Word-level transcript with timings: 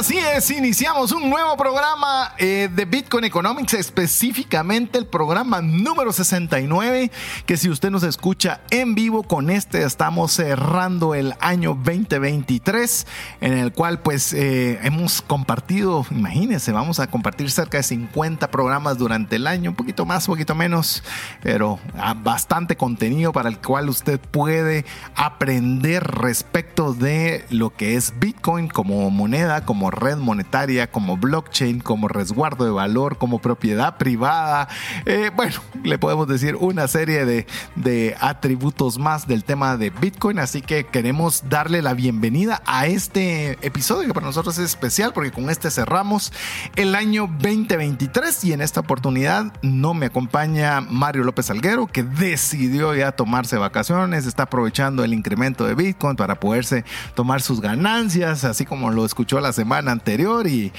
Así 0.00 0.16
es, 0.16 0.50
iniciamos 0.50 1.12
un 1.12 1.28
nuevo 1.28 1.58
programa 1.58 2.32
eh, 2.38 2.70
de 2.74 2.86
Bitcoin 2.86 3.24
Economics, 3.24 3.74
específicamente 3.74 4.96
el 4.96 5.06
programa 5.06 5.60
número 5.60 6.10
69, 6.10 7.10
que 7.44 7.58
si 7.58 7.68
usted 7.68 7.90
nos 7.90 8.02
escucha 8.02 8.62
en 8.70 8.94
vivo 8.94 9.24
con 9.24 9.50
este 9.50 9.82
estamos 9.82 10.32
cerrando 10.32 11.14
el 11.14 11.34
año 11.38 11.74
2023, 11.74 13.06
en 13.42 13.58
el 13.58 13.72
cual 13.74 14.00
pues 14.00 14.32
eh, 14.32 14.78
hemos 14.84 15.20
compartido, 15.20 16.06
imagínense, 16.10 16.72
vamos 16.72 16.98
a 16.98 17.08
compartir 17.08 17.50
cerca 17.50 17.76
de 17.76 17.82
50 17.82 18.50
programas 18.50 18.96
durante 18.96 19.36
el 19.36 19.46
año, 19.46 19.68
un 19.68 19.76
poquito 19.76 20.06
más, 20.06 20.26
un 20.28 20.32
poquito 20.32 20.54
menos, 20.54 21.04
pero 21.42 21.78
ah, 21.98 22.14
bastante 22.14 22.74
contenido 22.74 23.32
para 23.32 23.50
el 23.50 23.58
cual 23.58 23.90
usted 23.90 24.18
puede 24.18 24.86
aprender 25.14 26.02
respecto 26.04 26.94
de 26.94 27.44
lo 27.50 27.68
que 27.68 27.96
es 27.96 28.18
Bitcoin 28.18 28.68
como 28.68 29.10
moneda 29.10 29.66
como 29.66 29.89
red 29.90 30.16
monetaria, 30.16 30.90
como 30.90 31.16
blockchain, 31.16 31.80
como 31.80 32.08
resguardo 32.08 32.64
de 32.64 32.70
valor, 32.70 33.18
como 33.18 33.38
propiedad 33.40 33.96
privada. 33.96 34.68
Eh, 35.06 35.30
bueno, 35.34 35.56
le 35.82 35.98
podemos 35.98 36.28
decir 36.28 36.56
una 36.56 36.88
serie 36.88 37.24
de, 37.24 37.46
de 37.76 38.16
atributos 38.20 38.98
más 38.98 39.26
del 39.26 39.44
tema 39.44 39.76
de 39.76 39.90
Bitcoin. 39.90 40.38
Así 40.38 40.62
que 40.62 40.84
queremos 40.84 41.44
darle 41.48 41.82
la 41.82 41.94
bienvenida 41.94 42.62
a 42.66 42.86
este 42.86 43.58
episodio 43.66 44.06
que 44.06 44.14
para 44.14 44.26
nosotros 44.26 44.58
es 44.58 44.64
especial 44.64 45.12
porque 45.12 45.30
con 45.30 45.50
este 45.50 45.70
cerramos 45.70 46.32
el 46.76 46.94
año 46.94 47.28
2023 47.40 48.44
y 48.44 48.52
en 48.52 48.60
esta 48.60 48.80
oportunidad 48.80 49.52
no 49.62 49.94
me 49.94 50.06
acompaña 50.06 50.80
Mario 50.80 51.24
López 51.24 51.50
Alguero 51.50 51.86
que 51.86 52.02
decidió 52.02 52.94
ya 52.94 53.12
tomarse 53.12 53.56
vacaciones, 53.56 54.26
está 54.26 54.44
aprovechando 54.44 55.04
el 55.04 55.14
incremento 55.14 55.64
de 55.64 55.74
Bitcoin 55.74 56.16
para 56.16 56.38
poderse 56.40 56.84
tomar 57.14 57.42
sus 57.42 57.60
ganancias, 57.60 58.44
así 58.44 58.64
como 58.64 58.90
lo 58.90 59.04
escuchó 59.04 59.40
la 59.40 59.52
semana 59.52 59.79
anterior 59.88 60.46
y, 60.46 60.72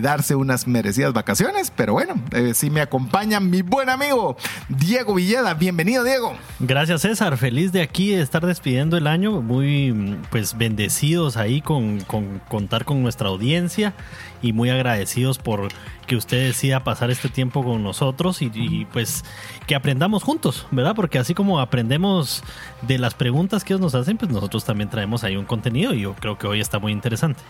darse 0.00 0.34
unas 0.34 0.66
merecidas 0.66 1.12
vacaciones. 1.12 1.72
Pero 1.74 1.94
bueno, 1.94 2.14
eh, 2.32 2.54
si 2.54 2.70
me 2.70 2.80
acompaña 2.80 3.40
mi 3.40 3.62
buen 3.62 3.88
amigo 3.88 4.36
Diego 4.68 5.14
Villeda. 5.14 5.54
Bienvenido, 5.54 6.04
Diego. 6.04 6.34
Gracias, 6.60 7.02
César. 7.02 7.36
Feliz 7.36 7.72
de 7.72 7.82
aquí 7.82 8.10
de 8.10 8.22
estar 8.22 8.44
despidiendo 8.44 8.96
el 8.96 9.06
año. 9.06 9.40
Muy 9.40 10.18
pues 10.30 10.56
bendecidos 10.56 11.36
ahí 11.36 11.60
con, 11.60 12.00
contar 12.48 12.84
con 12.84 13.02
nuestra 13.02 13.28
audiencia 13.28 13.94
y 14.42 14.52
muy 14.52 14.70
agradecidos 14.70 15.38
por 15.38 15.68
que 16.06 16.16
usted 16.16 16.46
decida 16.46 16.84
pasar 16.84 17.10
este 17.10 17.28
tiempo 17.28 17.64
con 17.64 17.82
nosotros 17.82 18.42
y, 18.42 18.50
y, 18.54 18.84
pues 18.86 19.24
que 19.66 19.74
aprendamos 19.74 20.22
juntos, 20.22 20.66
¿verdad? 20.70 20.94
Porque 20.94 21.18
así 21.18 21.34
como 21.34 21.60
aprendemos 21.60 22.44
de 22.82 22.98
las 22.98 23.14
preguntas 23.14 23.64
que 23.64 23.72
ellos 23.72 23.80
nos 23.80 23.94
hacen, 23.94 24.16
pues 24.16 24.30
nosotros 24.30 24.64
también 24.64 24.88
traemos 24.88 25.24
ahí 25.24 25.36
un 25.36 25.46
contenido 25.46 25.94
y 25.94 26.02
yo 26.02 26.14
creo 26.14 26.38
que 26.38 26.46
hoy 26.46 26.60
está 26.60 26.78
muy 26.78 26.92
interesante. 26.92 27.40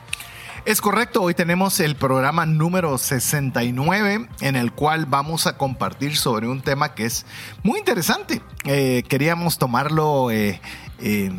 Es 0.65 0.81
correcto, 0.81 1.23
hoy 1.23 1.35
tenemos 1.35 1.79
el 1.79 1.95
programa 1.95 2.45
número 2.47 2.99
69 2.99 4.29
en 4.41 4.57
el 4.57 4.73
cual 4.73 5.07
vamos 5.07 5.47
a 5.47 5.57
compartir 5.57 6.17
sobre 6.17 6.49
un 6.49 6.61
tema 6.61 6.95
que 6.95 7.05
es 7.05 7.25
muy 7.63 7.79
interesante. 7.79 8.41
Eh, 8.65 9.05
queríamos 9.09 9.59
tomarlo 9.59 10.31
eh, 10.31 10.61
eh, 10.99 11.31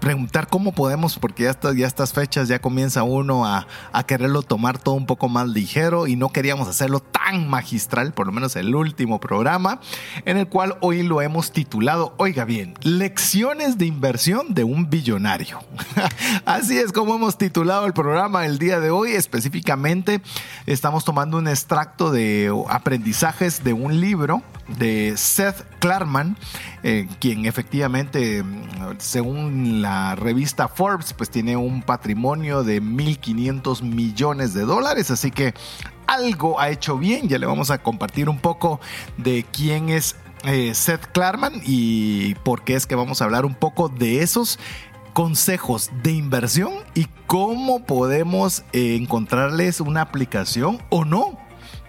preguntar 0.00 0.48
cómo 0.48 0.72
podemos, 0.72 1.18
porque 1.18 1.44
ya, 1.44 1.86
estas 1.86 2.12
fechas 2.12 2.48
ya 2.48 2.60
comienza 2.60 3.02
uno 3.02 3.44
a, 3.44 3.66
a, 3.92 4.06
quererlo 4.06 4.42
tomar 4.42 4.78
todo 4.78 4.94
un 4.94 5.06
poco 5.06 5.28
más 5.28 5.48
ligero 5.48 6.06
y 6.06 6.16
no 6.16 6.30
queríamos 6.30 6.68
hacerlo 6.68 7.00
tan 7.00 7.48
magistral, 7.48 8.12
por 8.12 8.26
lo 8.26 8.32
menos 8.32 8.54
el 8.56 8.74
último 8.74 9.18
programa, 9.18 9.80
en 10.24 10.36
el 10.36 10.46
cual 10.46 10.76
hoy 10.80 11.02
lo 11.02 11.22
hemos 11.22 11.52
titulado, 11.52 12.14
oiga 12.18 12.44
bien, 12.44 12.74
lecciones 12.82 13.78
de 13.78 13.86
inversión 13.86 14.54
de 14.54 14.64
un 14.64 14.90
billonario. 14.90 15.58
Así 16.44 16.78
es 16.78 16.92
como 16.92 17.16
hemos 17.16 17.36
titulado 17.36 17.86
el 17.86 17.94
programa 17.94 18.46
el 18.46 18.58
día 18.58 18.78
de 18.78 18.90
hoy, 18.90 19.12
específicamente 19.12 20.22
estamos 20.66 21.04
tomando 21.04 21.38
un 21.38 21.48
extracto 21.48 22.10
de 22.12 22.52
aprendizajes 22.68 23.64
de 23.64 23.72
un 23.72 24.00
libro 24.00 24.42
de 24.78 25.14
Seth 25.16 25.73
Klarman, 25.84 26.34
eh, 26.82 27.06
quien 27.20 27.44
efectivamente, 27.44 28.42
según 28.96 29.82
la 29.82 30.14
revista 30.14 30.66
Forbes, 30.66 31.12
pues 31.12 31.28
tiene 31.28 31.58
un 31.58 31.82
patrimonio 31.82 32.64
de 32.64 32.80
1.500 32.80 33.82
millones 33.82 34.54
de 34.54 34.62
dólares, 34.62 35.10
así 35.10 35.30
que 35.30 35.52
algo 36.06 36.58
ha 36.58 36.70
hecho 36.70 36.96
bien, 36.96 37.28
ya 37.28 37.38
le 37.38 37.44
vamos 37.44 37.70
a 37.70 37.82
compartir 37.82 38.30
un 38.30 38.38
poco 38.38 38.80
de 39.18 39.44
quién 39.52 39.90
es 39.90 40.16
eh, 40.44 40.72
Seth 40.72 41.04
Klarman 41.12 41.60
y 41.62 42.34
por 42.36 42.64
qué 42.64 42.76
es 42.76 42.86
que 42.86 42.94
vamos 42.94 43.20
a 43.20 43.26
hablar 43.26 43.44
un 43.44 43.54
poco 43.54 43.90
de 43.90 44.22
esos 44.22 44.58
consejos 45.12 45.90
de 46.02 46.12
inversión 46.12 46.72
y 46.94 47.08
cómo 47.26 47.84
podemos 47.84 48.64
eh, 48.72 48.96
encontrarles 48.96 49.82
una 49.82 50.00
aplicación 50.00 50.80
o 50.88 51.04
no 51.04 51.43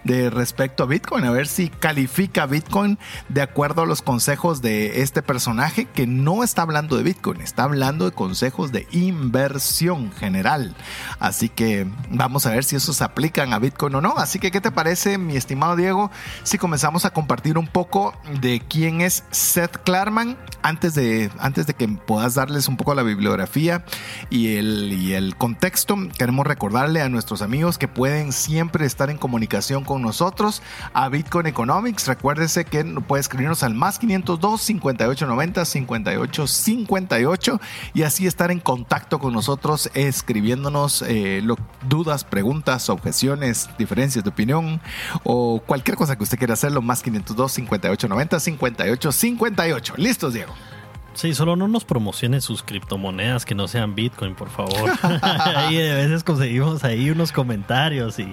de 0.06 0.30
respecto 0.30 0.84
a 0.84 0.86
Bitcoin, 0.86 1.24
a 1.24 1.30
ver 1.30 1.48
si 1.48 1.68
califica 1.68 2.46
Bitcoin 2.46 2.98
de 3.28 3.42
acuerdo 3.42 3.82
a 3.82 3.86
los 3.86 4.02
consejos 4.02 4.62
de 4.62 5.02
este 5.02 5.20
personaje 5.20 5.86
que 5.86 6.06
no 6.06 6.44
está 6.44 6.62
hablando 6.62 6.96
de 6.96 7.02
Bitcoin, 7.02 7.40
está 7.40 7.64
hablando 7.64 8.04
de 8.04 8.12
consejos 8.12 8.70
de 8.70 8.86
inversión 8.92 10.12
general. 10.12 10.76
Así 11.18 11.48
que 11.48 11.88
vamos 12.08 12.46
a 12.46 12.50
ver 12.50 12.62
si 12.62 12.76
esos 12.76 13.02
aplican 13.02 13.52
a 13.52 13.58
Bitcoin 13.58 13.96
o 13.96 14.00
no. 14.00 14.14
Así 14.16 14.38
que, 14.38 14.50
¿qué 14.52 14.60
te 14.60 14.70
parece, 14.70 15.18
mi 15.18 15.36
estimado 15.36 15.74
Diego, 15.74 16.10
si 16.44 16.56
comenzamos 16.56 17.04
a 17.04 17.10
compartir 17.10 17.58
un 17.58 17.66
poco 17.66 18.14
de 18.40 18.62
quién 18.68 19.00
es 19.00 19.24
Seth 19.32 19.76
Klarman 19.82 20.38
antes 20.62 20.94
de, 20.94 21.30
antes 21.38 21.66
de 21.66 21.74
que 21.74 21.88
puedas 21.88 22.34
darles 22.34 22.68
un 22.68 22.76
poco 22.76 22.94
la 22.94 23.02
bibliografía 23.02 23.84
y 24.30 24.56
el, 24.56 24.92
y 24.92 25.14
el 25.14 25.36
contexto? 25.36 25.96
Queremos 26.16 26.46
recordarle 26.46 27.02
a 27.02 27.08
nuestros 27.08 27.42
amigos 27.42 27.76
que 27.76 27.88
pueden 27.88 28.32
siempre 28.32 28.86
estar 28.86 29.10
en 29.10 29.18
comunicación 29.18 29.82
con 29.82 29.95
nosotros 30.02 30.62
a 30.92 31.08
Bitcoin 31.08 31.46
Economics. 31.46 32.06
Recuérdese 32.06 32.64
que 32.64 32.84
puede 32.84 33.20
escribirnos 33.20 33.62
al 33.62 33.74
más 33.74 33.98
502 33.98 34.60
5890 34.60 35.64
5858 35.64 37.60
y 37.94 38.02
así 38.02 38.26
estar 38.26 38.50
en 38.50 38.60
contacto 38.60 39.18
con 39.18 39.32
nosotros 39.32 39.90
escribiéndonos 39.94 41.02
eh, 41.06 41.42
dudas, 41.88 42.24
preguntas, 42.24 42.88
objeciones, 42.90 43.68
diferencias 43.78 44.24
de 44.24 44.30
opinión 44.30 44.80
o 45.24 45.62
cualquier 45.64 45.96
cosa 45.96 46.16
que 46.16 46.22
usted 46.22 46.38
quiera 46.38 46.54
hacerlo. 46.54 46.82
Más 46.82 47.02
502 47.02 47.52
5890 47.52 48.40
5858. 48.40 49.94
¿Listos, 49.96 50.34
Diego? 50.34 50.54
Sí, 51.16 51.34
solo 51.34 51.56
no 51.56 51.66
nos 51.66 51.84
promocionen 51.84 52.42
sus 52.42 52.62
criptomonedas 52.62 53.46
que 53.46 53.54
no 53.54 53.68
sean 53.68 53.94
Bitcoin, 53.94 54.34
por 54.34 54.50
favor. 54.50 54.90
ahí 55.22 55.78
a 55.78 55.94
veces 55.94 56.22
conseguimos 56.22 56.84
ahí 56.84 57.08
unos 57.08 57.32
comentarios 57.32 58.18
y 58.18 58.32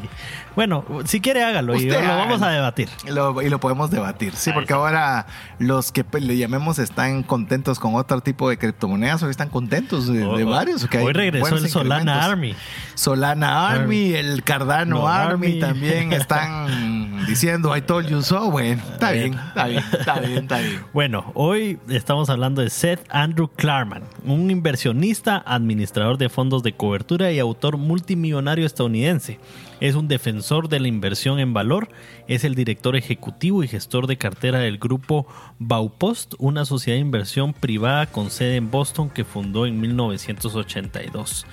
bueno, 0.55 0.85
si 1.05 1.21
quiere 1.21 1.43
hágalo 1.43 1.75
y 1.75 1.85
lo 1.85 1.99
vamos 1.99 2.41
a 2.41 2.49
debatir. 2.49 2.89
y 3.05 3.49
lo 3.49 3.59
podemos 3.59 3.89
debatir, 3.89 4.35
sí, 4.35 4.51
porque 4.53 4.73
ahora 4.73 5.27
los 5.59 5.91
que 5.93 6.05
le 6.19 6.37
llamemos 6.37 6.77
están 6.77 7.23
contentos 7.23 7.79
con 7.79 7.95
otro 7.95 8.21
tipo 8.21 8.49
de 8.49 8.57
criptomonedas, 8.57 9.23
hoy 9.23 9.31
están 9.31 9.49
contentos 9.49 10.11
de, 10.11 10.25
oh, 10.25 10.35
oh. 10.35 10.45
varios. 10.49 10.87
hoy 10.93 11.13
regresó 11.13 11.55
el 11.55 11.69
Solana 11.69 12.25
Army. 12.25 12.53
Solana 12.95 13.69
Army, 13.69 14.13
el 14.13 14.43
Cardano 14.43 15.07
Army, 15.07 15.59
también 15.59 16.13
están 16.13 17.25
diciendo 17.25 17.75
I 17.75 17.81
told 17.81 18.07
you 18.07 18.21
so. 18.21 18.51
Bueno, 18.51 18.81
está 18.91 19.11
bien, 19.11 19.33
está 19.33 19.65
bien, 19.67 19.83
está 19.91 20.19
bien, 20.19 20.37
está 20.39 20.59
bien. 20.59 20.85
Bueno, 20.93 21.31
hoy 21.33 21.79
estamos 21.87 22.29
hablando 22.29 22.61
de 22.61 22.69
Seth 22.73 23.05
Andrew 23.09 23.49
Klarman, 23.55 24.01
un 24.25 24.49
inversionista, 24.49 25.43
administrador 25.45 26.17
de 26.17 26.27
fondos 26.27 26.63
de 26.63 26.73
cobertura 26.73 27.31
y 27.31 27.37
autor 27.37 27.77
multimillonario 27.77 28.65
estadounidense. 28.65 29.39
Es 29.79 29.93
un 29.93 30.07
defensor 30.07 30.69
de 30.69 30.79
la 30.79 30.87
inversión 30.87 31.39
en 31.39 31.53
valor, 31.53 31.89
es 32.27 32.43
el 32.43 32.55
director 32.55 32.95
ejecutivo 32.95 33.63
y 33.63 33.67
gestor 33.67 34.07
de 34.07 34.17
cartera 34.17 34.57
del 34.57 34.79
grupo 34.79 35.27
Baupost, 35.59 36.33
una 36.39 36.65
sociedad 36.65 36.97
de 36.97 37.01
inversión 37.01 37.53
privada 37.53 38.07
con 38.07 38.31
sede 38.31 38.55
en 38.55 38.71
Boston 38.71 39.11
que 39.11 39.23
fundó 39.23 39.67
en 39.67 39.79
1982. 39.79 41.45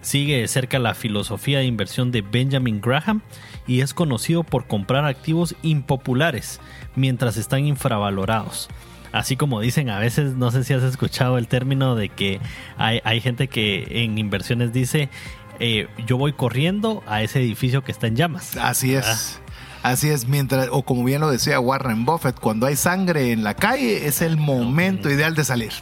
Sigue 0.00 0.40
de 0.40 0.48
cerca 0.48 0.80
la 0.80 0.94
filosofía 0.94 1.60
de 1.60 1.66
inversión 1.66 2.10
de 2.10 2.22
Benjamin 2.22 2.80
Graham 2.80 3.22
y 3.68 3.80
es 3.80 3.94
conocido 3.94 4.42
por 4.42 4.66
comprar 4.66 5.04
activos 5.04 5.54
impopulares 5.62 6.60
mientras 6.96 7.36
están 7.36 7.64
infravalorados 7.64 8.68
así 9.14 9.36
como 9.36 9.60
dicen 9.60 9.90
a 9.90 9.98
veces, 9.98 10.34
no 10.34 10.50
sé 10.50 10.64
si 10.64 10.74
has 10.74 10.82
escuchado 10.82 11.38
el 11.38 11.46
término 11.46 11.94
de 11.94 12.08
que 12.08 12.40
hay, 12.76 13.00
hay 13.04 13.20
gente 13.20 13.48
que 13.48 13.86
en 14.02 14.18
inversiones 14.18 14.72
dice, 14.72 15.08
eh, 15.60 15.86
yo 16.06 16.18
voy 16.18 16.32
corriendo 16.32 17.02
a 17.06 17.22
ese 17.22 17.40
edificio 17.40 17.84
que 17.84 17.92
está 17.92 18.08
en 18.08 18.16
llamas. 18.16 18.56
Así 18.56 18.94
es. 18.94 19.40
Así 19.84 20.08
es, 20.08 20.26
mientras, 20.26 20.68
o 20.72 20.82
como 20.82 21.04
bien 21.04 21.20
lo 21.20 21.30
decía 21.30 21.60
Warren 21.60 22.04
Buffett, 22.04 22.40
cuando 22.40 22.66
hay 22.66 22.74
sangre 22.74 23.32
en 23.32 23.44
la 23.44 23.54
calle 23.54 24.06
es 24.06 24.20
el 24.22 24.36
momento 24.36 25.10
ideal 25.10 25.34
de 25.34 25.44
salir. 25.44 25.72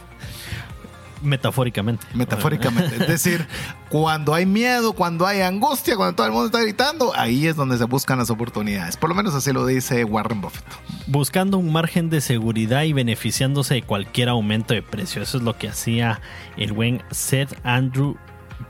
Metafóricamente. 1.23 2.05
Metafóricamente. 2.13 2.95
es 2.95 3.07
decir, 3.07 3.47
cuando 3.89 4.33
hay 4.33 4.45
miedo, 4.45 4.93
cuando 4.93 5.25
hay 5.25 5.41
angustia, 5.41 5.95
cuando 5.95 6.15
todo 6.15 6.27
el 6.27 6.33
mundo 6.33 6.47
está 6.47 6.61
gritando, 6.61 7.13
ahí 7.15 7.47
es 7.47 7.55
donde 7.55 7.77
se 7.77 7.85
buscan 7.85 8.19
las 8.19 8.29
oportunidades. 8.29 8.97
Por 8.97 9.09
lo 9.09 9.15
menos 9.15 9.33
así 9.33 9.51
lo 9.51 9.65
dice 9.65 10.03
Warren 10.03 10.41
Buffett. 10.41 10.65
Buscando 11.07 11.57
un 11.57 11.71
margen 11.71 12.09
de 12.09 12.21
seguridad 12.21 12.83
y 12.83 12.93
beneficiándose 12.93 13.75
de 13.75 13.81
cualquier 13.83 14.29
aumento 14.29 14.73
de 14.73 14.81
precio. 14.81 15.21
Eso 15.21 15.37
es 15.37 15.43
lo 15.43 15.57
que 15.57 15.69
hacía 15.69 16.21
el 16.57 16.73
buen 16.73 17.01
Seth 17.11 17.57
Andrew 17.63 18.17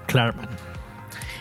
Clarman. 0.08 0.50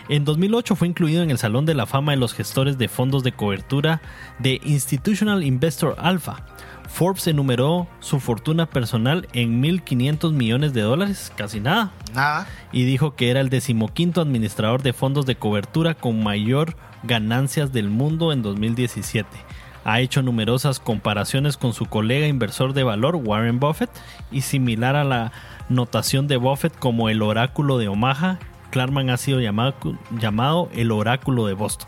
En 0.09 0.25
2008 0.25 0.75
fue 0.75 0.87
incluido 0.87 1.23
en 1.23 1.31
el 1.31 1.37
Salón 1.37 1.65
de 1.65 1.75
la 1.75 1.85
Fama 1.85 2.11
de 2.11 2.17
los 2.17 2.33
gestores 2.33 2.77
de 2.77 2.89
fondos 2.89 3.23
de 3.23 3.31
cobertura 3.31 4.01
de 4.39 4.59
Institutional 4.63 5.43
Investor 5.43 5.95
Alpha. 5.97 6.45
Forbes 6.93 7.25
enumeró 7.25 7.87
su 8.01 8.19
fortuna 8.19 8.67
personal 8.67 9.27
en 9.33 9.63
1.500 9.63 10.31
millones 10.31 10.73
de 10.73 10.81
dólares, 10.81 11.33
casi 11.35 11.59
nada. 11.59 11.91
Nada. 12.13 12.47
Y 12.71 12.83
dijo 12.83 13.15
que 13.15 13.31
era 13.31 13.41
el 13.41 13.49
decimoquinto 13.49 14.21
administrador 14.21 14.83
de 14.83 14.93
fondos 14.93 15.25
de 15.25 15.35
cobertura 15.35 15.95
con 15.95 16.21
mayor 16.21 16.75
ganancias 17.01 17.73
del 17.73 17.89
mundo 17.89 18.31
en 18.31 18.43
2017. 18.43 19.27
Ha 19.83 20.01
hecho 20.01 20.21
numerosas 20.21 20.79
comparaciones 20.79 21.57
con 21.57 21.73
su 21.73 21.87
colega 21.87 22.27
inversor 22.27 22.73
de 22.73 22.83
valor, 22.83 23.15
Warren 23.15 23.59
Buffett, 23.59 23.89
y 24.31 24.41
similar 24.41 24.95
a 24.95 25.03
la 25.03 25.31
notación 25.69 26.27
de 26.27 26.37
Buffett 26.37 26.77
como 26.77 27.09
el 27.09 27.23
oráculo 27.23 27.79
de 27.79 27.87
Omaha, 27.87 28.37
Clarman 28.73 29.11
ha 29.11 29.17
sido 29.17 29.39
llamado, 29.39 30.69
el 30.73 30.91
oráculo 30.91 31.45
de 31.45 31.53
Boston. 31.53 31.87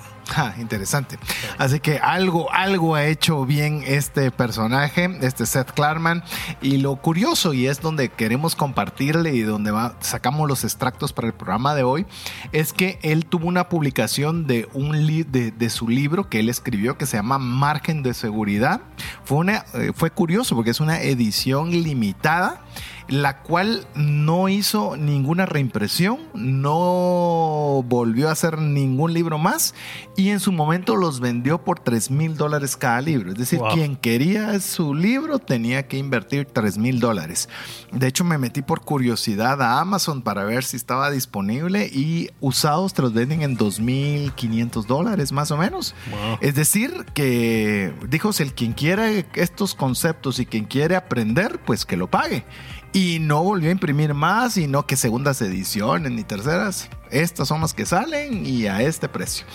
Interesante. 0.59 1.17
Así 1.57 1.79
que 1.79 1.97
algo, 1.97 2.51
algo 2.53 2.93
ha 2.93 3.05
hecho 3.05 3.43
bien 3.43 3.83
este 3.87 4.29
personaje, 4.29 5.17
este 5.21 5.47
Seth 5.47 5.71
Clarman. 5.71 6.23
Y 6.61 6.77
lo 6.77 6.95
curioso, 6.97 7.53
y 7.53 7.65
es 7.65 7.81
donde 7.81 8.09
queremos 8.09 8.55
compartirle 8.55 9.33
y 9.33 9.41
donde 9.41 9.73
sacamos 9.99 10.47
los 10.47 10.63
extractos 10.63 11.11
para 11.11 11.27
el 11.27 11.33
programa 11.33 11.73
de 11.73 11.81
hoy, 11.81 12.05
es 12.51 12.71
que 12.71 12.99
él 13.01 13.25
tuvo 13.25 13.47
una 13.47 13.67
publicación 13.67 14.45
de, 14.45 14.69
un 14.73 14.91
de, 15.31 15.69
su 15.71 15.89
libro 15.89 16.29
que 16.29 16.39
él 16.39 16.49
escribió 16.49 16.99
que 16.99 17.07
se 17.07 17.17
llama 17.17 17.39
Margen 17.39 18.03
de 18.03 18.13
Seguridad. 18.13 18.81
Fue, 19.23 19.39
una, 19.39 19.65
eh, 19.73 19.91
fue 19.95 20.11
curioso 20.11 20.55
porque 20.55 20.69
es 20.69 20.79
una 20.79 21.01
edición 21.01 21.71
limitada 21.71 22.61
la 23.07 23.41
cual 23.43 23.85
no 23.95 24.49
hizo 24.49 24.97
ninguna 24.97 25.45
reimpresión, 25.45 26.19
no 26.33 27.83
volvió 27.87 28.29
a 28.29 28.31
hacer 28.31 28.59
ningún 28.59 29.13
libro 29.13 29.37
más 29.37 29.75
y 30.17 30.29
en 30.29 30.39
su 30.39 30.51
momento 30.51 30.95
los 30.95 31.19
vendió 31.19 31.63
por 31.63 31.79
3 31.79 32.09
mil 32.09 32.35
dólares 32.35 32.75
cada 32.75 33.01
libro. 33.01 33.31
Es 33.31 33.37
decir, 33.37 33.59
quien 33.73 33.95
quería 33.95 34.59
su 34.59 34.95
libro 34.95 35.39
tenía 35.39 35.87
que 35.87 35.97
invertir 35.97 36.45
3 36.45 36.77
mil 36.77 36.99
dólares. 36.99 37.47
De 37.91 38.07
hecho, 38.07 38.23
me 38.23 38.37
metí 38.37 38.61
por 38.61 38.81
curiosidad 38.81 39.61
a 39.61 39.79
Amazon 39.79 40.21
para 40.21 40.43
ver 40.43 40.63
si 40.63 40.77
estaba 40.77 41.11
disponible 41.11 41.87
y 41.87 42.29
usados 42.39 42.93
te 42.93 43.03
los 43.03 43.13
venden 43.13 43.43
en 43.43 43.57
2.500 43.57 44.85
dólares 44.85 45.31
más 45.31 45.51
o 45.51 45.57
menos. 45.57 45.93
Es 46.41 46.55
decir, 46.55 47.05
que 47.13 47.93
dijo, 48.09 48.33
si 48.33 48.43
el 48.43 48.53
quien 48.53 48.73
quiera 48.73 49.09
estos 49.11 49.75
conceptos 49.75 50.39
y 50.39 50.45
quien 50.45 50.65
quiere 50.65 50.95
aprender, 50.95 51.59
pues 51.65 51.85
que 51.85 51.97
lo 51.97 52.09
pague 52.09 52.45
y 52.95 53.19
no 53.19 53.43
volvió 53.43 53.67
a 53.67 53.71
imprimir 53.73 54.13
más 54.13 54.55
y 54.55 54.67
no 54.67 54.87
que 54.87 54.95
segundas 54.95 55.41
ediciones 55.41 56.13
ni 56.13 56.23
terceras. 56.23 56.89
Estas 57.11 57.49
son 57.49 57.59
las 57.59 57.73
que 57.73 57.85
salen 57.85 58.45
y 58.45 58.67
a 58.67 58.81
este 58.81 59.09
precio. 59.09 59.45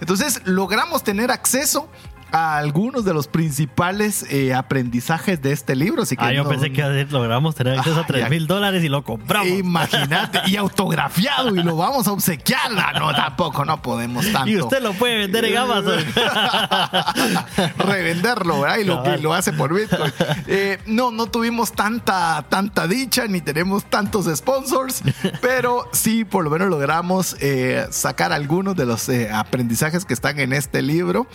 Entonces 0.00 0.42
logramos 0.44 1.02
tener 1.02 1.30
acceso 1.30 1.88
a 2.32 2.56
algunos 2.56 3.04
de 3.04 3.12
los 3.12 3.28
principales 3.28 4.24
eh, 4.30 4.54
aprendizajes 4.54 5.40
de 5.42 5.52
este 5.52 5.76
libro. 5.76 6.02
Así 6.02 6.16
que 6.16 6.24
ah, 6.24 6.32
yo 6.32 6.48
pensé 6.48 6.72
que 6.72 7.06
logramos 7.10 7.54
tener 7.54 7.78
acceso 7.78 8.00
a 8.00 8.06
3 8.06 8.30
mil 8.30 8.46
dólares 8.46 8.82
y 8.82 8.88
lo 8.88 9.04
compramos. 9.04 9.48
Imagínate, 9.48 10.40
y 10.46 10.56
autografiado 10.56 11.54
y 11.54 11.62
lo 11.62 11.76
vamos 11.76 12.08
a 12.08 12.12
obsequiar. 12.12 12.72
No, 12.98 13.14
tampoco, 13.14 13.64
no 13.64 13.82
podemos 13.82 14.30
tanto. 14.32 14.48
Y 14.48 14.56
usted 14.56 14.82
lo 14.82 14.94
puede 14.94 15.18
vender 15.18 15.44
en 15.44 15.58
Amazon. 15.58 16.04
Revenderlo, 17.78 18.62
¿verdad? 18.62 18.78
Y 18.78 18.84
lo, 18.84 19.16
lo 19.18 19.34
hace 19.34 19.52
por 19.52 19.74
Bitcoin. 19.74 20.12
Eh, 20.46 20.78
no, 20.86 21.10
no 21.10 21.26
tuvimos 21.26 21.72
tanta, 21.72 22.44
tanta 22.48 22.86
dicha 22.86 23.26
ni 23.26 23.40
tenemos 23.40 23.84
tantos 23.84 24.26
sponsors, 24.34 25.02
pero 25.40 25.88
sí, 25.92 26.24
por 26.24 26.44
lo 26.44 26.50
menos 26.50 26.68
logramos 26.68 27.36
eh, 27.40 27.86
sacar 27.90 28.32
algunos 28.32 28.74
de 28.74 28.86
los 28.86 29.10
aprendizajes 29.32 30.04
que 30.04 30.14
están 30.14 30.40
en 30.40 30.52
este 30.52 30.80
libro 30.80 31.26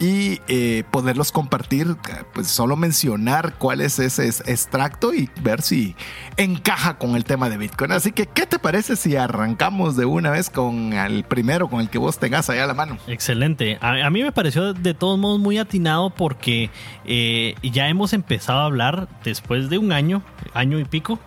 y 0.00 0.39
eh, 0.48 0.84
poderlos 0.90 1.32
compartir, 1.32 1.96
pues 2.32 2.48
solo 2.48 2.76
mencionar 2.76 3.54
cuál 3.58 3.80
es 3.80 3.98
ese 3.98 4.28
extracto 4.28 5.14
y 5.14 5.30
ver 5.42 5.62
si 5.62 5.94
encaja 6.36 6.98
con 6.98 7.14
el 7.16 7.24
tema 7.24 7.48
de 7.48 7.56
Bitcoin. 7.56 7.92
Así 7.92 8.12
que, 8.12 8.26
¿qué 8.26 8.46
te 8.46 8.58
parece 8.58 8.96
si 8.96 9.16
arrancamos 9.16 9.96
de 9.96 10.06
una 10.06 10.30
vez 10.30 10.50
con 10.50 10.92
el 10.92 11.24
primero, 11.24 11.68
con 11.68 11.80
el 11.80 11.88
que 11.88 11.98
vos 11.98 12.18
tengas 12.18 12.50
allá 12.50 12.64
a 12.64 12.66
la 12.66 12.74
mano? 12.74 12.98
Excelente. 13.06 13.78
A, 13.80 14.10
mí 14.10 14.22
me 14.22 14.32
pareció 14.32 14.72
de 14.72 14.94
todos 14.94 15.18
modos 15.18 15.38
muy 15.38 15.58
atinado 15.58 16.10
porque 16.10 16.70
eh, 17.04 17.54
ya 17.62 17.88
hemos 17.88 18.12
empezado 18.12 18.60
a 18.60 18.64
hablar 18.64 19.08
después 19.22 19.70
de 19.70 19.78
un 19.78 19.92
año, 19.92 20.22
año 20.52 20.78
y 20.78 20.84
pico, 20.84 21.18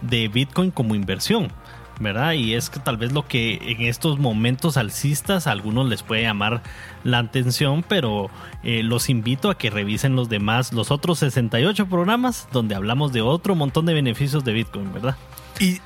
de 0.00 0.28
Bitcoin 0.28 0.70
como 0.70 0.94
inversión. 0.94 1.52
¿Verdad? 2.00 2.32
Y 2.32 2.54
es 2.54 2.70
que 2.70 2.80
tal 2.80 2.96
vez 2.96 3.12
lo 3.12 3.28
que 3.28 3.60
en 3.62 3.82
estos 3.82 4.18
momentos 4.18 4.76
alcistas 4.76 5.46
a 5.46 5.52
algunos 5.52 5.88
les 5.88 6.02
puede 6.02 6.22
llamar 6.22 6.62
la 7.04 7.18
atención, 7.18 7.84
pero 7.86 8.30
eh, 8.64 8.82
los 8.82 9.08
invito 9.10 9.50
a 9.50 9.58
que 9.58 9.70
revisen 9.70 10.16
los 10.16 10.28
demás, 10.28 10.72
los 10.72 10.90
otros 10.90 11.20
68 11.20 11.86
programas 11.86 12.48
donde 12.52 12.74
hablamos 12.74 13.12
de 13.12 13.20
otro 13.20 13.54
montón 13.54 13.86
de 13.86 13.94
beneficios 13.94 14.44
de 14.44 14.54
Bitcoin, 14.54 14.92
¿verdad? 14.92 15.16
Y, 15.62 15.78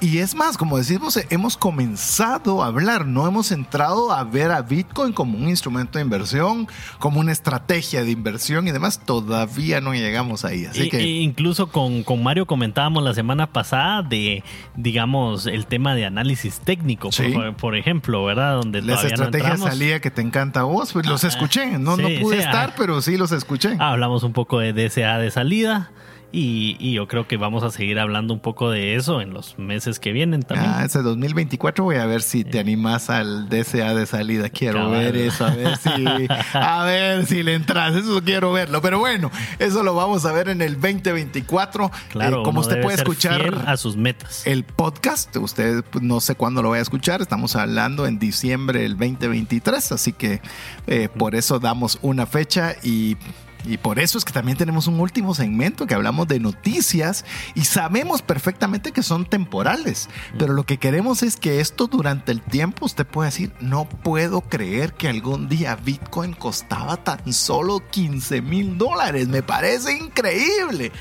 y, 0.00 0.18
es 0.18 0.34
más, 0.34 0.58
como 0.58 0.76
decimos, 0.76 1.18
hemos 1.30 1.56
comenzado 1.56 2.62
a 2.62 2.66
hablar, 2.66 3.06
no 3.06 3.26
hemos 3.26 3.50
entrado 3.50 4.12
a 4.12 4.24
ver 4.24 4.50
a 4.50 4.60
Bitcoin 4.60 5.14
como 5.14 5.38
un 5.38 5.48
instrumento 5.48 5.98
de 5.98 6.04
inversión, 6.04 6.68
como 6.98 7.18
una 7.18 7.32
estrategia 7.32 8.04
de 8.04 8.10
inversión 8.10 8.68
y 8.68 8.72
demás. 8.72 9.00
Todavía 9.06 9.80
no 9.80 9.94
llegamos 9.94 10.44
ahí. 10.44 10.66
Así 10.66 10.90
que... 10.90 11.02
incluso 11.02 11.68
con, 11.68 12.02
con, 12.02 12.22
Mario 12.22 12.44
comentábamos 12.44 13.02
la 13.02 13.14
semana 13.14 13.46
pasada 13.46 14.02
de, 14.02 14.44
digamos, 14.76 15.46
el 15.46 15.64
tema 15.64 15.94
de 15.94 16.04
análisis 16.04 16.60
técnico, 16.60 17.08
por, 17.56 17.74
ejemplo, 17.74 18.22
¿verdad? 18.26 18.56
Donde 18.56 18.82
Las 18.82 19.02
estrategias 19.02 19.60
salía 19.60 20.02
que 20.02 20.10
te 20.10 20.20
encanta 20.20 20.60
a 20.60 20.64
vos, 20.64 20.92
pues 20.92 21.06
los 21.06 21.24
ah, 21.24 21.28
escuché. 21.28 21.78
No, 21.78 21.96
no 21.96 22.08
pude 22.20 22.36
estar, 22.36 22.68
ah. 22.68 22.74
pero 22.76 23.00
sí 23.00 23.16
los 23.16 23.32
escuché. 23.32 23.76
Hablamos 23.78 24.24
un 24.24 24.34
poco 24.34 24.58
de 24.58 24.74
DSA 24.74 25.16
de 25.16 25.30
salida 25.30 25.90
y, 26.32 26.92
yo 26.92 27.06
creo 27.08 27.28
que 27.28 27.36
vamos 27.36 27.62
a 27.62 27.70
seguir 27.70 27.98
hablando 27.98 28.32
un 28.32 28.40
poco 28.40 28.70
de 28.70 28.94
eso 28.94 29.20
en 29.20 29.34
los 29.34 29.58
meses 29.58 29.98
que 29.98 30.12
vienen 30.12 30.42
también. 30.42 30.70
Ah, 30.74 30.84
ese 30.84 31.02
2024 31.02 31.84
voy 31.84 31.96
a 31.96 32.06
ver 32.06 32.22
si 32.22 32.44
te 32.44 32.58
animas 32.58 33.10
al 33.10 33.48
DSA 33.48 33.94
de 33.94 34.06
salida. 34.06 34.48
Quiero 34.48 34.90
ver 34.90 35.16
eso, 35.16 35.44
a 35.44 35.54
ver 35.54 35.76
si, 35.76 35.90
a 36.54 36.84
ver 36.84 37.26
si 37.26 37.42
le 37.42 37.54
entras. 37.54 37.94
Eso 37.94 38.22
quiero 38.24 38.52
verlo. 38.52 38.80
Pero 38.80 38.98
bueno, 38.98 39.30
eso 39.58 39.82
lo 39.82 39.94
vamos 39.94 40.24
a 40.24 40.32
ver 40.32 40.48
en 40.48 40.62
el 40.62 40.74
2024. 40.74 41.90
Claro, 42.10 42.40
eh, 42.40 42.44
como 42.44 42.60
usted 42.60 42.80
puede 42.80 42.96
escuchar 42.96 43.64
a 43.66 43.76
sus 43.76 43.96
metas. 43.96 44.46
El 44.46 44.64
podcast, 44.64 45.36
usted 45.36 45.84
pues, 45.90 46.02
no 46.02 46.20
sé 46.20 46.34
cuándo 46.34 46.62
lo 46.62 46.70
vaya 46.70 46.80
a 46.80 46.82
escuchar. 46.82 47.20
Estamos 47.20 47.56
hablando 47.56 48.06
en 48.06 48.18
diciembre 48.18 48.80
del 48.80 48.92
2023, 48.92 49.92
así 49.92 50.12
que 50.12 50.40
eh, 50.86 51.08
por 51.14 51.34
eso 51.34 51.58
damos 51.58 51.98
una 52.00 52.26
fecha 52.26 52.74
y 52.82 53.16
y 53.64 53.76
por 53.76 53.98
eso 53.98 54.18
es 54.18 54.24
que 54.24 54.32
también 54.32 54.58
tenemos 54.58 54.86
un 54.86 54.98
último 55.00 55.34
segmento 55.34 55.86
que 55.86 55.94
hablamos 55.94 56.28
de 56.28 56.40
noticias 56.40 57.24
y 57.54 57.64
sabemos 57.64 58.22
perfectamente 58.22 58.92
que 58.92 59.02
son 59.02 59.24
temporales. 59.24 60.08
Pero 60.38 60.52
lo 60.52 60.64
que 60.64 60.78
queremos 60.78 61.22
es 61.22 61.36
que 61.36 61.60
esto 61.60 61.86
durante 61.86 62.32
el 62.32 62.42
tiempo 62.42 62.86
usted 62.86 63.06
pueda 63.06 63.30
decir, 63.30 63.52
no 63.60 63.88
puedo 63.88 64.40
creer 64.40 64.94
que 64.94 65.08
algún 65.08 65.48
día 65.48 65.76
Bitcoin 65.76 66.32
costaba 66.32 66.96
tan 66.96 67.32
solo 67.32 67.82
15 67.90 68.42
mil 68.42 68.78
dólares. 68.78 69.28
Me 69.28 69.42
parece 69.42 69.92
increíble. 69.92 70.92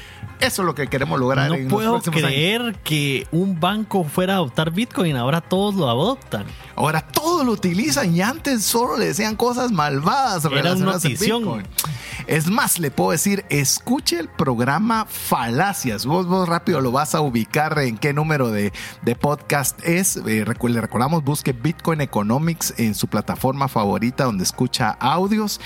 Eso 0.41 0.63
es 0.63 0.65
lo 0.65 0.75
que 0.75 0.87
queremos 0.87 1.19
lograr. 1.19 1.49
No 1.49 1.67
puedo 1.69 2.01
creer 2.01 2.75
que 2.83 3.27
un 3.31 3.59
banco 3.59 4.03
fuera 4.03 4.33
a 4.33 4.35
adoptar 4.37 4.71
Bitcoin. 4.71 5.15
Ahora 5.15 5.39
todos 5.39 5.75
lo 5.75 5.87
adoptan. 5.87 6.45
Ahora 6.75 7.01
todos 7.01 7.45
lo 7.45 7.51
utilizan 7.51 8.15
y 8.15 8.21
antes 8.21 8.63
solo 8.63 8.97
le 8.97 9.05
decían 9.05 9.35
cosas 9.35 9.71
malvadas 9.71 10.43
relacionadas 10.45 11.05
a 11.05 11.09
Bitcoin. 11.09 11.67
Es 12.27 12.47
más, 12.49 12.79
le 12.79 12.91
puedo 12.91 13.11
decir, 13.11 13.45
escuche 13.49 14.19
el 14.19 14.29
programa 14.29 15.05
Falacias. 15.05 16.05
Vos, 16.05 16.27
vos 16.27 16.47
rápido 16.47 16.81
lo 16.81 16.91
vas 16.91 17.13
a 17.13 17.21
ubicar 17.21 17.77
en 17.79 17.97
qué 17.97 18.13
número 18.13 18.49
de, 18.49 18.71
podcast 19.19 19.79
es. 19.83 20.17
Eh, 20.17 20.45
le 20.45 20.81
recordamos, 20.81 21.23
busque 21.23 21.53
Bitcoin 21.53 22.01
Economics 22.01 22.73
en 22.77 22.95
su 22.95 23.07
plataforma 23.07 23.67
favorita 23.67 24.23
donde 24.23 24.43
escucha 24.43 24.91
audios 24.99 25.59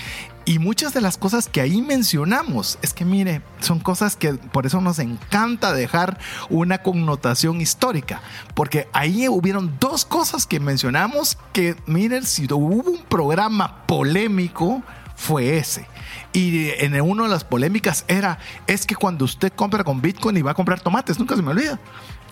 y 0.46 0.60
muchas 0.60 0.94
de 0.94 1.00
las 1.00 1.18
cosas 1.18 1.48
que 1.48 1.60
ahí 1.60 1.82
mencionamos, 1.82 2.78
es 2.80 2.94
que 2.94 3.04
mire, 3.04 3.42
son 3.60 3.80
cosas 3.80 4.14
que 4.14 4.34
por 4.34 4.64
eso 4.64 4.80
nos 4.80 5.00
encanta 5.00 5.72
dejar 5.72 6.20
una 6.48 6.78
connotación 6.78 7.60
histórica, 7.60 8.22
porque 8.54 8.88
ahí 8.92 9.28
hubieron 9.28 9.76
dos 9.80 10.04
cosas 10.04 10.46
que 10.46 10.60
mencionamos 10.60 11.36
que, 11.52 11.74
miren, 11.86 12.24
si 12.24 12.46
hubo 12.46 12.90
un 12.90 13.02
programa 13.08 13.84
polémico, 13.86 14.82
fue 15.16 15.58
ese. 15.58 15.86
Y 16.32 16.68
en 16.78 17.00
una 17.00 17.24
de 17.24 17.30
las 17.30 17.42
polémicas 17.42 18.04
era, 18.06 18.38
es 18.68 18.86
que 18.86 18.94
cuando 18.94 19.24
usted 19.24 19.52
compra 19.52 19.82
con 19.82 20.00
Bitcoin 20.00 20.36
y 20.36 20.42
va 20.42 20.52
a 20.52 20.54
comprar 20.54 20.80
tomates, 20.80 21.18
nunca 21.18 21.34
se 21.34 21.42
me 21.42 21.50
olvida. 21.50 21.80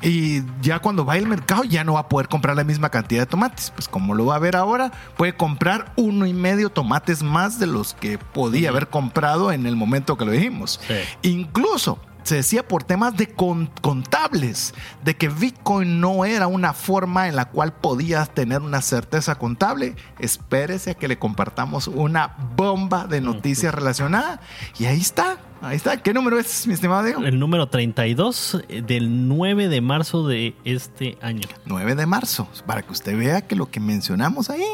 Y 0.04 0.42
ya 0.60 0.78
cuando 0.80 1.04
va 1.04 1.14
al 1.14 1.26
mercado 1.26 1.64
ya 1.64 1.82
no 1.82 1.94
va 1.94 2.00
a 2.00 2.08
poder 2.08 2.28
comprar 2.28 2.54
la 2.54 2.62
misma 2.62 2.90
cantidad 2.90 3.22
de 3.22 3.26
tomates. 3.26 3.70
Pues 3.70 3.88
como 3.88 4.14
lo 4.14 4.26
va 4.26 4.36
a 4.36 4.38
ver 4.38 4.54
ahora, 4.54 4.92
puede 5.16 5.34
comprar 5.34 5.92
uno 5.96 6.26
y 6.26 6.34
medio 6.34 6.70
tomates 6.70 7.22
más 7.22 7.58
de 7.58 7.66
los 7.66 7.94
que 7.94 8.18
podía 8.18 8.68
haber 8.68 8.88
comprado 8.88 9.50
en 9.50 9.66
el 9.66 9.76
momento 9.76 10.16
que 10.18 10.26
lo 10.26 10.30
dijimos. 10.32 10.78
Sí. 10.86 10.94
Incluso 11.30 11.98
se 12.22 12.36
decía 12.36 12.66
por 12.66 12.84
temas 12.84 13.16
de 13.18 13.28
con- 13.28 13.70
contables, 13.82 14.74
de 15.04 15.14
que 15.16 15.28
Bitcoin 15.28 16.00
no 16.00 16.24
era 16.24 16.46
una 16.46 16.72
forma 16.72 17.28
en 17.28 17.36
la 17.36 17.46
cual 17.46 17.72
podías 17.74 18.32
tener 18.32 18.62
una 18.62 18.80
certeza 18.80 19.34
contable. 19.34 19.94
Espérese 20.18 20.92
a 20.92 20.94
que 20.94 21.08
le 21.08 21.18
compartamos 21.18 21.86
una 21.88 22.34
bomba 22.56 23.06
de 23.06 23.20
noticias 23.20 23.74
relacionada. 23.74 24.40
Y 24.78 24.86
ahí 24.86 25.00
está, 25.00 25.36
ahí 25.64 25.76
está. 25.76 25.96
¿Qué 25.96 26.12
número 26.12 26.38
es, 26.38 26.66
mi 26.66 26.74
estimado 26.74 27.02
Diego? 27.02 27.24
El 27.24 27.38
número 27.38 27.68
32 27.68 28.62
eh, 28.68 28.82
del 28.82 29.28
9 29.28 29.68
de 29.68 29.80
marzo 29.80 30.26
de 30.26 30.54
este 30.64 31.18
año. 31.20 31.48
9 31.66 31.94
de 31.94 32.06
marzo, 32.06 32.48
para 32.66 32.82
que 32.82 32.92
usted 32.92 33.16
vea 33.16 33.42
que 33.42 33.56
lo 33.56 33.70
que 33.70 33.80
mencionamos 33.80 34.50
ahí, 34.50 34.64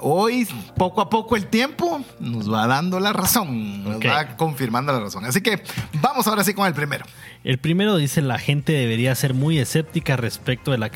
hoy 0.00 0.46
poco 0.76 1.00
a 1.00 1.10
poco 1.10 1.36
el 1.36 1.46
tiempo 1.46 2.00
nos 2.20 2.52
va 2.52 2.66
dando 2.66 3.00
la 3.00 3.12
razón, 3.12 3.84
nos 3.84 3.98
va 4.00 4.36
confirmando 4.36 4.92
la 4.92 5.00
razón. 5.00 5.24
Así 5.24 5.40
que 5.40 5.62
vamos 6.00 6.26
ahora 6.26 6.44
sí 6.44 6.54
con 6.54 6.66
el 6.66 6.74
primero. 6.74 7.04
El 7.44 7.58
primero 7.58 7.96
dice 7.96 8.22
la 8.22 8.38
gente 8.38 8.72
debería 8.72 9.14
ser 9.14 9.34
muy 9.34 9.58
escéptica 9.58 10.16
respecto 10.16 10.70
de 10.70 10.78
la 10.78 10.90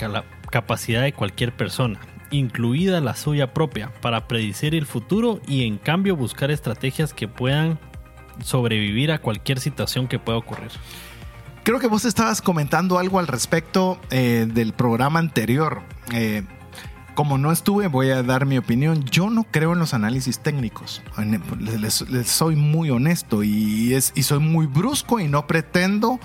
capacidad 0.51 1.03
de 1.03 1.13
cualquier 1.13 1.55
persona, 1.55 2.01
incluida 2.31 3.01
la 3.01 3.17
suya 3.17 3.53
propia, 3.53 3.93
para 4.01 4.29
predecir 4.29 4.75
el 4.75 4.87
futuro 4.87 5.41
y 5.47 5.67
en 5.67 5.79
cambio 5.79 6.17
buscar 6.17 6.51
estrategias 6.51 7.13
que 7.15 7.29
puedan 7.29 7.79
sobrevivir 8.43 9.13
a 9.13 9.19
cualquier 9.19 9.61
situación 9.61 10.09
que 10.09 10.19
pueda 10.19 10.39
ocurrir. 10.39 10.71
Creo 11.65 11.79
que 11.79 11.87
vos 11.87 12.05
estabas 12.05 12.43
comentando 12.43 12.99
algo 12.99 13.19
al 13.19 13.29
respecto 13.29 14.01
eh, 14.11 14.47
del 14.53 14.73
programa 14.73 15.21
anterior. 15.21 15.83
Eh, 16.13 16.43
como 17.15 17.39
no 17.39 17.53
estuve, 17.53 17.87
voy 17.89 18.11
a 18.11 18.23
dar 18.23 18.47
mi 18.47 18.59
opinión. 18.59 19.05
Yo 19.05 19.31
no 19.31 19.45
creo 19.45 19.75
en 19.75 19.79
los 19.79 19.95
análisis 19.95 20.41
técnicos. 20.41 21.03
Les 21.61 22.05
soy 22.25 22.57
muy 22.57 22.91
honesto 22.91 23.43
y, 23.45 23.95
es, 23.95 24.13
y 24.15 24.23
soy 24.23 24.39
muy 24.39 24.67
brusco 24.67 25.21
y 25.21 25.29
no 25.29 25.47
pretendo 25.47 26.19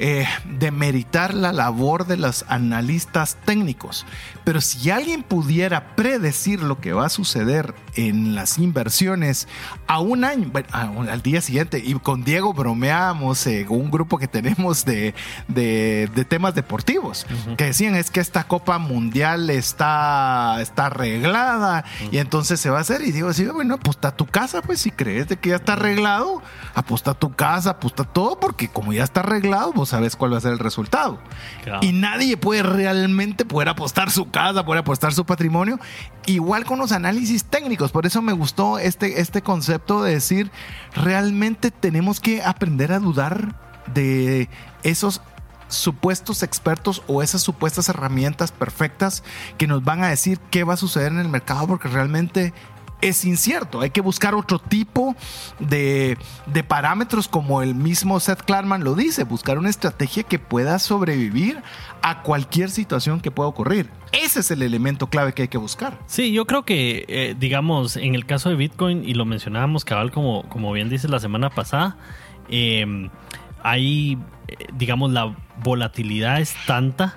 eh, 0.00 0.26
demeritar 0.58 1.34
la 1.34 1.52
labor 1.52 2.06
de 2.06 2.16
los 2.16 2.44
analistas 2.48 3.38
técnicos. 3.44 4.04
Pero 4.44 4.60
si 4.60 4.90
alguien 4.90 5.22
pudiera 5.22 5.94
predecir 5.94 6.62
lo 6.62 6.80
que 6.80 6.92
va 6.92 7.06
a 7.06 7.10
suceder 7.10 7.74
en 7.96 8.34
las 8.34 8.58
inversiones 8.58 9.48
a 9.86 10.00
un 10.00 10.24
año, 10.24 10.48
bueno, 10.52 10.68
al 11.10 11.22
día 11.22 11.40
siguiente, 11.40 11.82
y 11.84 11.94
con 11.94 12.24
Diego 12.24 12.52
bromeábamos, 12.52 13.46
eh, 13.46 13.66
un 13.68 13.90
grupo 13.90 14.18
que 14.18 14.28
tenemos 14.28 14.84
de, 14.84 15.14
de- 15.48 16.10
de 16.14 16.24
temas 16.24 16.54
deportivos, 16.54 17.26
que 17.56 17.64
decían 17.64 17.94
es 17.94 18.10
que 18.10 18.20
esta 18.20 18.44
Copa 18.44 18.78
Mundial 18.78 19.50
está, 19.50 20.58
está 20.60 20.86
arreglada 20.86 21.84
y 22.10 22.18
entonces 22.18 22.60
se 22.60 22.70
va 22.70 22.78
a 22.78 22.80
hacer. 22.80 23.02
Y 23.02 23.12
digo, 23.12 23.32
sí, 23.32 23.44
bueno, 23.46 23.74
aposta 23.74 24.08
a 24.08 24.16
tu 24.16 24.26
casa, 24.26 24.62
pues 24.62 24.80
si 24.80 24.90
crees 24.90 25.28
de 25.28 25.36
que 25.36 25.50
ya 25.50 25.56
está 25.56 25.74
arreglado, 25.74 26.42
aposta 26.74 27.12
a 27.12 27.14
tu 27.14 27.32
casa, 27.34 27.70
aposta 27.70 28.02
a 28.04 28.06
todo, 28.12 28.38
porque 28.40 28.68
como 28.68 28.92
ya 28.92 29.04
está 29.04 29.20
arreglado, 29.20 29.72
vos 29.72 29.90
sabes 29.90 30.16
cuál 30.16 30.32
va 30.32 30.38
a 30.38 30.40
ser 30.40 30.52
el 30.52 30.58
resultado. 30.58 31.18
Claro. 31.62 31.80
Y 31.82 31.92
nadie 31.92 32.36
puede 32.36 32.62
realmente 32.62 33.44
poder 33.44 33.68
apostar 33.68 34.10
su 34.10 34.30
casa, 34.30 34.64
poder 34.64 34.80
apostar 34.80 35.12
su 35.12 35.24
patrimonio. 35.24 35.78
Igual 36.26 36.64
con 36.64 36.78
los 36.78 36.92
análisis 36.92 37.44
técnicos. 37.44 37.83
Por 37.92 38.06
eso 38.06 38.22
me 38.22 38.32
gustó 38.32 38.78
este, 38.78 39.20
este 39.20 39.42
concepto 39.42 40.02
de 40.02 40.14
decir, 40.14 40.50
realmente 40.94 41.70
tenemos 41.70 42.20
que 42.20 42.42
aprender 42.42 42.92
a 42.92 42.98
dudar 42.98 43.60
de 43.92 44.48
esos 44.82 45.20
supuestos 45.68 46.42
expertos 46.42 47.02
o 47.06 47.22
esas 47.22 47.42
supuestas 47.42 47.88
herramientas 47.88 48.52
perfectas 48.52 49.24
que 49.58 49.66
nos 49.66 49.82
van 49.82 50.04
a 50.04 50.08
decir 50.08 50.38
qué 50.50 50.64
va 50.64 50.74
a 50.74 50.78
suceder 50.78 51.12
en 51.12 51.18
el 51.18 51.28
mercado 51.28 51.66
porque 51.66 51.88
realmente 51.88 52.52
es 53.08 53.24
incierto. 53.24 53.80
Hay 53.80 53.90
que 53.90 54.00
buscar 54.00 54.34
otro 54.34 54.58
tipo 54.58 55.14
de, 55.58 56.16
de 56.46 56.64
parámetros 56.64 57.28
como 57.28 57.62
el 57.62 57.74
mismo 57.74 58.18
Seth 58.18 58.42
Klarman 58.42 58.82
lo 58.82 58.94
dice, 58.94 59.24
buscar 59.24 59.58
una 59.58 59.70
estrategia 59.70 60.22
que 60.22 60.38
pueda 60.38 60.78
sobrevivir 60.78 61.62
a 62.02 62.22
cualquier 62.22 62.70
situación 62.70 63.20
que 63.20 63.30
pueda 63.30 63.48
ocurrir. 63.48 63.90
Ese 64.12 64.40
es 64.40 64.50
el 64.50 64.62
elemento 64.62 65.08
clave 65.08 65.32
que 65.32 65.42
hay 65.42 65.48
que 65.48 65.58
buscar. 65.58 65.98
Sí, 66.06 66.32
yo 66.32 66.46
creo 66.46 66.64
que, 66.64 67.04
eh, 67.08 67.36
digamos, 67.38 67.96
en 67.96 68.14
el 68.14 68.26
caso 68.26 68.48
de 68.48 68.54
Bitcoin, 68.54 69.04
y 69.04 69.14
lo 69.14 69.24
mencionábamos 69.24 69.84
cabal 69.84 70.10
como, 70.10 70.48
como 70.48 70.72
bien 70.72 70.88
dices 70.88 71.10
la 71.10 71.20
semana 71.20 71.50
pasada, 71.50 71.96
eh, 72.48 73.08
hay, 73.64 74.18
eh, 74.46 74.66
digamos, 74.74 75.10
la 75.10 75.34
volatilidad 75.64 76.40
es 76.40 76.54
tanta 76.66 77.16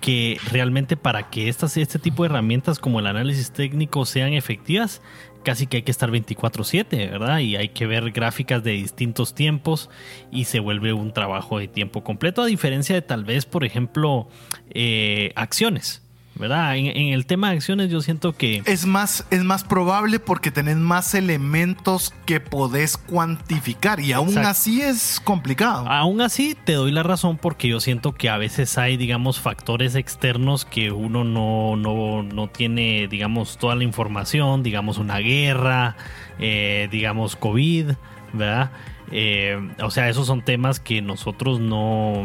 que 0.00 0.38
realmente 0.50 0.96
para 0.96 1.30
que 1.30 1.48
estas, 1.48 1.76
este 1.76 1.98
tipo 1.98 2.24
de 2.24 2.30
herramientas 2.30 2.78
como 2.78 2.98
el 3.00 3.06
análisis 3.06 3.52
técnico 3.52 4.04
sean 4.04 4.34
efectivas, 4.34 5.00
casi 5.44 5.66
que 5.66 5.78
hay 5.78 5.82
que 5.84 5.92
estar 5.92 6.10
24/7, 6.10 7.10
¿verdad? 7.10 7.38
Y 7.38 7.56
hay 7.56 7.68
que 7.68 7.86
ver 7.86 8.10
gráficas 8.10 8.64
de 8.64 8.72
distintos 8.72 9.34
tiempos 9.34 9.88
y 10.32 10.44
se 10.44 10.58
vuelve 10.58 10.92
un 10.92 11.12
trabajo 11.12 11.58
de 11.58 11.68
tiempo 11.68 12.02
completo, 12.02 12.42
a 12.42 12.46
diferencia 12.46 12.94
de 12.96 13.02
tal 13.02 13.24
vez, 13.24 13.46
por 13.46 13.64
ejemplo, 13.64 14.28
eh, 14.70 15.32
acciones. 15.36 16.03
¿Verdad? 16.36 16.76
En, 16.76 16.86
en 16.86 17.12
el 17.12 17.26
tema 17.26 17.50
de 17.50 17.56
acciones 17.56 17.90
yo 17.90 18.00
siento 18.00 18.32
que... 18.32 18.62
Es 18.66 18.86
más, 18.86 19.24
es 19.30 19.44
más 19.44 19.62
probable 19.62 20.18
porque 20.18 20.50
tenés 20.50 20.76
más 20.76 21.14
elementos 21.14 22.12
que 22.26 22.40
podés 22.40 22.96
cuantificar 22.96 24.00
y 24.00 24.12
aún 24.12 24.28
Exacto. 24.28 24.48
así 24.48 24.82
es 24.82 25.20
complicado. 25.22 25.88
Aún 25.88 26.20
así, 26.20 26.56
te 26.64 26.72
doy 26.72 26.90
la 26.90 27.04
razón 27.04 27.38
porque 27.38 27.68
yo 27.68 27.78
siento 27.78 28.12
que 28.12 28.28
a 28.28 28.36
veces 28.36 28.78
hay, 28.78 28.96
digamos, 28.96 29.40
factores 29.40 29.94
externos 29.94 30.64
que 30.64 30.90
uno 30.90 31.22
no, 31.22 31.76
no, 31.76 32.22
no 32.22 32.48
tiene, 32.48 33.06
digamos, 33.08 33.56
toda 33.58 33.76
la 33.76 33.84
información, 33.84 34.62
digamos, 34.62 34.98
una 34.98 35.18
guerra, 35.18 35.96
eh, 36.40 36.88
digamos, 36.90 37.36
COVID, 37.36 37.92
¿verdad? 38.32 38.70
Eh, 39.12 39.58
o 39.82 39.90
sea, 39.90 40.08
esos 40.08 40.26
son 40.26 40.42
temas 40.42 40.80
que 40.80 41.02
nosotros 41.02 41.60
no, 41.60 42.24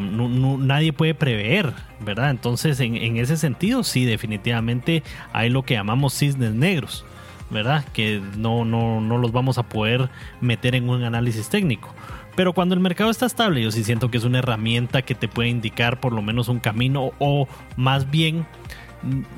nadie 0.59 0.93
puede 0.93 1.13
prever, 1.13 1.73
¿verdad? 1.99 2.31
Entonces, 2.31 2.79
en, 2.79 2.95
en 2.95 3.17
ese 3.17 3.37
sentido, 3.37 3.83
sí, 3.83 4.05
definitivamente 4.05 5.03
hay 5.33 5.49
lo 5.49 5.63
que 5.63 5.75
llamamos 5.75 6.13
cisnes 6.13 6.53
negros, 6.53 7.05
¿verdad? 7.49 7.85
Que 7.93 8.21
no, 8.37 8.65
no, 8.65 9.01
no 9.01 9.17
los 9.17 9.31
vamos 9.31 9.57
a 9.57 9.63
poder 9.63 10.09
meter 10.41 10.75
en 10.75 10.89
un 10.89 11.03
análisis 11.03 11.49
técnico. 11.49 11.93
Pero 12.35 12.53
cuando 12.53 12.73
el 12.73 12.79
mercado 12.79 13.09
está 13.09 13.25
estable, 13.25 13.61
yo 13.61 13.71
sí 13.71 13.83
siento 13.83 14.09
que 14.09 14.17
es 14.17 14.23
una 14.23 14.39
herramienta 14.39 15.01
que 15.01 15.15
te 15.15 15.27
puede 15.27 15.49
indicar 15.49 15.99
por 15.99 16.13
lo 16.13 16.21
menos 16.21 16.47
un 16.47 16.59
camino 16.59 17.11
o 17.19 17.47
más 17.75 18.09
bien 18.09 18.45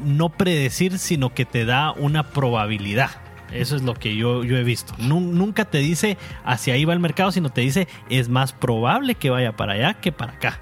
no 0.06 0.30
predecir, 0.30 1.00
sino 1.00 1.34
que 1.34 1.46
te 1.46 1.66
da 1.66 1.94
una 1.94 2.30
probabilidad. 2.30 3.10
Eso 3.54 3.76
es 3.76 3.82
lo 3.84 3.94
que 3.94 4.16
yo, 4.16 4.44
yo 4.44 4.58
he 4.58 4.64
visto. 4.64 4.94
Nun- 4.98 5.34
nunca 5.34 5.66
te 5.66 5.80
dice 5.80 6.18
hacia 6.46 6.74
ahí 6.74 6.86
va 6.86 6.94
el 6.94 7.00
mercado, 7.00 7.32
sino 7.32 7.50
te 7.50 7.62
dice 7.62 7.88
es 8.10 8.30
más 8.30 8.54
probable 8.54 9.16
que 9.16 9.30
vaya 9.30 9.56
para 9.56 9.74
allá 9.74 9.94
que 9.96 10.12
para 10.12 10.34
acá. 10.34 10.60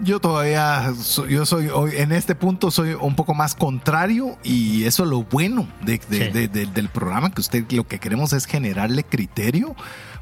Yo 0.00 0.20
todavía, 0.20 0.92
yo 1.28 1.44
soy, 1.44 1.68
hoy 1.70 1.90
en 1.96 2.12
este 2.12 2.36
punto 2.36 2.70
soy 2.70 2.90
un 2.94 3.16
poco 3.16 3.34
más 3.34 3.56
contrario 3.56 4.38
y 4.44 4.84
eso 4.84 5.02
es 5.02 5.10
lo 5.10 5.24
bueno 5.24 5.66
de- 5.82 5.98
de- 6.08 6.26
Sí. 6.26 6.30
de- 6.32 6.46
de- 6.46 6.66
del 6.66 6.88
programa, 6.88 7.30
que 7.32 7.40
usted 7.40 7.64
lo 7.72 7.84
que 7.88 7.98
queremos 7.98 8.32
es 8.32 8.46
generarle 8.46 9.02
criterio, 9.02 9.74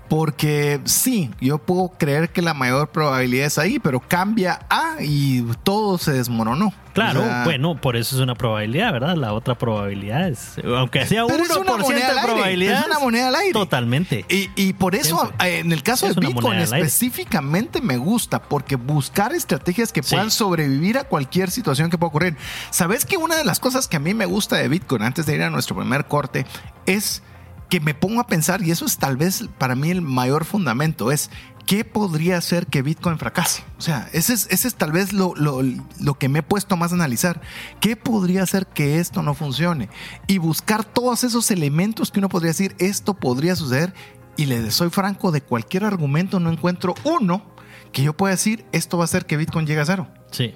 porque 0.08 0.80
sí, 0.84 1.30
yo 1.40 1.58
puedo 1.58 1.88
creer 1.98 2.30
que 2.30 2.42
la 2.42 2.54
mayor 2.54 2.88
probabilidad 2.88 3.46
es 3.46 3.58
ahí, 3.58 3.78
pero 3.78 4.00
cambia 4.00 4.60
A 4.70 4.96
y 5.00 5.42
todo 5.62 5.98
se 5.98 6.12
desmoronó. 6.12 6.72
Claro, 6.94 7.20
O 7.20 7.24
sea, 7.24 7.44
bueno, 7.44 7.78
por 7.78 7.94
eso 7.94 8.16
es 8.16 8.22
una 8.22 8.34
probabilidad, 8.34 8.90
¿verdad? 8.90 9.16
La 9.16 9.34
otra 9.34 9.54
probabilidad 9.54 10.28
es, 10.30 10.54
aunque 10.64 11.04
sea 11.04 11.26
Pero 11.26 11.42
es 11.42 11.50
una 11.54 11.72
1% 11.72 11.78
moneda 11.82 12.08
al 12.08 12.14
de 12.16 12.22
probabilidad. 12.22 12.80
es 12.80 12.86
una 12.86 12.98
moneda 13.00 13.28
al 13.28 13.34
aire. 13.34 13.52
Totalmente. 13.52 14.24
Y, 14.30 14.48
y 14.56 14.72
por 14.72 14.94
eso, 14.94 15.18
Siempre. 15.18 15.46
eh, 15.56 15.58
en 15.58 15.72
el 15.72 15.82
caso 15.82 16.06
Es 16.06 16.16
de 16.16 16.26
Bitcoin 16.26 16.58
específicamente 16.58 17.82
me 17.82 17.98
gusta, 17.98 18.40
porque 18.42 18.76
buscar 18.76 19.34
estrategias 19.34 19.92
que 19.92 20.02
Sí. 20.02 20.14
puedan 20.14 20.30
sobrevivir 20.30 20.96
a 20.96 21.04
cualquier 21.04 21.50
situación 21.50 21.90
que 21.90 21.98
pueda 21.98 22.08
ocurrir. 22.08 22.36
¿Sabes 22.70 23.04
que 23.04 23.18
una 23.18 23.36
de 23.36 23.44
las 23.44 23.60
cosas 23.60 23.88
que 23.88 23.96
a 23.98 24.00
mí 24.00 24.14
me 24.14 24.24
gusta 24.24 24.56
de 24.56 24.66
Bitcoin, 24.68 25.02
antes 25.02 25.26
de 25.26 25.34
ir 25.34 25.42
a 25.42 25.50
nuestro 25.50 25.76
primer 25.76 26.06
corte, 26.06 26.46
es 26.86 27.22
que 27.68 27.80
me 27.80 27.94
pongo 27.94 28.20
a 28.20 28.26
pensar, 28.26 28.62
y 28.62 28.70
eso 28.70 28.84
es 28.86 28.98
tal 28.98 29.16
vez 29.16 29.44
para 29.58 29.74
mí 29.74 29.90
el 29.90 30.02
mayor 30.02 30.44
fundamento, 30.44 31.10
es 31.10 31.30
¿qué 31.66 31.84
podría 31.84 32.36
hacer 32.38 32.66
que 32.68 32.82
Bitcoin 32.82 33.18
fracase? 33.18 33.64
O 33.76 33.80
sea, 33.82 34.08
ese 34.12 34.34
es, 34.34 34.46
ese 34.50 34.68
es 34.68 34.74
tal 34.76 34.92
vez 34.92 35.12
lo, 35.12 35.34
lo- 35.34 35.62
lo 36.00 36.14
que 36.14 36.28
me 36.28 36.38
he 36.38 36.42
puesto 36.42 36.76
más 36.76 36.92
a 36.92 36.94
analizar. 36.94 37.40
¿Qué 37.80 37.96
podría 37.96 38.44
hacer 38.44 38.66
que 38.68 39.00
esto 39.00 39.22
no 39.22 39.34
funcione? 39.34 39.88
Y 40.28 40.38
buscar 40.38 40.84
todos 40.84 41.24
esos 41.24 41.50
elementos 41.50 42.12
que 42.12 42.20
uno 42.20 42.28
podría 42.28 42.50
decir, 42.50 42.76
esto 42.78 43.14
podría 43.14 43.56
suceder. 43.56 43.92
Y 44.36 44.46
le 44.46 44.70
soy 44.70 44.90
franco, 44.90 45.32
de 45.32 45.40
cualquier 45.40 45.84
argumento 45.84 46.38
no 46.38 46.50
encuentro 46.52 46.94
uno 47.04 47.42
que 47.90 48.02
yo 48.02 48.14
pueda 48.16 48.32
decir, 48.34 48.64
esto 48.72 48.98
va 48.98 49.04
a 49.04 49.06
hacer 49.06 49.24
que 49.26 49.36
Bitcoin 49.38 49.66
llegue 49.66 49.80
a 49.80 49.86
cero. 49.86 50.08
Sí. 50.30 50.54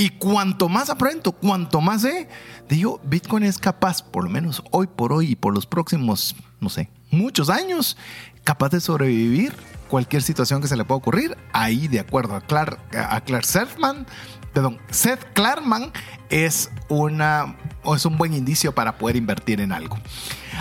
Y 0.00 0.08
cuanto 0.08 0.70
más 0.70 0.88
aprendo, 0.88 1.30
cuanto 1.32 1.82
más 1.82 2.00
sé, 2.00 2.26
digo, 2.70 3.02
Bitcoin 3.04 3.44
es 3.44 3.58
capaz, 3.58 4.02
por 4.02 4.24
lo 4.24 4.30
menos 4.30 4.62
hoy 4.70 4.86
por 4.86 5.12
hoy 5.12 5.32
y 5.32 5.36
por 5.36 5.52
los 5.52 5.66
próximos, 5.66 6.36
no 6.58 6.70
sé, 6.70 6.88
muchos 7.10 7.50
años, 7.50 7.98
capaz 8.42 8.70
de 8.70 8.80
sobrevivir 8.80 9.52
cualquier 9.88 10.22
situación 10.22 10.62
que 10.62 10.68
se 10.68 10.76
le 10.78 10.86
pueda 10.86 10.96
ocurrir. 10.96 11.36
Ahí, 11.52 11.86
de 11.86 12.00
acuerdo 12.00 12.34
a 12.34 12.40
Clark, 12.40 12.78
a 12.96 13.20
Clark 13.20 13.44
Selfman, 13.44 14.06
perdón, 14.54 14.78
Seth 14.90 15.22
Klarman 15.34 15.92
es, 16.30 16.70
una, 16.88 17.58
es 17.94 18.06
un 18.06 18.16
buen 18.16 18.32
indicio 18.32 18.74
para 18.74 18.96
poder 18.96 19.16
invertir 19.16 19.60
en 19.60 19.70
algo. 19.70 19.98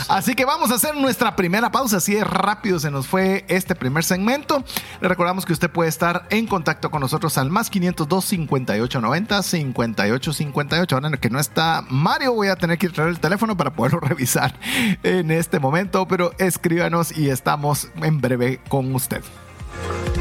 Así 0.07 0.35
que 0.35 0.45
vamos 0.45 0.71
a 0.71 0.75
hacer 0.75 0.95
nuestra 0.95 1.35
primera 1.35 1.71
pausa. 1.71 1.97
Así 1.97 2.15
de 2.15 2.23
rápido 2.23 2.79
se 2.79 2.91
nos 2.91 3.07
fue 3.07 3.45
este 3.47 3.75
primer 3.75 4.03
segmento. 4.03 4.63
Le 5.01 5.07
recordamos 5.07 5.45
que 5.45 5.53
usted 5.53 5.69
puede 5.69 5.89
estar 5.89 6.25
en 6.29 6.47
contacto 6.47 6.91
con 6.91 7.01
nosotros 7.01 7.37
al 7.37 7.49
más 7.49 7.69
502 7.69 8.25
5890 8.25 9.43
5858. 9.43 10.95
Ahora 10.95 11.17
que 11.17 11.29
no 11.29 11.39
está 11.39 11.83
Mario, 11.89 12.33
voy 12.33 12.47
a 12.47 12.55
tener 12.55 12.77
que 12.77 12.89
traer 12.89 13.09
el 13.09 13.19
teléfono 13.19 13.57
para 13.57 13.73
poderlo 13.73 13.99
revisar 14.01 14.53
en 15.03 15.31
este 15.31 15.59
momento. 15.59 16.07
Pero 16.07 16.31
escríbanos 16.37 17.17
y 17.17 17.29
estamos 17.29 17.89
en 18.01 18.21
breve 18.21 18.61
con 18.69 18.93
usted. 18.95 19.23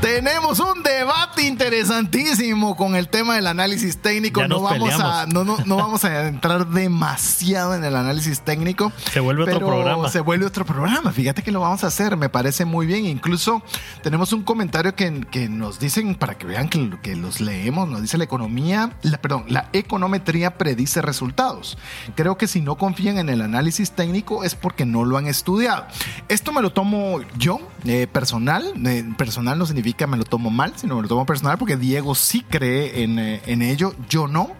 Tenemos 0.00 0.60
un 0.60 0.82
debate 0.82 1.42
interesantísimo 1.42 2.74
con 2.74 2.96
el 2.96 3.08
tema 3.08 3.34
del 3.36 3.46
análisis 3.46 3.98
técnico. 3.98 4.48
No 4.48 4.62
vamos, 4.62 4.98
a, 4.98 5.26
no, 5.26 5.44
no, 5.44 5.58
no, 5.66 5.76
vamos 5.76 6.04
a 6.06 6.26
entrar 6.28 6.66
demasiado 6.68 7.74
en 7.74 7.84
el 7.84 7.94
análisis 7.94 8.40
técnico. 8.40 8.92
Se 9.12 9.20
vuelve 9.20 9.42
otro 9.42 9.58
programa. 9.58 10.08
Se 10.08 10.20
vuelve 10.20 10.46
otro 10.46 10.64
programa. 10.64 11.12
Fíjate 11.12 11.42
que 11.42 11.52
lo 11.52 11.60
vamos 11.60 11.84
a 11.84 11.88
hacer. 11.88 12.16
Me 12.16 12.30
parece 12.30 12.64
muy 12.64 12.86
bien. 12.86 13.04
Incluso 13.04 13.62
tenemos 14.02 14.32
un 14.32 14.42
comentario 14.42 14.94
que, 14.94 15.20
que 15.30 15.50
nos 15.50 15.78
dicen, 15.78 16.14
para 16.14 16.38
que 16.38 16.46
vean 16.46 16.70
que, 16.70 16.98
que, 17.02 17.14
los 17.14 17.42
leemos, 17.42 17.86
nos 17.86 18.00
dice 18.00 18.16
la 18.16 18.24
economía, 18.24 18.96
la, 19.02 19.20
perdón, 19.20 19.44
la 19.48 19.68
econometría 19.74 20.56
predice 20.56 21.02
resultados. 21.02 21.76
Creo 22.14 22.38
que 22.38 22.46
si 22.46 22.62
no 22.62 22.76
confían 22.76 23.18
en 23.18 23.28
el 23.28 23.42
análisis 23.42 23.90
técnico 23.90 24.44
es 24.44 24.54
porque 24.54 24.86
no 24.86 25.04
lo 25.04 25.18
han 25.18 25.26
estudiado. 25.26 25.86
Esto 26.28 26.52
me 26.52 26.62
lo 26.62 26.72
tomo 26.72 27.20
yo, 27.36 27.60
eh, 27.84 28.06
personal. 28.10 28.72
Eh, 28.86 29.04
personal 29.18 29.58
no 29.58 29.66
significa 29.66 29.89
me 30.06 30.16
lo 30.16 30.24
tomo 30.24 30.50
mal, 30.50 30.72
sino 30.76 30.96
me 30.96 31.02
lo 31.02 31.08
tomo 31.08 31.26
personal 31.26 31.58
porque 31.58 31.76
Diego 31.76 32.14
sí 32.14 32.42
cree 32.48 33.02
en, 33.02 33.18
eh, 33.18 33.42
en 33.46 33.62
ello, 33.62 33.94
yo 34.08 34.26
no. 34.26 34.50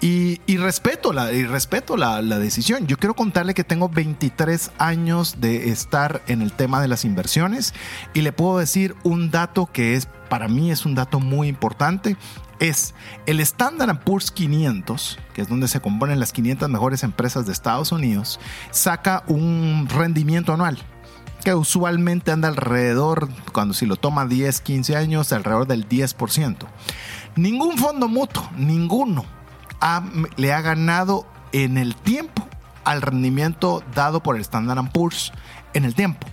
Y, 0.00 0.40
y, 0.46 0.58
respeto, 0.58 1.12
la, 1.12 1.32
y 1.32 1.44
respeto 1.44 1.96
la, 1.96 2.20
la, 2.20 2.38
decisión. 2.38 2.86
Yo 2.86 2.98
quiero 2.98 3.14
contarle 3.14 3.54
que 3.54 3.64
tengo 3.64 3.88
23 3.88 4.72
años 4.78 5.40
de 5.40 5.70
estar 5.70 6.22
en 6.26 6.42
el 6.42 6.52
tema 6.52 6.82
de 6.82 6.88
las 6.88 7.04
inversiones 7.04 7.72
y 8.12 8.20
le 8.20 8.32
puedo 8.32 8.58
decir 8.58 8.94
un 9.04 9.30
dato 9.30 9.66
que 9.66 9.94
es 9.94 10.06
para 10.28 10.48
mí 10.48 10.70
es 10.70 10.84
un 10.84 10.94
dato 10.94 11.18
muy 11.20 11.48
importante. 11.48 12.16
Es 12.58 12.94
el 13.26 13.40
Standard 13.40 14.00
Poor's 14.00 14.30
500, 14.30 15.18
que 15.34 15.42
es 15.42 15.48
donde 15.48 15.68
se 15.68 15.80
componen 15.80 16.20
las 16.20 16.32
500 16.32 16.68
mejores 16.70 17.02
empresas 17.02 17.46
de 17.46 17.52
Estados 17.52 17.92
Unidos, 17.92 18.40
saca 18.70 19.24
un 19.28 19.88
rendimiento 19.90 20.54
anual 20.54 20.78
que 21.44 21.54
usualmente 21.54 22.32
anda 22.32 22.48
alrededor, 22.48 23.28
cuando 23.52 23.74
si 23.74 23.86
lo 23.86 23.96
toma 23.96 24.26
10, 24.26 24.60
15 24.60 24.96
años, 24.96 25.32
alrededor 25.32 25.66
del 25.66 25.88
10%. 25.88 26.66
Ningún 27.36 27.76
fondo 27.78 28.08
mutuo, 28.08 28.48
ninguno, 28.56 29.24
le 30.36 30.52
ha 30.52 30.60
ganado 30.60 31.26
en 31.52 31.78
el 31.78 31.94
tiempo 31.94 32.46
al 32.84 33.02
rendimiento 33.02 33.82
dado 33.94 34.22
por 34.22 34.36
el 34.36 34.42
Standard 34.42 34.90
Poor's 34.92 35.32
en 35.74 35.84
el 35.84 35.94
tiempo. 35.94 36.26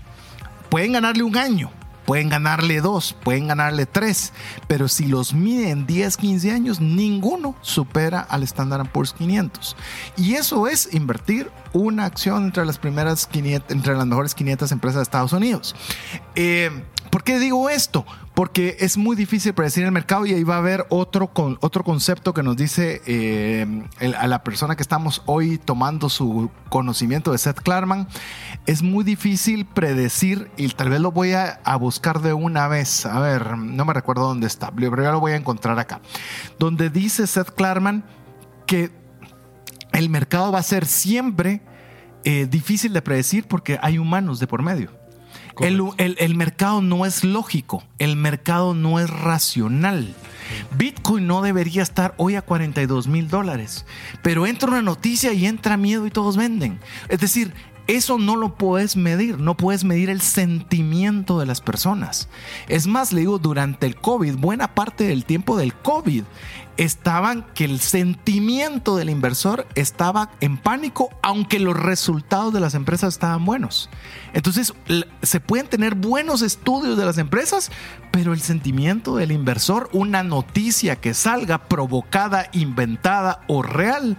Pueden 0.70 0.94
ganarle 0.94 1.24
un 1.24 1.38
año, 1.38 1.70
pueden 2.06 2.30
ganarle 2.30 2.82
dos, 2.82 3.16
pueden 3.24 3.48
ganarle 3.48 3.86
tres, 3.86 4.34
pero 4.68 4.88
si 4.88 5.08
los 5.08 5.34
miden 5.34 5.86
10, 5.86 6.18
15 6.18 6.52
años, 6.52 6.80
ninguno 6.82 7.56
supera 7.62 8.20
al 8.22 8.44
Standard 8.44 8.89
Poor's 8.89 9.13
500. 9.13 9.76
Y 10.18 10.36
eso 10.36 10.68
es 10.68 10.94
invertir 10.94 11.50
una 11.74 12.06
acción 12.06 12.46
entre 12.46 12.66
las 12.66 12.78
primeras 12.78 13.28
500, 13.28 13.72
entre 13.72 13.96
las 13.96 14.06
mejores 14.06 14.36
500 14.36 14.72
empresas 14.72 14.98
de 14.98 15.04
Estados 15.04 15.34
Unidos. 15.34 15.76
Eh, 16.36 16.84
¿Por 17.13 17.23
qué 17.23 17.38
digo 17.38 17.69
esto? 17.69 18.08
Porque 18.34 18.76
es 18.80 18.97
muy 18.97 19.15
difícil 19.15 19.54
predecir 19.54 19.86
el 19.86 19.91
mercado 19.91 20.26
y 20.26 20.34
ahí 20.34 20.43
va 20.43 20.56
a 20.56 20.58
haber 20.58 20.88
otro, 20.89 21.28
con, 21.28 21.60
otro 21.62 21.84
concepto 21.84 22.34
que 22.34 22.41
nos 22.41 22.58
dice 22.58 23.04
eh, 23.06 23.84
a 24.17 24.26
la 24.26 24.43
persona 24.43 24.76
que 24.76 24.82
estamos 24.82 25.21
hoy 25.28 25.60
tomando 25.60 26.10
su 26.10 26.49
conocimiento 26.69 27.32
de 27.32 27.38
Seth 27.38 27.60
Klarman. 27.60 28.08
Es 28.65 28.82
muy 28.82 29.04
difícil 29.04 29.67
predecir 29.67 30.49
y 30.58 30.67
tal 30.69 30.89
vez 30.89 31.02
lo 31.02 31.12
voy 31.12 31.34
a, 31.34 31.60
buscar 31.80 32.19
de 32.19 32.34
una 32.34 32.67
vez. 32.67 33.06
A 33.06 33.19
ver, 33.19 33.60
no 33.60 33.86
me 33.86 33.93
recuerdo 33.93 34.23
dónde 34.23 34.47
está, 34.47 34.71
pero 34.71 35.04
ya 35.04 35.12
lo 35.12 35.19
voy 35.19 35.34
a 35.34 35.36
encontrar 35.36 35.78
acá. 35.78 36.02
Donde 36.58 36.89
dice 36.89 37.28
Seth 37.28 37.52
Klarman 37.52 38.06
que 38.65 38.89
el 39.91 40.10
mercado 40.10 40.52
va 40.52 40.58
a 40.58 40.63
ser 40.63 40.88
siempre 40.88 41.62
eh, 42.23 42.47
difícil 42.49 42.91
de 42.91 43.04
predecir 43.04 43.47
porque 43.47 43.78
hay 43.84 43.99
humanos 43.99 44.39
de 44.39 44.47
por 44.47 44.63
medio. 44.63 45.03
El, 45.60 45.82
el, 45.98 46.16
el, 46.20 46.36
mercado 46.36 46.82
no 46.82 47.06
es 47.06 47.24
lógico, 47.24 47.84
el 48.00 48.16
mercado 48.16 48.74
no 48.74 49.00
es 49.00 49.10
racional. 49.10 50.16
Bitcoin 50.78 51.28
no 51.28 51.42
debería 51.42 51.84
estar 51.84 52.13
hoy 52.18 52.36
a 52.36 52.42
42 52.42 53.08
mil 53.08 53.28
dólares, 53.30 53.86
pero 54.22 54.46
entra 54.48 54.70
una 54.70 54.82
noticia 54.82 55.34
y 55.34 55.46
entra 55.46 55.78
miedo 55.78 56.06
y 56.08 56.12
todos 56.12 56.38
venden. 56.38 56.80
Es 57.10 57.20
decir, 57.20 57.54
eso 57.88 58.17
no 58.17 58.38
lo 58.38 58.56
puedes 58.56 58.96
medir, 58.96 59.39
no 59.39 59.58
puedes 59.58 59.84
medir 59.84 60.10
el 60.10 60.22
sentimiento 60.22 61.39
de 61.39 61.46
las 61.46 61.60
personas. 61.60 62.30
Es 62.69 62.88
más, 62.88 63.12
le 63.12 63.22
digo, 63.22 63.39
durante 63.39 63.86
el 63.86 63.96
COVID, 63.96 64.36
buena 64.36 64.74
parte 64.74 65.04
del 65.06 65.26
tiempo 65.26 65.58
del 65.58 65.74
COVID, 65.74 66.24
estaban 66.78 67.46
que 67.54 67.65
el 67.65 67.80
sentimiento 67.80 68.96
del 68.96 69.10
inversor 69.10 69.67
estaba 69.76 70.32
en 70.39 70.58
pánico, 70.58 71.10
aunque 71.22 71.60
los 71.60 71.78
resultados 71.78 72.54
de 72.54 72.62
las 72.62 72.74
empresas 72.74 73.13
estaban 73.13 73.43
buenos. 73.43 73.89
Entonces, 74.34 74.74
se 75.22 75.39
pueden 75.41 75.67
tener 75.67 75.96
buenos 75.96 76.41
estudios 76.41 76.98
de 76.98 77.06
las 77.06 77.17
empresas, 77.17 77.69
pero 78.12 78.34
el 78.34 78.41
sentimiento 78.41 79.17
del 79.17 79.34
inversor, 79.34 79.89
una 79.91 80.24
noticia 80.24 80.96
que 80.96 81.13
salga 81.13 81.65
provocada, 81.67 82.48
inventada 82.54 83.41
o 83.48 83.62
real, 83.62 84.17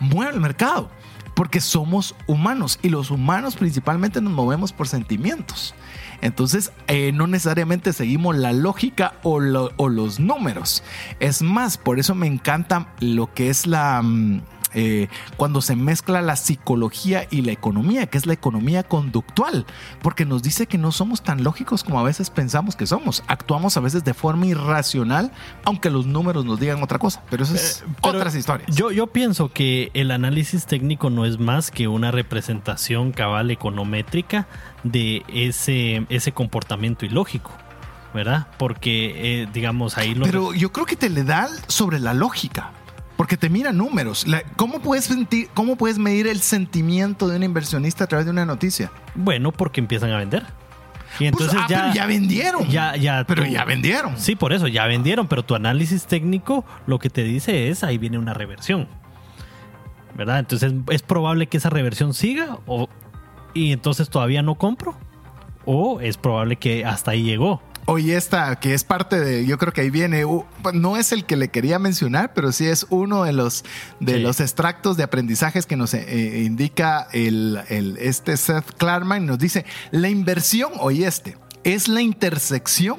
mueve 0.00 0.34
el 0.34 0.40
mercado 0.40 0.90
porque 1.38 1.60
somos 1.60 2.16
humanos 2.26 2.80
y 2.82 2.88
los 2.88 3.12
humanos 3.12 3.54
principalmente 3.54 4.20
nos 4.20 4.32
movemos 4.32 4.72
por 4.72 4.88
sentimientos. 4.88 5.72
Entonces, 6.20 6.72
eh, 6.88 7.12
no 7.12 7.28
necesariamente 7.28 7.92
seguimos 7.92 8.36
la 8.36 8.52
lógica 8.52 9.14
o, 9.22 9.38
los 9.38 10.18
números. 10.18 10.82
Es 11.20 11.40
más, 11.40 11.78
por 11.78 12.00
eso 12.00 12.16
me 12.16 12.26
encanta 12.26 12.88
lo 12.98 13.32
que 13.32 13.50
es 13.50 13.68
la, 13.68 14.02
mm, 14.02 14.40
eh, 14.74 15.08
cuando 15.36 15.60
se 15.60 15.76
mezcla 15.76 16.22
la 16.22 16.36
psicología 16.36 17.26
y 17.30 17.42
la 17.42 17.52
economía, 17.52 18.06
que 18.06 18.18
es 18.18 18.26
la 18.26 18.32
economía 18.32 18.82
conductual, 18.82 19.66
porque 20.02 20.24
nos 20.24 20.42
dice 20.42 20.66
que 20.66 20.78
no 20.78 20.92
somos 20.92 21.22
tan 21.22 21.42
lógicos 21.44 21.84
como 21.84 22.00
a 22.00 22.02
veces 22.02 22.30
pensamos 22.30 22.76
que 22.76 22.86
somos. 22.86 23.22
Actuamos 23.26 23.76
a 23.76 23.80
veces 23.80 24.04
de 24.04 24.14
forma 24.14 24.46
irracional, 24.46 25.32
aunque 25.64 25.90
los 25.90 26.06
números 26.06 26.44
nos 26.44 26.60
digan 26.60 26.82
otra 26.82 26.98
cosa, 26.98 27.22
pero 27.30 27.44
eso 27.44 27.54
es 27.54 27.82
Eh, 27.82 27.92
pero 28.02 28.18
otras 28.18 28.34
historias. 28.34 28.74
Yo, 28.74 28.90
yo 28.90 29.08
pienso 29.08 29.52
que 29.52 29.90
el 29.94 30.10
análisis 30.10 30.66
técnico 30.66 31.10
no 31.10 31.24
es 31.24 31.38
más 31.38 31.70
que 31.70 31.88
una 31.88 32.10
representación 32.10 33.12
cabal 33.12 33.50
econométrica 33.50 34.46
de 34.84 35.22
ese, 35.28 36.06
ese 36.08 36.32
comportamiento 36.32 37.04
ilógico, 37.04 37.50
¿verdad? 38.14 38.48
Porque, 38.58 39.42
eh, 39.42 39.48
digamos, 39.52 39.98
ahí 39.98 40.14
lo... 40.14 40.24
Pero 40.24 40.54
yo 40.54 40.72
creo 40.72 40.86
que 40.86 40.96
te 40.96 41.10
le 41.10 41.24
da 41.24 41.48
sobre 41.66 41.98
la 41.98 42.14
lógica. 42.14 42.72
Porque 43.18 43.36
te 43.36 43.50
mira 43.50 43.72
números. 43.72 44.26
La- 44.26 44.42
¿cómo, 44.56 44.78
puedes 44.80 45.04
sentir, 45.04 45.48
¿Cómo 45.52 45.76
puedes 45.76 45.98
medir 45.98 46.26
el 46.28 46.40
sentimiento 46.40 47.28
de 47.28 47.36
un 47.36 47.42
inversionista 47.42 48.04
a 48.04 48.06
través 48.06 48.24
de 48.24 48.30
una 48.30 48.46
noticia? 48.46 48.90
Bueno, 49.14 49.52
porque 49.52 49.80
empiezan 49.80 50.10
a 50.12 50.16
vender. 50.18 50.46
Y 51.18 51.26
entonces 51.26 51.52
Pues, 51.52 51.64
ah, 51.64 51.66
ya, 51.68 51.82
pero 51.82 51.94
ya 51.94 52.06
vendieron. 52.06 52.68
ya, 52.70 52.94
ya 52.96 53.24
Pero 53.26 53.42
tú- 53.42 53.50
ya 53.50 53.64
vendieron. 53.64 54.16
Sí, 54.18 54.36
por 54.36 54.52
eso, 54.52 54.68
ya 54.68 54.86
vendieron, 54.86 55.26
pero 55.26 55.44
tu 55.44 55.54
análisis 55.56 56.06
técnico 56.06 56.64
lo 56.86 56.98
que 57.00 57.10
te 57.10 57.24
dice 57.24 57.68
es, 57.70 57.82
ahí 57.82 57.98
viene 57.98 58.18
una 58.18 58.34
reversión. 58.34 58.86
¿Verdad? 60.16 60.38
Entonces 60.38 60.72
es 60.90 61.02
probable 61.02 61.48
que 61.48 61.56
esa 61.58 61.70
reversión 61.70 62.14
siga 62.14 62.58
o, 62.66 62.88
y 63.54 63.72
entonces 63.72 64.08
todavía 64.10 64.42
no 64.42 64.54
compro. 64.54 64.94
O 65.64 66.00
es 66.00 66.16
probable 66.16 66.56
que 66.56 66.84
hasta 66.84 67.10
ahí 67.10 67.22
llegó. 67.24 67.60
Oye, 67.90 68.16
esta 68.18 68.56
que 68.60 68.74
es 68.74 68.84
parte 68.84 69.18
de, 69.18 69.46
yo 69.46 69.56
creo 69.56 69.72
que 69.72 69.80
ahí 69.80 69.88
viene, 69.88 70.26
uh, 70.26 70.44
no 70.74 70.98
es 70.98 71.10
el 71.10 71.24
que 71.24 71.36
le 71.36 71.48
quería 71.48 71.78
mencionar, 71.78 72.34
pero 72.34 72.52
sí 72.52 72.66
es 72.66 72.84
uno 72.90 73.24
de 73.24 73.32
los 73.32 73.64
de 73.98 74.16
Sí. 74.16 74.20
los 74.20 74.40
extractos 74.40 74.98
de 74.98 75.04
aprendizajes 75.04 75.64
que 75.64 75.74
nos 75.76 75.94
eh, 75.94 76.42
indica 76.44 77.08
el, 77.14 77.58
el- 77.70 77.96
este 77.96 78.36
Seth 78.36 78.72
Klarman. 78.76 79.24
Nos 79.24 79.38
dice, 79.38 79.64
la 79.90 80.10
inversión, 80.10 80.72
oye 80.80 81.06
este, 81.06 81.38
es 81.64 81.88
la 81.88 82.02
intersección 82.02 82.98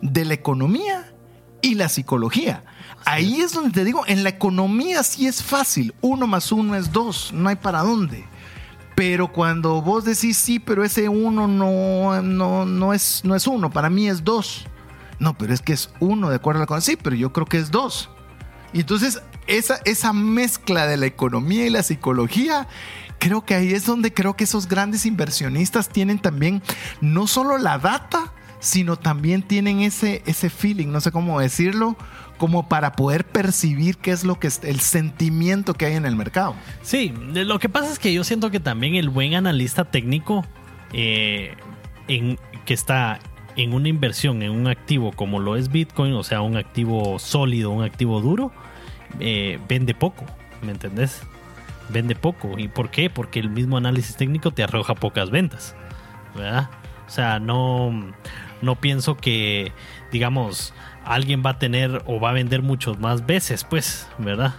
de 0.00 0.24
la 0.24 0.34
economía 0.34 1.12
y 1.60 1.74
la 1.74 1.88
psicología. 1.88 2.62
Ahí 3.06 3.40
es 3.40 3.52
donde 3.52 3.72
te 3.72 3.84
digo, 3.84 4.04
en 4.06 4.22
la 4.22 4.28
economía 4.28 5.02
sí 5.02 5.26
es 5.26 5.42
fácil, 5.42 5.92
uno 6.02 6.28
más 6.28 6.52
uno 6.52 6.76
es 6.76 6.92
dos, 6.92 7.32
no 7.32 7.48
hay 7.48 7.56
para 7.56 7.80
dónde. 7.82 8.24
Pero 9.00 9.32
cuando 9.32 9.80
vos 9.80 10.04
decís 10.04 10.36
sí, 10.36 10.58
pero 10.58 10.84
ese 10.84 11.08
uno 11.08 11.48
no, 11.48 12.20
no, 12.20 12.66
no, 12.66 12.92
es, 12.92 13.22
no 13.24 13.34
es 13.34 13.46
uno, 13.46 13.70
para 13.70 13.88
mí 13.88 14.06
es 14.06 14.24
dos. 14.24 14.66
No, 15.18 15.38
pero 15.38 15.54
es 15.54 15.62
que 15.62 15.72
es 15.72 15.88
uno 16.00 16.28
de 16.28 16.36
acuerdo 16.36 16.58
a 16.58 16.64
la 16.64 16.66
cosa. 16.66 16.82
Sí, 16.82 16.98
pero 17.02 17.16
yo 17.16 17.32
creo 17.32 17.46
que 17.46 17.56
es 17.56 17.70
dos. 17.70 18.10
Entonces 18.74 19.22
esa, 19.46 19.80
esa 19.86 20.12
mezcla 20.12 20.86
de 20.86 20.98
la 20.98 21.06
economía 21.06 21.64
y 21.66 21.70
la 21.70 21.82
psicología, 21.82 22.68
creo 23.18 23.42
que 23.42 23.54
ahí 23.54 23.72
es 23.72 23.86
donde 23.86 24.12
creo 24.12 24.36
que 24.36 24.44
esos 24.44 24.68
grandes 24.68 25.06
inversionistas 25.06 25.88
tienen 25.88 26.18
también 26.18 26.62
no 27.00 27.26
solo 27.26 27.56
la 27.56 27.78
data, 27.78 28.34
sino 28.58 28.98
también 28.98 29.40
tienen 29.40 29.80
ese, 29.80 30.22
ese 30.26 30.50
feeling, 30.50 30.88
no 30.88 31.00
sé 31.00 31.10
cómo 31.10 31.40
decirlo, 31.40 31.96
como 32.40 32.70
para 32.70 32.92
poder 32.92 33.26
percibir 33.26 33.98
qué 33.98 34.12
es 34.12 34.24
lo 34.24 34.40
que 34.40 34.46
es 34.46 34.64
el 34.64 34.80
sentimiento 34.80 35.74
que 35.74 35.84
hay 35.84 35.96
en 35.96 36.06
el 36.06 36.16
mercado. 36.16 36.54
Sí, 36.80 37.12
lo 37.34 37.58
que 37.58 37.68
pasa 37.68 37.92
es 37.92 37.98
que 37.98 38.14
yo 38.14 38.24
siento 38.24 38.50
que 38.50 38.60
también 38.60 38.94
el 38.94 39.10
buen 39.10 39.34
analista 39.34 39.84
técnico 39.84 40.46
eh, 40.94 41.54
en, 42.08 42.38
que 42.64 42.72
está 42.72 43.18
en 43.56 43.74
una 43.74 43.90
inversión 43.90 44.40
en 44.40 44.52
un 44.52 44.68
activo 44.68 45.12
como 45.12 45.38
lo 45.38 45.54
es 45.54 45.70
Bitcoin, 45.70 46.14
o 46.14 46.22
sea, 46.22 46.40
un 46.40 46.56
activo 46.56 47.18
sólido, 47.18 47.72
un 47.72 47.84
activo 47.84 48.22
duro, 48.22 48.52
eh, 49.20 49.58
vende 49.68 49.94
poco, 49.94 50.24
¿me 50.62 50.72
entendés? 50.72 51.22
Vende 51.90 52.14
poco. 52.14 52.58
¿Y 52.58 52.68
por 52.68 52.90
qué? 52.90 53.10
Porque 53.10 53.38
el 53.38 53.50
mismo 53.50 53.76
análisis 53.76 54.16
técnico 54.16 54.50
te 54.50 54.62
arroja 54.62 54.94
pocas 54.94 55.28
ventas, 55.28 55.76
¿verdad? 56.34 56.70
O 57.06 57.10
sea, 57.10 57.38
no, 57.38 58.14
no 58.62 58.76
pienso 58.76 59.18
que, 59.18 59.72
digamos, 60.10 60.72
alguien 61.04 61.42
va 61.44 61.50
a 61.50 61.58
tener 61.58 62.02
o 62.06 62.20
va 62.20 62.30
a 62.30 62.34
vender 62.34 62.62
muchos 62.62 62.98
más 62.98 63.26
veces, 63.26 63.64
pues, 63.64 64.08
¿verdad? 64.18 64.54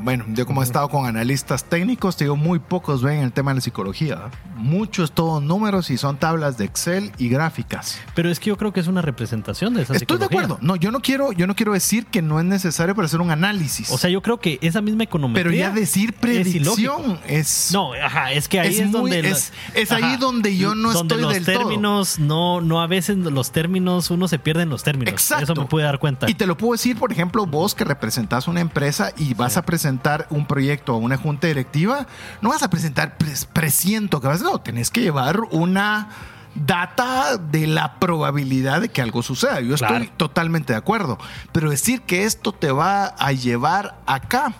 Bueno, 0.00 0.24
yo 0.28 0.46
como 0.46 0.62
he 0.62 0.64
estado 0.64 0.88
con 0.88 1.06
analistas 1.06 1.64
técnicos, 1.64 2.16
te 2.16 2.24
digo, 2.24 2.36
muy 2.36 2.58
pocos 2.58 3.02
ven 3.02 3.18
el 3.20 3.32
tema 3.32 3.50
de 3.50 3.56
la 3.56 3.60
psicología. 3.60 4.30
Mucho 4.56 5.04
es 5.04 5.12
todo 5.12 5.40
números 5.40 5.90
y 5.90 5.98
son 5.98 6.16
tablas 6.18 6.58
de 6.58 6.64
Excel 6.64 7.12
y 7.18 7.28
gráficas. 7.28 7.98
Pero 8.14 8.30
es 8.30 8.40
que 8.40 8.48
yo 8.48 8.56
creo 8.56 8.72
que 8.72 8.80
es 8.80 8.86
una 8.86 9.02
representación 9.02 9.74
de 9.74 9.82
esa 9.82 9.94
Estoy 9.94 10.18
de 10.18 10.24
acuerdo. 10.26 10.58
No, 10.60 10.76
yo 10.76 10.90
no 10.90 11.00
quiero, 11.00 11.32
yo 11.32 11.46
no 11.46 11.54
quiero 11.54 11.72
decir 11.72 12.06
que 12.06 12.22
no 12.22 12.38
es 12.40 12.44
necesario 12.46 12.94
para 12.94 13.06
hacer 13.06 13.20
un 13.20 13.30
análisis. 13.30 13.90
O 13.90 13.98
sea, 13.98 14.10
yo 14.10 14.22
creo 14.22 14.38
que 14.40 14.58
esa 14.62 14.80
misma 14.80 15.04
econometría. 15.04 15.42
pero 15.44 15.54
ya 15.56 15.70
decir 15.70 16.14
predicción 16.14 17.18
es, 17.26 17.70
No, 17.72 17.92
ajá, 17.94 18.32
es 18.32 18.48
que 18.48 18.60
ahí 18.60 18.68
es, 18.68 18.80
Es 18.80 18.86
muy- 18.90 19.10
donde. 19.10 19.22
la- 19.22 19.28
es- 19.74 19.92
ahí 19.92 20.16
donde 20.16 20.56
yo 20.56 20.74
no 20.74 20.92
donde 20.92 21.14
estoy 21.16 21.22
los 21.22 21.32
del 21.34 21.44
todo. 21.44 21.58
términos, 21.58 22.18
no, 22.18 22.60
no, 22.60 22.80
a 22.82 22.86
veces 22.86 23.16
los 23.16 23.50
términos, 23.52 24.10
uno 24.10 24.28
se 24.28 24.38
pierde 24.38 24.62
en 24.62 24.68
los 24.70 24.82
términos. 24.82 25.12
Exacto. 25.12 25.44
Eso 25.44 25.54
me 25.54 25.66
puede 25.66 25.86
dar 25.86 25.98
cuenta. 25.98 26.28
Y 26.30 26.34
te 26.34 26.46
lo 26.46 26.56
puedo 26.56 26.72
decir, 26.72 26.96
por 26.98 27.12
ejemplo, 27.12 27.46
vos 27.46 27.74
que 27.74 27.84
representás 27.84 28.48
una 28.48 28.60
empresa 28.60 29.12
y 29.16 29.34
vas 29.34 29.56
a 29.56 29.62
presentar 29.66 30.26
un 30.30 30.46
proyecto 30.46 30.94
a 30.94 30.96
una 30.96 31.18
junta 31.18 31.46
directiva, 31.48 32.06
no 32.40 32.48
vas 32.48 32.62
a 32.62 32.70
presentar 32.70 33.18
pres- 33.18 33.46
presiento 33.46 34.20
que 34.22 34.28
vas, 34.28 34.40
no, 34.40 34.58
tenés 34.60 34.90
que 34.90 35.02
llevar 35.02 35.40
una 35.50 36.08
data 36.54 37.36
de 37.36 37.66
la 37.66 37.98
probabilidad 37.98 38.80
de 38.80 38.88
que 38.88 39.02
algo 39.02 39.22
suceda. 39.22 39.60
Yo 39.60 39.74
estoy 39.74 40.06
totalmente 40.16 40.72
de 40.72 40.78
acuerdo, 40.78 41.18
pero 41.52 41.68
decir 41.68 42.00
que 42.02 42.24
esto 42.24 42.52
te 42.52 42.70
va 42.72 43.06
a 43.18 43.32
llevar 43.32 43.98
acá. 44.06 44.54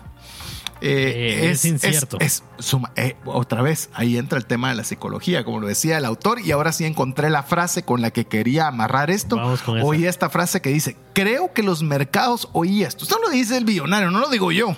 eh, 0.79 1.39
Eh, 1.45 1.49
es 1.49 1.65
incierto. 1.65 2.17
es 2.19 2.43
suma- 2.59 2.91
eh, 2.95 3.15
otra 3.25 3.63
vez, 3.63 3.89
ahí 3.95 4.15
entra 4.15 4.37
el 4.37 4.45
tema 4.45 4.69
de 4.69 4.75
la 4.75 4.83
psicología, 4.83 5.43
como 5.43 5.59
lo 5.59 5.65
decía 5.65 5.97
el 5.97 6.05
autor, 6.05 6.39
y 6.39 6.51
ahora 6.51 6.71
sí 6.71 6.85
encontré 6.85 7.31
la 7.31 7.41
frase 7.41 7.81
con 7.81 7.99
la 8.03 8.11
que 8.11 8.25
quería 8.27 8.67
amarrar 8.67 9.09
esto. 9.09 9.37
Oí 9.87 10.05
esta 10.05 10.29
frase 10.29 10.61
que 10.61 10.69
dice, 10.69 10.95
creo 11.13 11.51
que 11.51 11.63
los 11.63 11.81
mercados, 11.81 12.47
oí 12.53 12.83
esto, 12.83 13.05
esto 13.05 13.17
lo 13.19 13.29
dice 13.31 13.57
el 13.57 13.65
billonario, 13.65 14.11
no 14.11 14.19
lo 14.19 14.29
digo 14.29 14.51
yo. 14.51 14.77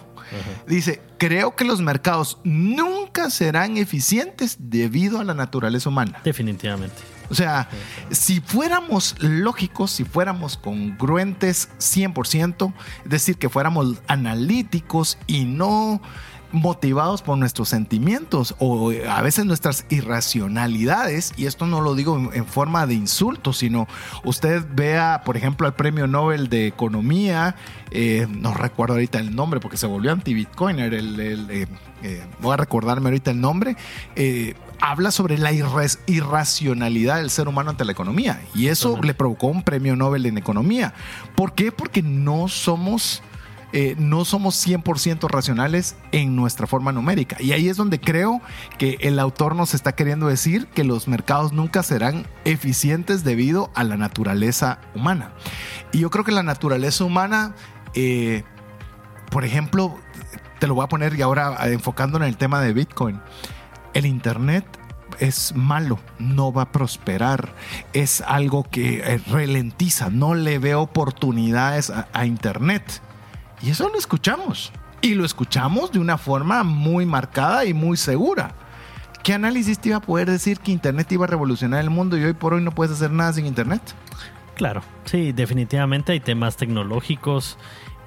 Dice, 0.67 1.01
creo 1.17 1.55
que 1.55 1.65
los 1.65 1.81
mercados 1.81 2.39
nunca 2.43 3.29
serán 3.29 3.77
eficientes 3.77 4.57
debido 4.59 5.19
a 5.19 5.23
la 5.23 5.33
naturaleza 5.33 5.89
humana. 5.89 6.19
Definitivamente. 6.23 6.97
O 7.29 7.35
sea, 7.35 7.69
si 8.09 8.41
fuéramos 8.41 9.15
lógicos, 9.19 9.91
si 9.91 10.03
fuéramos 10.03 10.57
congruentes 10.57 11.69
100%, 11.77 12.73
es 13.03 13.09
decir, 13.09 13.37
que 13.37 13.49
fuéramos 13.49 13.97
analíticos 14.07 15.17
y 15.27 15.45
no 15.45 16.01
motivados 16.51 17.21
por 17.21 17.37
nuestros 17.37 17.69
sentimientos 17.69 18.55
o 18.59 18.91
a 18.91 19.21
veces 19.21 19.45
nuestras 19.45 19.85
irracionalidades, 19.89 21.33
y 21.37 21.45
esto 21.45 21.67
no 21.67 21.81
lo 21.81 21.95
digo 21.95 22.31
en, 22.33 22.45
forma 22.45 22.87
de 22.87 22.95
insulto, 22.95 23.53
sino 23.53 23.87
usted 24.23 24.65
vea, 24.73 25.21
por 25.25 25.37
ejemplo, 25.37 25.67
el 25.67 25.73
premio 25.73 26.07
Nobel 26.07 26.49
de 26.49 26.67
Economía, 26.67 27.55
eh, 27.91 28.27
no 28.29 28.53
recuerdo 28.53 28.95
ahorita 28.95 29.19
el 29.19 29.35
nombre 29.35 29.59
porque 29.59 29.77
se 29.77 29.87
volvió 29.87 30.11
anti-Bitcoiner, 30.11 30.93
el, 30.93 31.19
el, 31.19 31.51
eh, 31.51 31.67
eh, 32.03 32.25
voy 32.39 32.53
a 32.53 32.57
recordarme 32.57 33.07
ahorita 33.07 33.31
el 33.31 33.41
nombre, 33.41 33.75
eh, 34.15 34.55
habla 34.79 35.11
sobre 35.11 35.37
la 35.37 35.51
irracionalidad 35.51 37.17
del 37.17 37.29
ser 37.29 37.47
humano 37.47 37.71
ante 37.71 37.83
la 37.83 37.91
economía. 37.91 38.41
Y 38.55 38.67
eso 38.67 38.99
le 39.01 39.13
provocó 39.13 39.47
un 39.47 39.63
premio 39.63 39.95
Nobel 39.95 40.25
en 40.25 40.37
economía. 40.37 40.93
¿Por 41.35 41.53
qué? 41.53 41.71
Porque 41.71 42.01
no 42.01 42.47
somos, 42.47 43.21
eh, 43.71 43.95
no 43.99 44.25
somos 44.25 44.55
100% 44.65 45.29
racionales 45.29 45.95
en 46.11 46.35
nuestra 46.35 46.65
forma 46.65 46.91
numérica. 46.91 47.37
Y 47.39 47.51
ahí 47.51 47.69
es 47.69 47.77
donde 47.77 47.99
creo 47.99 48.41
que 48.79 48.97
el 49.01 49.19
autor 49.19 49.55
nos 49.55 49.75
está 49.75 49.93
queriendo 49.93 50.27
decir 50.27 50.67
que 50.67 50.83
los 50.83 51.07
mercados 51.07 51.53
nunca 51.53 51.83
serán 51.83 52.25
eficientes 52.45 53.23
debido 53.23 53.69
a 53.75 53.83
la 53.83 53.95
naturaleza 53.95 54.79
humana. 54.95 55.33
Y 55.91 55.99
yo 55.99 56.09
creo 56.09 56.23
que 56.23 56.31
la 56.31 56.41
naturaleza 56.41 57.03
humana, 57.03 57.53
eh, 57.93 58.43
por 59.29 59.45
ejemplo, 59.45 59.99
te 60.59 60.65
lo 60.65 60.73
voy 60.73 60.83
a 60.83 60.87
poner 60.87 61.13
y 61.13 61.21
ahora 61.21 61.55
enfocando 61.67 62.17
en 62.17 62.23
el 62.23 62.37
tema 62.37 62.61
de 62.61 62.73
Bitcoin 62.73 63.21
el 63.93 64.05
Internet 64.05 64.65
es 65.19 65.53
malo, 65.55 65.99
no 66.17 66.53
va 66.53 66.63
a 66.63 66.71
prosperar, 66.71 67.53
es 67.93 68.21
algo 68.21 68.63
que 68.63 68.99
eh, 68.99 69.21
ralentiza, 69.29 70.09
no 70.09 70.33
le 70.33 70.59
veo 70.59 70.81
oportunidades 70.81 71.91
a 71.91 72.25
Internet. 72.25 73.01
Y 73.61 73.71
eso 73.71 73.89
lo 73.89 73.97
escuchamos. 73.97 74.71
Y 75.01 75.15
lo 75.15 75.25
escuchamos 75.25 75.91
de 75.91 75.99
una 75.99 76.17
forma 76.17 76.63
muy 76.63 77.05
marcada 77.05 77.65
y 77.65 77.73
muy 77.73 77.97
segura. 77.97 78.53
¿Qué 79.23 79.33
análisis 79.33 79.79
te 79.79 79.89
iba 79.89 79.97
a 79.97 80.01
poder 80.01 80.29
decir 80.29 80.59
que 80.59 80.71
Internet 80.71 81.11
iba 81.11 81.25
a 81.25 81.27
revolucionar 81.27 81.81
el 81.81 81.89
mundo 81.89 82.17
y 82.17 82.23
hoy 82.23 82.33
por 82.33 82.53
hoy 82.53 82.61
no 82.61 82.71
puedes 82.71 82.93
hacer 82.93 83.11
nada 83.11 83.33
sin 83.33 83.45
Internet? 83.45 83.81
Claro, 84.55 84.81
sí, 85.05 85.31
definitivamente 85.31 86.11
hay 86.11 86.19
temas 86.19 86.57
tecnológicos 86.57 87.57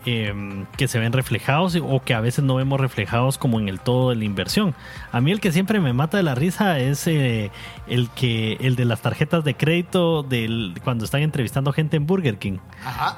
em, 0.06 0.66
que 0.76 0.88
se 0.88 0.98
ven 0.98 1.12
reflejados 1.12 1.76
o 1.76 2.02
que 2.02 2.14
a 2.14 2.20
veces 2.20 2.44
no 2.44 2.56
vemos 2.56 2.80
reflejados 2.80 3.38
como 3.38 3.60
en 3.60 3.68
el 3.68 3.80
todo 3.80 4.10
de 4.10 4.16
la 4.16 4.24
inversión. 4.24 4.74
A 5.10 5.20
mí 5.20 5.30
el 5.30 5.40
que 5.40 5.52
siempre 5.52 5.80
me 5.80 5.92
mata 5.92 6.16
de 6.16 6.22
la 6.22 6.34
risa 6.34 6.78
es 6.78 7.06
eh, 7.06 7.50
el 7.86 8.10
que 8.10 8.58
el 8.60 8.76
de 8.76 8.84
las 8.84 9.02
tarjetas 9.02 9.44
de 9.44 9.54
crédito 9.54 10.22
del 10.22 10.74
cuando 10.82 11.04
están 11.04 11.22
entrevistando 11.22 11.72
gente 11.72 11.96
en 11.96 12.06
Burger 12.06 12.38
King, 12.38 12.58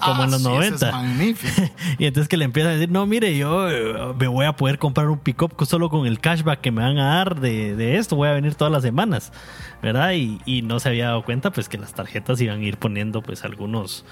como 0.01 0.23
ah, 0.23 0.25
en 0.25 0.31
los 0.31 0.43
sí, 0.43 0.49
ese 0.49 0.71
90. 0.71 0.87
es 0.87 0.93
magnífico. 0.93 1.63
y 1.99 2.07
entonces 2.07 2.29
que 2.29 2.37
le 2.37 2.45
empieza 2.45 2.71
a 2.71 2.73
decir, 2.73 2.91
no, 2.91 3.07
mire, 3.07 3.37
yo 3.37 3.71
eh, 3.71 4.15
me 4.19 4.27
voy 4.27 4.47
a 4.47 4.55
poder 4.55 4.79
comprar 4.79 5.09
un 5.09 5.19
pick-up 5.19 5.55
solo 5.67 5.89
con 5.89 6.07
el 6.07 6.21
cashback 6.21 6.61
que 6.61 6.71
me 6.71 6.83
van 6.83 6.99
a 6.99 7.17
dar 7.17 7.41
de, 7.41 7.77
de 7.77 7.99
esto, 7.99 8.17
voy 8.17 8.29
a 8.29 8.33
venir 8.33 8.55
todas 8.55 8.73
las 8.73 8.83
semanas, 8.83 9.33
¿verdad? 9.83 10.13
Y, 10.13 10.41
y 10.45 10.63
no 10.63 10.81
se 10.81 10.89
había 10.89 11.07
dado 11.07 11.25
cuenta 11.25 11.51
pues 11.51 11.69
que 11.69 11.79
las 11.79 11.95
tarjetas 11.95 12.41
iban 12.41 12.61
a 12.61 12.65
ir 12.65 12.77
poniendo 12.77 13.23
pues 13.23 13.45
algunos 13.45 14.05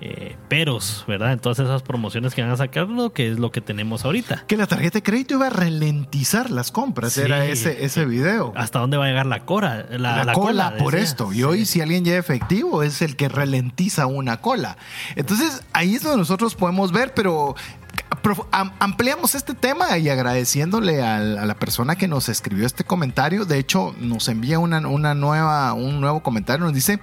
eh, 0.00 0.36
peros, 0.48 1.04
¿verdad? 1.06 1.32
En 1.32 1.38
todas 1.38 1.58
esas 1.58 1.82
promociones 1.82 2.19
que 2.34 2.42
van 2.42 2.50
a 2.50 2.56
sacar, 2.56 2.88
lo 2.88 3.12
que 3.12 3.30
es 3.32 3.38
lo 3.38 3.50
que 3.50 3.60
tenemos 3.60 4.04
ahorita. 4.04 4.44
Que 4.46 4.56
la 4.56 4.66
tarjeta 4.66 4.98
de 4.98 5.02
crédito 5.02 5.34
iba 5.34 5.46
a 5.46 5.50
ralentizar 5.50 6.50
las 6.50 6.70
compras, 6.70 7.12
Sí. 7.14 7.22
era 7.22 7.44
ese, 7.46 7.84
ese 7.84 8.04
video. 8.04 8.52
¿Hasta 8.56 8.78
dónde 8.78 8.96
va 8.96 9.06
a 9.06 9.08
llegar 9.08 9.26
la 9.26 9.44
cora? 9.46 9.86
La, 9.90 10.16
la, 10.16 10.24
la 10.24 10.32
cola, 10.32 10.74
por 10.78 10.92
decía. 10.92 11.04
esto. 11.04 11.32
Y 11.32 11.42
hoy, 11.42 11.64
si 11.66 11.80
alguien 11.80 12.04
lleva 12.04 12.18
efectivo, 12.18 12.82
es 12.82 13.02
el 13.02 13.16
que 13.16 13.28
ralentiza 13.28 14.06
una 14.06 14.40
cola. 14.40 14.76
Entonces, 15.16 15.62
ahí 15.72 15.94
es 15.94 16.02
donde 16.02 16.18
nosotros 16.18 16.54
podemos 16.54 16.92
ver, 16.92 17.14
pero 17.14 17.54
ampliamos 18.78 19.34
este 19.34 19.54
tema 19.54 19.96
y 19.98 20.08
agradeciéndole 20.08 21.02
a, 21.02 21.18
la 21.20 21.54
persona 21.54 21.96
que 21.96 22.08
nos 22.08 22.28
escribió 22.28 22.66
este 22.66 22.84
comentario. 22.84 23.44
De 23.44 23.58
hecho, 23.58 23.94
nos 23.98 24.28
envía 24.28 24.58
una, 24.58 24.86
una 24.86 25.14
nueva, 25.14 25.72
un 25.72 26.00
nuevo 26.00 26.22
comentario. 26.22 26.64
Nos 26.64 26.74
dice: 26.74 27.00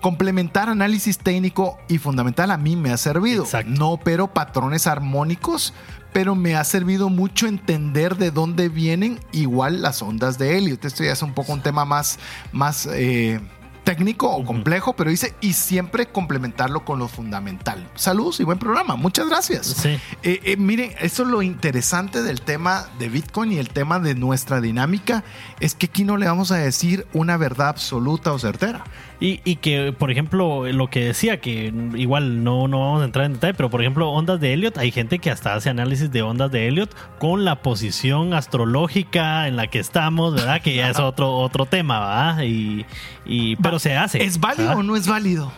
complementar 0.00 0.68
análisis 0.68 1.18
técnico 1.18 1.78
y 1.88 1.98
fundamental 1.98 2.50
a 2.50 2.56
mí 2.56 2.76
me 2.76 2.90
ha 2.90 2.96
servido. 2.96 3.44
Exacto. 3.44 3.70
No 3.70 3.90
opero 3.90 4.32
patrones 4.32 4.86
armónicos. 4.86 5.72
Pero 6.10 6.34
me 6.34 6.56
ha 6.56 6.64
servido 6.64 7.10
mucho 7.10 7.46
entender 7.46 8.16
de 8.16 8.30
dónde 8.30 8.70
vienen 8.70 9.20
igual 9.30 9.82
las 9.82 10.00
ondas 10.00 10.38
de 10.38 10.56
Elliot. 10.56 10.82
Esto 10.86 11.04
ya 11.04 11.12
es 11.12 11.20
un 11.20 11.34
poco 11.34 11.52
un 11.52 11.60
tema 11.60 11.84
más, 11.84 12.18
más 12.50 12.88
eh, 12.90 13.40
técnico 13.88 14.30
o 14.30 14.44
complejo, 14.44 14.92
pero 14.92 15.08
dice, 15.08 15.34
y 15.40 15.54
siempre 15.54 16.04
complementarlo 16.04 16.84
con 16.84 16.98
lo 16.98 17.08
fundamental. 17.08 17.88
Saludos 17.94 18.38
y 18.38 18.44
buen 18.44 18.58
programa. 18.58 18.96
Muchas 18.96 19.30
gracias. 19.30 19.66
Sí. 19.66 19.98
Eh, 20.22 20.40
eh, 20.44 20.56
miren, 20.58 20.92
eso 21.00 21.22
es 21.22 21.28
lo 21.30 21.40
interesante 21.40 22.22
del 22.22 22.42
tema 22.42 22.86
de 22.98 23.08
Bitcoin 23.08 23.50
y 23.52 23.56
el 23.56 23.70
tema 23.70 23.98
de 23.98 24.14
nuestra 24.14 24.60
dinámica, 24.60 25.24
es 25.60 25.74
que 25.74 25.86
aquí 25.86 26.04
no 26.04 26.18
le 26.18 26.26
vamos 26.26 26.52
a 26.52 26.56
decir 26.56 27.06
una 27.14 27.38
verdad 27.38 27.68
absoluta 27.68 28.30
o 28.34 28.38
certera. 28.38 28.84
Y, 29.20 29.40
y 29.44 29.56
que, 29.56 29.92
por 29.92 30.12
ejemplo, 30.12 30.70
lo 30.70 30.90
que 30.90 31.06
decía, 31.06 31.40
que 31.40 31.72
igual 31.96 32.44
no, 32.44 32.68
no 32.68 32.80
vamos 32.80 33.02
a 33.02 33.04
entrar 33.04 33.26
en 33.26 33.32
detalle, 33.32 33.54
pero 33.54 33.68
por 33.68 33.80
ejemplo, 33.80 34.08
ondas 34.10 34.38
de 34.40 34.52
Elliot, 34.52 34.78
hay 34.78 34.92
gente 34.92 35.18
que 35.18 35.30
hasta 35.30 35.54
hace 35.54 35.70
análisis 35.70 36.12
de 36.12 36.22
ondas 36.22 36.52
de 36.52 36.68
Elliot 36.68 36.94
con 37.18 37.44
la 37.44 37.60
posición 37.62 38.32
astrológica 38.32 39.48
en 39.48 39.56
la 39.56 39.66
que 39.66 39.80
estamos, 39.80 40.34
¿verdad? 40.34 40.62
Que 40.62 40.74
ya 40.74 40.88
es 40.88 41.00
otro, 41.00 41.36
otro 41.36 41.66
tema, 41.66 41.98
¿verdad? 41.98 42.42
Y, 42.44 42.86
y, 43.26 43.56
pero 43.56 43.80
se 43.80 43.96
hace. 43.96 44.22
¿Es 44.22 44.38
válido 44.38 44.68
¿verdad? 44.68 44.80
o 44.80 44.82
no 44.84 44.94
es 44.94 45.08
válido? 45.08 45.52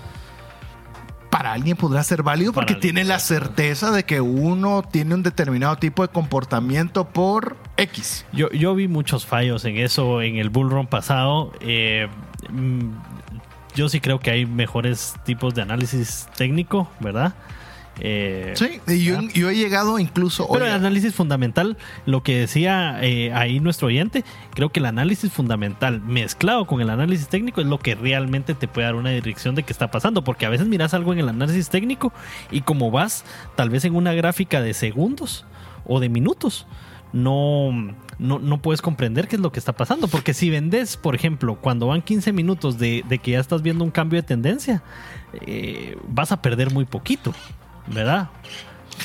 Para 1.29 1.53
alguien 1.53 1.77
podrá 1.77 2.03
ser 2.03 2.23
válido 2.23 2.53
porque 2.53 2.73
alguien 2.73 2.95
tiene 2.95 3.05
la 3.05 3.19
certeza 3.19 3.93
de 3.93 4.05
que 4.05 4.21
uno 4.21 4.83
tiene 4.83 5.15
un 5.15 5.23
determinado 5.23 5.77
tipo 5.77 6.03
de 6.03 6.09
comportamiento 6.09 7.09
por 7.09 7.57
X. 7.77 8.25
Yo, 8.33 8.51
yo 8.51 8.75
vi 8.75 8.89
muchos 8.89 9.27
fallos 9.27 9.65
en 9.65 9.77
eso 9.77 10.23
en 10.23 10.39
el 10.39 10.51
bull 10.51 10.71
run 10.71 10.87
pasado. 10.87 11.53
Eh, 11.61 12.09
mm, 12.49 12.91
yo 13.75 13.89
sí 13.89 14.01
creo 14.01 14.21
que 14.21 14.31
hay 14.31 14.47
mejores 14.47 15.15
tipos 15.25 15.55
de 15.55 15.63
análisis 15.63 16.29
técnico, 16.37 16.89
¿verdad? 17.01 17.35
Eh, 18.03 18.55
Sí, 18.55 18.81
y 18.87 19.05
yo, 19.05 19.21
yo 19.35 19.51
he 19.51 19.57
llegado 19.57 19.99
incluso 19.99 20.49
Pero 20.51 20.65
el 20.65 20.73
análisis 20.73 21.15
fundamental, 21.15 21.77
lo 22.07 22.23
que 22.23 22.39
decía 22.39 22.99
eh, 23.03 23.33
ahí 23.35 23.61
nuestro 23.61 23.89
oyente, 23.89 24.25
creo 24.55 24.71
que 24.71 24.81
el 24.81 24.87
análisis 24.87 25.31
fundamental 25.31 26.01
mezclado 26.01 26.67
con 26.67 26.81
el 26.81 26.89
análisis 26.89 27.29
técnico 27.29 27.61
es 27.61 27.67
lo 27.67 27.79
que 27.79 27.95
realmente 27.95 28.55
te 28.55 28.69
puede 28.69 28.87
dar 28.87 28.95
una 28.95 29.11
dirección 29.11 29.55
de 29.55 29.65
qué 29.65 29.73
está 29.73 29.91
pasando, 29.91 30.25
porque 30.25 30.47
a 30.47 30.49
veces 30.49 30.67
miras 30.67 30.95
algo 30.95 31.13
en 31.13 31.19
el 31.19 31.29
análisis 31.29 31.69
técnico 31.69 32.13
y 32.51 32.63
como 32.63 32.91
vas 32.91 33.25
tal 33.55 33.69
vez 33.69 33.85
en 33.85 33.95
una 33.95 34.15
gráfica 34.15 34.63
de 34.63 34.73
segundos 34.73 35.45
o 35.85 36.01
de 36.01 36.09
minutos, 36.09 36.67
no, 37.13 37.95
no, 38.21 38.39
no 38.39 38.61
puedes 38.61 38.83
comprender 38.83 39.27
qué 39.27 39.37
es 39.37 39.43
lo 39.43 39.51
que 39.51 39.59
está 39.59 39.73
pasando, 39.73 40.07
porque 40.07 40.35
si 40.35 40.51
vendes, 40.51 40.97
por 40.97 41.15
ejemplo, 41.15 41.57
cuando 41.57 41.87
van 41.87 42.03
15 42.03 42.33
minutos 42.33 42.79
de, 42.79 43.05
de 43.09 43.19
que 43.19 43.33
ya 43.33 43.41
estás 43.41 43.63
viendo 43.63 43.83
un 43.83 43.91
cambio 43.91 44.21
de 44.21 44.27
tendencia, 44.27 44.83
eh, 45.47 45.97
vas 46.07 46.31
a 46.31 46.43
perder 46.43 46.73
muy 46.73 46.85
poquito, 46.85 47.35
¿verdad? 47.87 48.29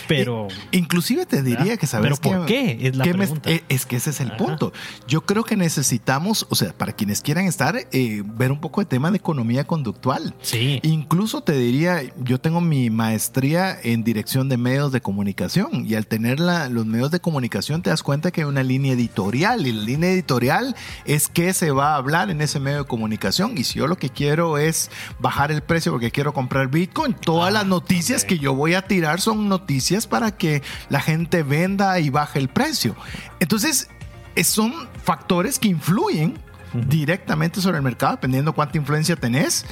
Pero... 0.07 0.47
Inclusive 0.71 1.25
te 1.25 1.41
diría 1.41 1.59
¿Verdad? 1.63 1.77
que 1.79 1.87
sabes 1.87 2.19
¿Pero 2.19 2.37
por 2.37 2.45
qué? 2.45 2.77
Es 2.81 2.95
la 2.95 3.05
me- 3.05 3.13
pregunta. 3.13 3.49
eh, 3.49 3.63
es 3.69 3.85
que 3.85 3.95
ese 3.95 4.09
es 4.11 4.19
el 4.19 4.27
Ajá. 4.29 4.37
punto. 4.37 4.73
Yo 5.07 5.21
creo 5.21 5.43
que 5.43 5.55
necesitamos, 5.55 6.45
o 6.49 6.55
sea, 6.55 6.73
para 6.73 6.93
quienes 6.93 7.21
quieran 7.21 7.45
estar, 7.45 7.75
eh, 7.91 8.23
ver 8.25 8.51
un 8.51 8.59
poco 8.59 8.81
de 8.81 8.85
tema 8.85 9.11
de 9.11 9.17
economía 9.17 9.65
conductual. 9.65 10.35
Sí. 10.41 10.79
Incluso 10.83 11.41
te 11.41 11.53
diría, 11.53 12.01
yo 12.23 12.39
tengo 12.39 12.61
mi 12.61 12.89
maestría 12.89 13.77
en 13.83 14.03
dirección 14.03 14.49
de 14.49 14.57
medios 14.57 14.91
de 14.91 15.01
comunicación 15.01 15.85
y 15.85 15.95
al 15.95 16.07
tener 16.07 16.39
la- 16.39 16.69
los 16.69 16.85
medios 16.85 17.11
de 17.11 17.19
comunicación 17.19 17.81
te 17.81 17.89
das 17.89 18.03
cuenta 18.03 18.31
que 18.31 18.41
hay 18.41 18.47
una 18.47 18.63
línea 18.63 18.93
editorial 18.93 19.65
y 19.67 19.71
la 19.71 19.83
línea 19.83 20.09
editorial 20.11 20.75
es 21.05 21.27
qué 21.27 21.53
se 21.53 21.71
va 21.71 21.93
a 21.93 21.95
hablar 21.97 22.29
en 22.29 22.41
ese 22.41 22.59
medio 22.59 22.79
de 22.79 22.85
comunicación 22.85 23.57
y 23.57 23.63
si 23.63 23.79
yo 23.79 23.87
lo 23.87 23.97
que 23.97 24.09
quiero 24.09 24.57
es 24.57 24.89
bajar 25.19 25.51
el 25.51 25.61
precio 25.61 25.91
porque 25.91 26.11
quiero 26.11 26.33
comprar 26.33 26.67
Bitcoin, 26.69 27.13
todas 27.13 27.45
Ah, 27.49 27.51
las 27.51 27.65
noticias 27.67 28.23
ok. 28.23 28.29
que 28.29 28.39
yo 28.39 28.55
voy 28.55 28.73
a 28.73 28.81
tirar 28.81 29.21
son 29.21 29.47
noticias 29.47 29.84
para 30.07 30.31
que 30.35 30.61
la 30.89 30.99
gente 31.01 31.43
venda 31.43 31.99
y 31.99 32.09
baje 32.09 32.39
el 32.39 32.47
precio. 32.49 32.95
Entonces, 33.39 33.87
es- 34.35 34.47
son 34.47 34.73
factores 35.03 35.59
que 35.59 35.67
influyen 35.67 36.37
directamente 36.73 37.61
sobre 37.61 37.77
el 37.77 37.83
mercado, 37.83 38.13
dependiendo 38.13 38.53
cuánta 38.53 38.77
influencia 38.77 39.15
tenés. 39.15 39.65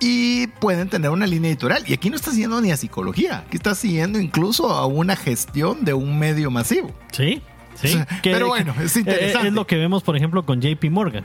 Y 0.00 0.46
pueden 0.46 0.88
tener 0.88 1.10
una 1.10 1.26
línea 1.26 1.50
editorial. 1.50 1.84
Y 1.86 1.92
aquí 1.92 2.08
no 2.08 2.16
estás 2.16 2.32
siguiendo 2.32 2.60
ni 2.62 2.72
a 2.72 2.76
psicología, 2.76 3.44
aquí 3.46 3.58
estás 3.58 3.78
siguiendo 3.78 4.18
incluso 4.18 4.70
a 4.70 4.86
una 4.86 5.14
gestión 5.14 5.84
de 5.84 5.92
un 5.92 6.18
medio 6.18 6.50
masivo. 6.50 6.90
Sí, 7.12 7.42
sí. 7.74 7.88
Sí, 7.88 7.98
pero 8.22 8.48
bueno, 8.48 8.74
es 8.82 8.96
eh, 8.96 9.00
interesante. 9.00 9.48
Es 9.48 9.54
lo 9.54 9.66
que 9.66 9.76
vemos, 9.76 10.02
por 10.02 10.16
ejemplo, 10.16 10.44
con 10.46 10.60
JP 10.62 10.88
Morgan. 10.90 11.24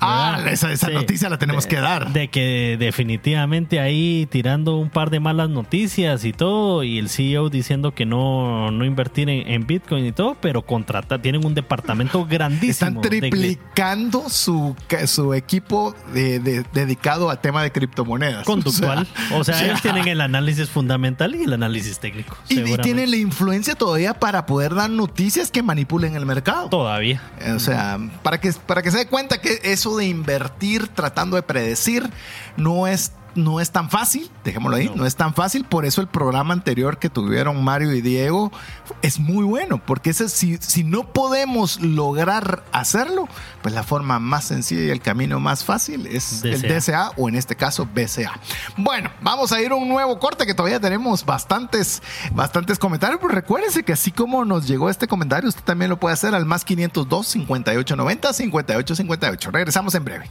Ah, 0.00 0.40
esa, 0.50 0.72
esa 0.72 0.88
Sí. 0.88 0.94
noticia 0.94 1.28
la 1.28 1.38
tenemos 1.38 1.64
De- 1.64 1.70
que 1.70 1.80
dar. 1.80 2.12
De 2.12 2.28
que 2.28 2.76
definitivamente 2.78 3.80
ahí 3.80 4.26
tirando 4.30 4.76
un 4.76 4.90
par 4.90 5.10
de 5.10 5.20
malas 5.20 5.48
noticias 5.50 6.24
y 6.24 6.32
todo, 6.32 6.82
y 6.84 6.98
el 6.98 7.08
CEO 7.08 7.50
diciendo 7.50 7.92
que 7.94 8.06
no, 8.06 8.70
no 8.70 8.84
invertir 8.84 9.28
en, 9.28 9.46
en 9.50 9.66
Bitcoin 9.66 10.06
y 10.06 10.12
todo, 10.12 10.36
pero 10.40 10.62
contrata, 10.62 11.20
tienen 11.20 11.44
un 11.44 11.54
departamento 11.54 12.24
grandísimo. 12.30 12.70
Están 12.70 13.00
de 13.00 13.08
triplicando 13.08 14.28
su, 14.28 14.76
su 15.06 15.34
equipo 15.34 15.94
de- 16.12 16.38
de- 16.40 16.64
dedicado 16.72 17.30
al 17.30 17.40
tema 17.40 17.62
de 17.62 17.72
criptomonedas. 17.72 18.44
conductual. 18.44 19.06
O 19.32 19.44
sea, 19.44 19.64
ellos 19.64 19.80
tienen 19.80 20.08
el 20.08 20.20
análisis 20.20 20.68
fundamental 20.68 21.34
y 21.34 21.42
el 21.44 21.52
análisis 21.52 21.98
técnico. 21.98 22.36
Y, 22.48 22.60
y 22.60 22.76
tienen 22.78 23.10
la 23.10 23.16
influencia 23.16 23.74
todavía 23.74 24.14
para 24.14 24.44
poder 24.46 24.74
dar 24.74 24.90
noticias 24.90 25.50
que 25.50 25.62
manipulen 25.62 26.14
el 26.16 26.26
mercado. 26.26 26.68
Todavía. 26.68 27.22
O 27.54 27.58
sea, 27.58 27.98
para 28.22 28.40
que, 28.40 28.52
para 28.66 28.82
que 28.82 28.90
se 28.90 28.98
dé 28.98 29.06
cuenta 29.06 29.40
que 29.40 29.60
eso 29.62 29.89
de 29.96 30.06
invertir 30.06 30.88
tratando 30.88 31.36
de 31.36 31.42
predecir 31.42 32.10
no 32.56 32.86
es, 32.86 33.12
no 33.34 33.60
es 33.60 33.70
tan 33.70 33.90
fácil, 33.90 34.30
dejémoslo 34.44 34.76
ahí, 34.76 34.88
no. 34.88 34.96
No. 34.96 35.06
es 35.06 35.16
tan 35.16 35.34
fácil. 35.34 35.64
Por 35.64 35.84
eso 35.84 36.00
el 36.00 36.08
programa 36.08 36.54
anterior 36.54 36.98
que 36.98 37.10
tuvieron 37.10 37.62
Mario 37.62 37.92
y 37.94 38.00
Diego 38.00 38.52
es 39.02 39.18
muy 39.18 39.44
bueno, 39.44 39.80
porque 39.84 40.10
ese, 40.10 40.28
si, 40.28 40.56
si 40.58 40.84
no 40.84 41.12
podemos 41.12 41.80
lograr 41.80 42.64
hacerlo, 42.72 43.28
pues 43.62 43.74
la 43.74 43.82
forma 43.82 44.18
más 44.18 44.44
sencilla 44.44 44.82
y 44.82 44.90
el 44.90 45.00
camino 45.00 45.40
más 45.40 45.64
fácil 45.64 46.06
es 46.06 46.44
el 46.44 46.62
DCA. 46.62 46.74
DCA 46.74 47.12
o 47.16 47.28
en 47.28 47.36
este 47.36 47.56
caso 47.56 47.86
BCA. 47.86 48.38
Bueno, 48.76 49.10
vamos 49.20 49.52
a 49.52 49.60
ir 49.60 49.72
a 49.72 49.74
un 49.74 49.88
nuevo 49.88 50.18
corte 50.18 50.46
que 50.46 50.54
todavía 50.54 50.80
tenemos 50.80 51.24
bastantes, 51.24 52.02
bastantes 52.32 52.78
comentarios, 52.78 53.20
pero 53.20 53.34
recuérdense 53.34 53.82
que 53.82 53.92
así 53.92 54.10
como 54.10 54.44
nos 54.44 54.66
llegó 54.66 54.90
este 54.90 55.06
comentario, 55.06 55.48
usted 55.48 55.62
también 55.62 55.90
lo 55.90 55.98
puede 55.98 56.14
hacer 56.14 56.34
al 56.34 56.46
más 56.46 56.64
502 56.64 57.26
5890 57.26 58.32
5858. 58.32 59.50
Regresamos 59.50 59.94
en 59.94 60.04
breve. 60.04 60.30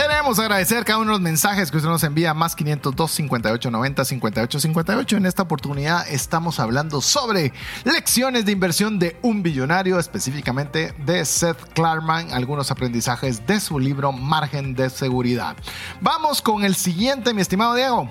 Queremos 0.00 0.38
agradecer 0.38 0.84
cada 0.84 1.00
uno 1.00 1.06
de 1.06 1.12
los 1.14 1.20
mensajes 1.20 1.72
que 1.72 1.76
usted 1.76 1.88
nos 1.88 2.04
envía 2.04 2.32
más 2.32 2.54
502 2.54 3.10
58 3.10 3.68
90 3.68 4.04
58 4.04 4.60
58. 4.60 5.16
En 5.16 5.26
esta 5.26 5.42
oportunidad 5.42 6.08
estamos 6.08 6.60
hablando 6.60 7.00
sobre 7.00 7.52
lecciones 7.82 8.44
de 8.44 8.52
inversión 8.52 9.00
de 9.00 9.16
un 9.22 9.42
billonario, 9.42 9.98
específicamente 9.98 10.94
de 11.04 11.24
Seth 11.24 11.60
Klarman, 11.74 12.32
algunos 12.32 12.70
aprendizajes 12.70 13.44
de 13.44 13.58
su 13.58 13.80
libro 13.80 14.12
Margen 14.12 14.76
de 14.76 14.88
Seguridad. 14.88 15.56
Vamos 16.00 16.42
con 16.42 16.62
el 16.62 16.76
siguiente, 16.76 17.34
mi 17.34 17.40
estimado 17.40 17.74
Diego. 17.74 18.08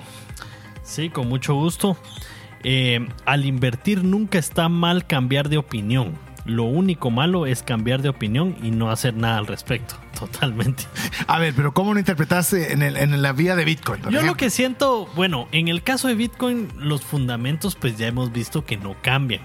Sí, 0.82 1.08
con 1.08 1.26
mucho 1.26 1.54
gusto. 1.54 1.96
Eh, 2.64 3.08
al 3.24 3.46
invertir 3.46 4.04
nunca 4.04 4.38
está 4.38 4.68
mal 4.68 5.06
cambiar 5.06 5.48
de 5.48 5.56
opinión. 5.56 6.18
Lo 6.44 6.64
único 6.64 7.10
malo 7.10 7.46
es 7.46 7.62
cambiar 7.62 8.02
de 8.02 8.10
opinión 8.10 8.56
y 8.62 8.72
no 8.72 8.90
hacer 8.90 9.14
nada 9.14 9.38
al 9.38 9.46
respecto. 9.46 9.94
Totalmente. 10.18 10.84
A 11.26 11.38
ver, 11.38 11.54
pero 11.54 11.72
¿cómo 11.72 11.92
lo 11.94 12.00
interpretaste 12.00 12.72
en, 12.72 12.82
el- 12.82 12.96
en 12.96 13.22
la 13.22 13.32
vía 13.32 13.54
de 13.54 13.64
Bitcoin? 13.64 14.02
Yo 14.10 14.22
lo 14.22 14.36
que 14.36 14.50
siento, 14.50 15.06
bueno, 15.14 15.46
en 15.52 15.68
el 15.68 15.82
caso 15.82 16.08
de 16.08 16.14
Bitcoin, 16.14 16.68
los 16.76 17.02
fundamentos 17.02 17.76
pues 17.76 17.96
ya 17.98 18.06
hemos 18.08 18.32
visto 18.32 18.64
que 18.64 18.76
no 18.76 18.96
cambian. 19.02 19.42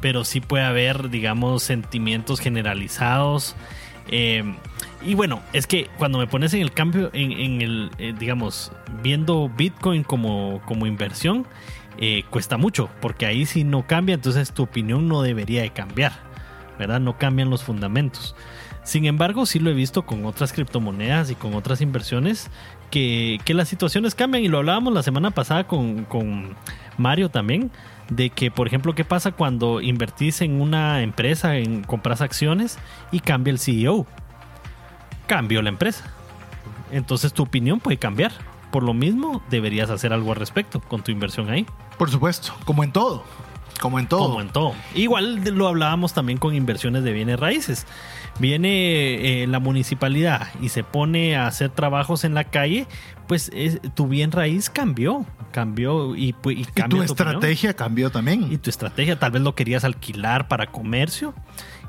Pero 0.00 0.24
sí 0.24 0.40
puede 0.40 0.64
haber, 0.64 1.10
digamos, 1.10 1.62
sentimientos 1.62 2.40
generalizados. 2.40 3.56
eh, 4.08 4.42
y 5.04 5.14
bueno, 5.14 5.40
es 5.52 5.66
que 5.66 5.88
cuando 5.98 6.18
me 6.18 6.26
pones 6.26 6.54
en 6.54 6.62
el 6.62 6.72
cambio, 6.72 7.10
en, 7.12 7.32
en 7.32 7.60
el, 7.62 7.90
eh, 7.98 8.14
digamos, 8.18 8.72
viendo 9.02 9.48
Bitcoin 9.50 10.02
como, 10.02 10.60
como 10.64 10.86
inversión, 10.86 11.46
eh, 11.98 12.24
cuesta 12.30 12.56
mucho, 12.56 12.88
porque 13.00 13.26
ahí 13.26 13.46
si 13.46 13.64
no 13.64 13.86
cambia, 13.86 14.14
entonces 14.14 14.52
tu 14.52 14.62
opinión 14.64 15.08
no 15.08 15.22
debería 15.22 15.62
de 15.62 15.70
cambiar, 15.70 16.12
¿verdad? 16.78 17.00
No 17.00 17.18
cambian 17.18 17.50
los 17.50 17.62
fundamentos. 17.62 18.34
Sin 18.86 19.04
embargo, 19.04 19.46
sí 19.46 19.58
lo 19.58 19.68
he 19.68 19.74
visto 19.74 20.06
con 20.06 20.24
otras 20.26 20.52
criptomonedas 20.52 21.28
y 21.32 21.34
con 21.34 21.54
otras 21.54 21.80
inversiones 21.80 22.52
que, 22.92 23.40
que 23.44 23.52
las 23.52 23.68
situaciones 23.68 24.14
cambian 24.14 24.44
y 24.44 24.48
lo 24.48 24.58
hablábamos 24.58 24.94
la 24.94 25.02
semana 25.02 25.32
pasada 25.32 25.66
con, 25.66 26.04
con 26.04 26.54
Mario 26.96 27.28
también, 27.28 27.72
de 28.10 28.30
que, 28.30 28.52
por 28.52 28.68
ejemplo, 28.68 28.94
¿qué 28.94 29.04
pasa 29.04 29.32
cuando 29.32 29.80
invertís 29.80 30.40
en 30.40 30.60
una 30.60 31.02
empresa, 31.02 31.56
en 31.56 31.82
compras 31.82 32.20
acciones 32.20 32.78
y 33.10 33.18
cambia 33.18 33.50
el 33.50 33.58
CEO? 33.58 34.06
Cambió 35.26 35.62
la 35.62 35.70
empresa. 35.70 36.04
Entonces 36.92 37.32
tu 37.32 37.42
opinión 37.42 37.80
puede 37.80 37.96
cambiar. 37.96 38.30
Por 38.70 38.84
lo 38.84 38.94
mismo, 38.94 39.42
deberías 39.50 39.90
hacer 39.90 40.12
algo 40.12 40.30
al 40.30 40.36
respecto 40.36 40.78
con 40.78 41.02
tu 41.02 41.10
inversión 41.10 41.50
ahí. 41.50 41.66
Por 41.98 42.08
supuesto, 42.08 42.54
como 42.64 42.84
en 42.84 42.92
todo. 42.92 43.24
Como 43.80 43.98
en 43.98 44.06
todo. 44.06 44.28
Como 44.28 44.40
en 44.40 44.48
todo. 44.48 44.74
Igual 44.94 45.42
lo 45.44 45.68
hablábamos 45.68 46.12
también 46.12 46.38
con 46.38 46.54
inversiones 46.54 47.02
de 47.02 47.12
bienes 47.12 47.38
raíces. 47.38 47.86
Viene 48.38 49.42
eh, 49.42 49.46
la 49.46 49.60
municipalidad 49.60 50.48
y 50.60 50.68
se 50.68 50.84
pone 50.84 51.36
a 51.36 51.46
hacer 51.46 51.70
trabajos 51.70 52.24
en 52.24 52.34
la 52.34 52.44
calle, 52.44 52.86
pues 53.26 53.50
es- 53.54 53.80
tu 53.94 54.08
bien 54.08 54.30
raíz 54.32 54.68
cambió, 54.68 55.24
cambió 55.52 56.14
y, 56.14 56.32
pu- 56.34 56.54
y 56.54 56.60
Y 56.60 56.64
cambia 56.64 57.06
tu 57.06 57.12
opinión. 57.12 57.34
estrategia 57.36 57.74
cambió 57.74 58.10
también. 58.10 58.52
Y 58.52 58.58
tu 58.58 58.68
estrategia 58.70 59.18
tal 59.18 59.30
vez 59.30 59.42
lo 59.42 59.54
querías 59.54 59.84
alquilar 59.84 60.48
para 60.48 60.66
comercio 60.66 61.34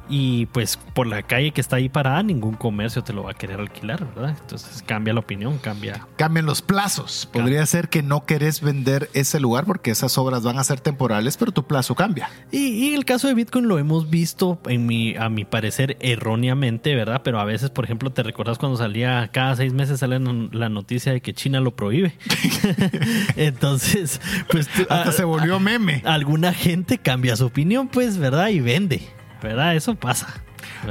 y 0.09 0.45
pues 0.47 0.77
por 0.93 1.07
la 1.07 1.21
calle 1.23 1.51
que 1.51 1.61
está 1.61 1.75
ahí 1.77 1.89
parada 1.89 2.23
ningún 2.23 2.55
comercio 2.55 3.03
te 3.03 3.13
lo 3.13 3.23
va 3.23 3.31
a 3.31 3.33
querer 3.33 3.59
alquilar, 3.59 4.05
¿verdad? 4.15 4.35
Entonces 4.39 4.83
cambia 4.85 5.13
la 5.13 5.19
opinión, 5.19 5.57
cambia. 5.57 6.05
Cambian 6.15 6.45
los 6.45 6.61
plazos. 6.61 7.27
Podría 7.31 7.65
ser 7.65 7.89
que 7.89 8.03
no 8.03 8.25
querés 8.25 8.61
vender 8.61 9.09
ese 9.13 9.39
lugar 9.39 9.65
porque 9.65 9.91
esas 9.91 10.17
obras 10.17 10.43
van 10.43 10.57
a 10.59 10.63
ser 10.63 10.79
temporales, 10.79 11.37
pero 11.37 11.51
tu 11.51 11.65
plazo 11.67 11.95
cambia. 11.95 12.29
Y, 12.51 12.67
y 12.67 12.93
el 12.95 13.05
caso 13.05 13.27
de 13.27 13.33
Bitcoin 13.33 13.67
lo 13.67 13.77
hemos 13.79 14.09
visto, 14.09 14.59
en 14.67 14.85
mi, 14.85 15.15
a 15.15 15.29
mi 15.29 15.45
parecer, 15.45 15.97
erróneamente, 15.99 16.95
¿verdad? 16.95 17.21
Pero 17.23 17.39
a 17.39 17.45
veces, 17.45 17.69
por 17.69 17.85
ejemplo, 17.85 18.11
te 18.11 18.23
recuerdas 18.23 18.57
cuando 18.57 18.77
salía, 18.77 19.29
cada 19.33 19.55
seis 19.55 19.73
meses 19.73 19.99
sale 19.99 20.19
la 20.51 20.69
noticia 20.69 21.11
de 21.11 21.21
que 21.21 21.33
China 21.33 21.59
lo 21.59 21.75
prohíbe. 21.75 22.13
Entonces, 23.35 24.21
pues 24.49 24.67
tú- 24.67 24.83
Hasta 24.89 25.09
a- 25.09 25.13
se 25.13 25.23
volvió 25.23 25.59
meme. 25.59 26.01
alguna 26.05 26.53
gente 26.53 26.97
cambia 26.97 27.35
su 27.35 27.45
opinión, 27.45 27.87
pues, 27.87 28.17
¿verdad? 28.17 28.49
Y 28.49 28.59
vende, 28.59 29.01
¿verdad? 29.41 29.75
Eso 29.75 29.95
pasa. 29.95 30.27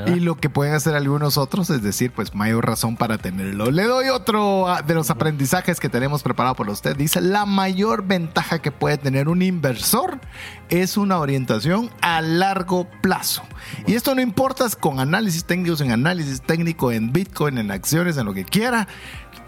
Y 0.06 0.20
lo 0.20 0.37
que 0.37 0.50
pueden 0.50 0.74
hacer 0.74 0.94
algunos 0.94 1.38
otros 1.38 1.70
es 1.70 1.82
decir, 1.82 2.12
pues 2.12 2.35
mayor 2.35 2.66
razón 2.66 2.96
para 2.96 3.18
tenerlo. 3.18 3.70
Le 3.70 3.85
doy 3.85 4.09
otro 4.09 4.68
ah, 4.68 4.82
de 4.82 4.94
los 4.94 5.11
aprendizajes 5.11 5.80
que 5.80 5.88
tenemos 5.88 6.22
preparado 6.22 6.54
por 6.54 6.68
usted. 6.68 6.96
Dice, 6.96 7.20
la 7.20 7.46
mayor 7.46 8.06
ventaja 8.06 8.61
que 8.61 8.70
puede 8.70 8.98
tener 8.98 9.28
un 9.28 9.42
inversor 9.42 10.20
es 10.68 10.96
una 10.96 11.18
orientación 11.18 11.90
a 12.00 12.20
largo 12.20 12.88
plazo. 13.00 13.42
Y 13.87 13.94
esto 13.94 14.14
no 14.14 14.20
importa 14.20 14.66
con 14.80 15.00
análisis 15.00 15.44
técnicos, 15.44 15.80
en 15.80 15.92
análisis 15.92 16.42
técnico, 16.42 16.92
en 16.92 17.12
Bitcoin, 17.12 17.59
en 17.59 17.70
acciones, 17.70 18.16
en 18.16 18.26
lo 18.26 18.35
que 18.35 18.44
quiera. 18.44 18.88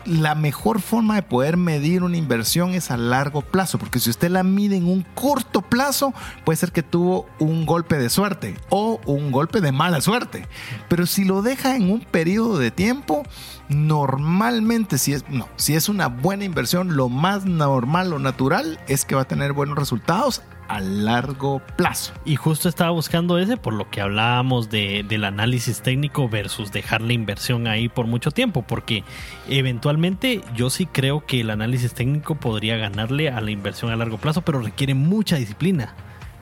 La 0.09 0.35
mejor 0.35 0.81
forma 0.81 1.17
de 1.17 1.23
poder 1.23 1.59
medir 1.59 2.03
una 2.03 2.17
inversión 2.17 2.71
es 2.71 2.91
a 2.91 2.97
largo 2.97 3.43
plazo, 3.43 3.77
porque 3.77 4.01
si 4.01 4.09
usted 4.09 4.31
la 4.31 4.43
mide 4.43 4.77
en 4.77 4.87
un 4.87 5.03
corto 5.15 5.61
plazo, 5.61 6.15
puede 6.47 6.57
ser 6.57 6.73
que 6.73 6.83
tuvo 6.83 7.27
un 7.39 7.67
golpe 7.67 7.99
de 7.99 8.09
suerte 8.09 8.57
o 8.71 8.99
un 9.05 9.31
golpe 9.31 9.61
de 9.61 9.71
mala 9.71 10.01
suerte. 10.01 10.47
Pero 10.89 11.05
si 11.05 11.25
lo 11.25 11.43
deja 11.43 11.77
en 11.77 11.91
un 11.91 12.01
periodo 12.01 12.57
de 12.57 12.71
tiempo, 12.71 13.23
normalmente 13.69 14.97
si 14.97 15.13
es, 15.13 15.29
no, 15.29 15.47
si 15.57 15.75
es 15.75 15.91
una 15.91 16.07
buena 16.07 16.45
inversión, 16.45 16.97
lo 16.97 17.11
más 17.11 17.45
normal 17.45 18.15
o 18.15 18.19
natural 18.19 18.81
es 18.89 19.05
que 19.05 19.15
va 19.15 19.23
a 19.23 19.29
tener 19.29 19.53
buenos 19.53 19.77
resultados 19.77 20.41
a 20.69 20.81
largo 20.81 21.61
plazo. 21.77 22.13
Y 22.25 22.37
justo 22.37 22.69
estaba 22.69 22.91
buscando 22.91 23.39
ese 23.39 23.57
por 23.57 23.73
lo 23.75 23.91
que 23.91 24.01
hablábamos 24.01 24.71
de, 24.71 25.05
del 25.09 25.25
análisis 25.25 25.81
técnico 25.81 26.29
versus 26.29 26.71
dejar 26.73 27.01
la 27.01 27.15
inversión 27.15 27.67
ahí 27.67 27.89
por 27.89 28.07
mucho 28.07 28.31
tiempo, 28.31 28.63
porque 28.63 29.03
eventualmente 29.49 30.43
yo 30.55 30.71
sí 30.71 30.87
creo 30.87 31.27
que 31.27 31.41
el 31.41 31.51
análisis 31.51 31.95
técnico 31.95 32.37
podría 32.37 32.77
ganarle 32.77 33.31
a 33.31 33.41
la 33.41 33.51
inversión 33.51 33.91
a 33.91 33.97
largo 33.97 34.19
plazo, 34.19 34.43
pero 34.43 34.61
requiere 34.61 34.95
mucha 34.95 35.37
disciplina 35.37 35.95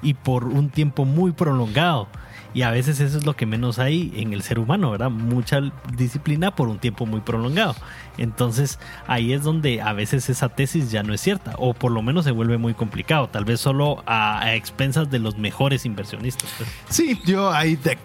y 0.02 0.14
por 0.14 0.44
un 0.44 0.70
tiempo 0.70 1.04
muy 1.04 1.32
prolongado. 1.32 2.08
Y 2.56 2.62
a 2.62 2.70
veces 2.70 3.00
eso 3.00 3.18
es 3.18 3.26
lo 3.26 3.36
que 3.36 3.44
menos 3.44 3.78
hay 3.78 4.14
en 4.16 4.32
el 4.32 4.40
ser 4.40 4.58
humano, 4.58 4.90
¿verdad? 4.90 5.10
Mucha 5.10 5.60
disciplina 5.94 6.54
por 6.54 6.68
un 6.68 6.78
tiempo 6.78 7.04
muy 7.04 7.20
prolongado. 7.20 7.76
Entonces 8.16 8.78
ahí 9.06 9.34
es 9.34 9.42
donde 9.42 9.82
a 9.82 9.92
veces 9.92 10.30
esa 10.30 10.48
tesis 10.48 10.90
ya 10.90 11.02
no 11.02 11.12
es 11.12 11.20
cierta, 11.20 11.52
o 11.58 11.74
por 11.74 11.92
lo 11.92 12.00
menos 12.00 12.24
se 12.24 12.30
vuelve 12.30 12.56
muy 12.56 12.72
complicado, 12.72 13.28
tal 13.28 13.44
vez 13.44 13.60
solo 13.60 14.02
a, 14.06 14.54
expensas 14.54 15.10
de 15.10 15.18
los 15.18 15.36
mejores 15.36 15.84
inversionistas. 15.84 16.48
pues. 16.56 16.70
Sí, 16.88 17.20
yo 17.26 17.52
ahí, 17.52 17.76
de 17.76 17.98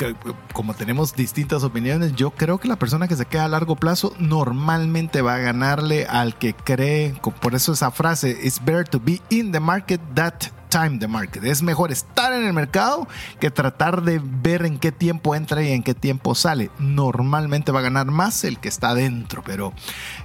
como 0.51 0.73
tenemos 0.73 1.15
distintas 1.15 1.63
opiniones, 1.63 2.13
yo 2.17 2.31
creo 2.31 2.57
que 2.57 2.67
la 2.67 2.75
persona 2.75 3.07
que 3.07 3.15
se 3.15 3.23
queda 3.27 3.45
a 3.45 3.47
largo 3.47 3.77
plazo 3.77 4.13
normalmente 4.19 5.21
va 5.21 5.35
a 5.35 5.39
ganarle 5.39 6.07
al 6.07 6.35
que 6.35 6.53
cree, 6.53 7.15
por 7.41 7.55
eso 7.55 7.71
esa 7.71 7.89
frase, 7.89 8.37
it's 8.43 8.59
better 8.61 8.85
to 8.85 8.99
be 8.99 9.21
in 9.29 9.53
the 9.53 9.61
market 9.61 10.01
that 10.13 10.51
time 10.71 10.97
the 10.97 11.07
market. 11.07 11.43
Es 11.43 11.61
mejor 11.61 11.91
estar 11.91 12.33
en 12.33 12.45
el 12.45 12.53
mercado 12.53 13.07
que 13.39 13.51
tratar 13.51 14.01
de 14.03 14.19
ver 14.23 14.65
en 14.65 14.79
qué 14.79 14.91
tiempo 14.91 15.35
entra 15.35 15.61
y 15.61 15.71
en 15.71 15.83
qué 15.83 15.93
tiempo 15.93 16.33
sale. 16.33 16.71
Normalmente 16.79 17.71
va 17.71 17.79
a 17.79 17.83
ganar 17.83 18.07
más 18.07 18.43
el 18.43 18.57
que 18.59 18.69
está 18.69 18.89
adentro, 18.89 19.43
pero 19.45 19.73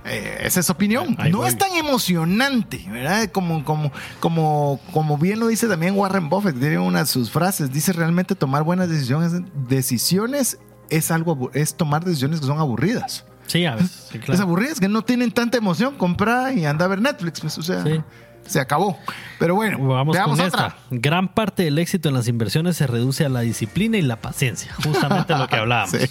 eh, 0.05 0.39
esa 0.43 0.61
es 0.61 0.71
opinión. 0.71 1.17
Ahí 1.19 1.31
no 1.33 1.39
voy. 1.39 1.49
es 1.49 1.59
tan 1.59 1.73
emocionante, 1.77 2.87
¿verdad? 2.91 3.29
Como, 3.33 3.65
como, 3.65 3.91
como, 4.21 4.81
como 4.93 5.19
bien 5.19 5.41
lo 5.41 5.49
dice 5.49 5.67
también 5.69 5.95
Warren 5.97 6.29
Buffett, 6.29 6.59
tiene 6.59 6.79
una 6.79 7.01
de 7.01 7.07
sus 7.07 7.31
frases, 7.31 7.73
dice 7.73 7.93
realmente 7.93 8.35
tomar 8.35 8.63
buenas 8.63 8.89
decisiones, 8.89 9.33
decisiones 9.69 10.59
es 10.89 11.11
algo, 11.11 11.51
es 11.53 11.75
tomar 11.77 12.05
decisiones 12.05 12.41
que 12.41 12.47
son 12.47 12.59
aburridas. 12.61 13.25
Sí, 13.47 13.65
a 13.67 13.75
veces. 13.77 14.09
sí, 14.11 14.19
Es 14.19 14.25
claro. 14.25 14.43
aburrida, 14.43 14.71
es 14.73 14.81
que 14.81 14.89
no 14.89 15.03
tienen 15.03 15.31
tanta 15.31 15.57
emoción. 15.59 15.97
Comprar 15.97 16.57
y 16.59 16.65
anda 16.67 16.85
a 16.85 16.89
ver 16.89 17.01
Netflix. 17.01 17.41
Pues, 17.41 17.57
o 17.59 17.63
sea, 17.63 17.83
Sí. 17.85 18.01
Se 18.47 18.61
acabó. 18.61 18.99
Pero 19.39 19.55
bueno, 19.55 19.79
Vamos 19.79 20.15
veamos 20.15 20.39
con 20.39 20.47
otra. 20.47 20.67
esta. 20.69 20.77
Gran 20.91 21.29
parte 21.29 21.65
del 21.65 21.79
éxito 21.79 22.09
en 22.09 22.15
las 22.15 22.27
inversiones 22.29 22.77
se 22.77 22.87
reduce 22.87 23.25
a 23.25 23.29
la 23.29 23.41
disciplina 23.41 23.99
y 23.99 24.03
la 24.03 24.17
paciencia. 24.17 24.73
Justamente 24.83 25.37
lo 25.37 25.47
que 25.49 25.57
hablábamos. 25.57 25.97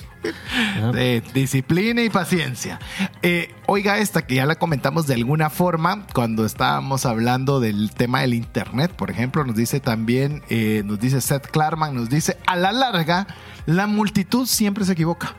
Sí. 0.94 1.22
Disciplina 1.36 2.02
y 2.02 2.10
paciencia. 2.10 2.80
Eh, 3.22 3.54
oiga 3.68 4.00
esta 4.00 4.26
que 4.26 4.34
ya 4.36 4.48
la 4.48 4.56
comentamos 4.56 5.06
de 5.06 5.14
alguna 5.14 5.52
forma 5.52 6.08
cuando 6.16 6.46
estábamos 6.46 7.06
hablando 7.06 7.60
del 7.60 7.92
tema 7.94 8.22
del 8.22 8.34
internet, 8.34 8.92
por 8.92 9.12
ejemplo, 9.12 9.44
nos 9.46 9.56
dice 9.56 9.80
también, 9.80 10.42
eh, 10.50 10.82
nos 10.84 11.00
dice 11.00 11.22
Seth 11.22 11.46
Klarman, 11.48 11.94
nos 11.94 12.10
dice, 12.10 12.38
a 12.48 12.56
la 12.56 12.72
larga, 12.72 13.28
la 13.68 13.86
multitud 13.86 14.48
siempre 14.48 14.84
se 14.84 14.94
equivoca. 14.94 15.36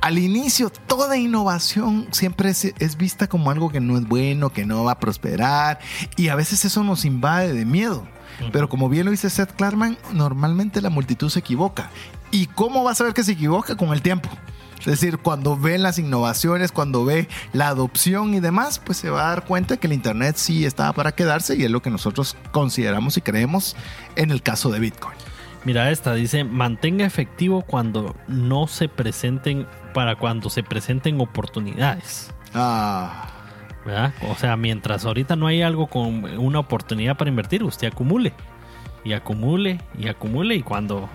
Al 0.00 0.18
inicio, 0.18 0.70
toda 0.70 1.18
innovación 1.18 2.08
siempre 2.10 2.50
es, 2.50 2.64
es 2.64 2.96
vista 2.96 3.26
como 3.26 3.50
algo 3.50 3.70
que 3.70 3.80
no 3.80 3.98
es 3.98 4.08
bueno, 4.08 4.50
que 4.50 4.64
no 4.64 4.84
va 4.84 4.92
a 4.92 5.00
prosperar, 5.00 5.78
y 6.16 6.28
a 6.28 6.34
veces 6.34 6.64
eso 6.64 6.82
nos 6.84 7.04
invade 7.04 7.52
de 7.52 7.66
miedo. 7.66 8.06
Pero 8.52 8.68
como 8.68 8.88
bien 8.88 9.04
lo 9.04 9.10
dice 9.10 9.28
Seth 9.28 9.52
Klarman, 9.52 9.98
normalmente 10.12 10.80
la 10.80 10.88
multitud 10.88 11.28
se 11.28 11.40
equivoca. 11.40 11.90
¿Y 12.30 12.46
cómo 12.46 12.84
va 12.84 12.92
a 12.92 12.94
saber 12.94 13.12
que 13.12 13.24
se 13.24 13.32
equivoca? 13.32 13.76
Con 13.76 13.90
el 13.90 14.00
tiempo. 14.00 14.30
Es 14.80 14.86
decir, 14.86 15.18
cuando 15.18 15.58
ve 15.58 15.76
las 15.76 15.98
innovaciones, 15.98 16.72
cuando 16.72 17.04
ve 17.04 17.28
la 17.52 17.68
adopción 17.68 18.32
y 18.32 18.40
demás, 18.40 18.78
pues 18.78 18.96
se 18.96 19.10
va 19.10 19.26
a 19.26 19.28
dar 19.30 19.44
cuenta 19.44 19.76
que 19.76 19.86
el 19.86 19.92
Internet 19.92 20.36
sí 20.36 20.64
estaba 20.64 20.94
para 20.94 21.12
quedarse 21.12 21.54
y 21.56 21.64
es 21.64 21.70
lo 21.70 21.82
que 21.82 21.90
nosotros 21.90 22.36
consideramos 22.50 23.18
y 23.18 23.20
creemos 23.20 23.76
en 24.16 24.30
el 24.30 24.42
caso 24.42 24.70
de 24.70 24.80
Bitcoin. 24.80 25.16
Mira 25.66 25.90
esta, 25.90 26.14
dice, 26.14 26.44
mantenga 26.44 27.04
efectivo 27.04 27.60
cuando 27.60 28.16
no 28.26 28.66
se 28.66 28.88
presenten, 28.88 29.66
para 29.92 30.16
cuando 30.16 30.50
se 30.50 30.62
presenten 30.62 31.20
oportunidades. 31.20 32.32
Ah, 32.54 33.28
¿verdad? 33.84 34.12
O 34.28 34.34
sea, 34.34 34.56
mientras 34.56 35.04
ahorita 35.04 35.36
no 35.36 35.46
hay 35.46 35.62
algo 35.62 35.86
con 35.86 36.24
una 36.38 36.58
oportunidad 36.58 37.16
para 37.16 37.30
invertir, 37.30 37.62
usted 37.62 37.88
acumule. 37.88 38.32
Y 39.04 39.14
acumule, 39.14 39.80
y 39.98 40.08
acumule, 40.08 40.54
y 40.56 40.62
cuando 40.62 41.08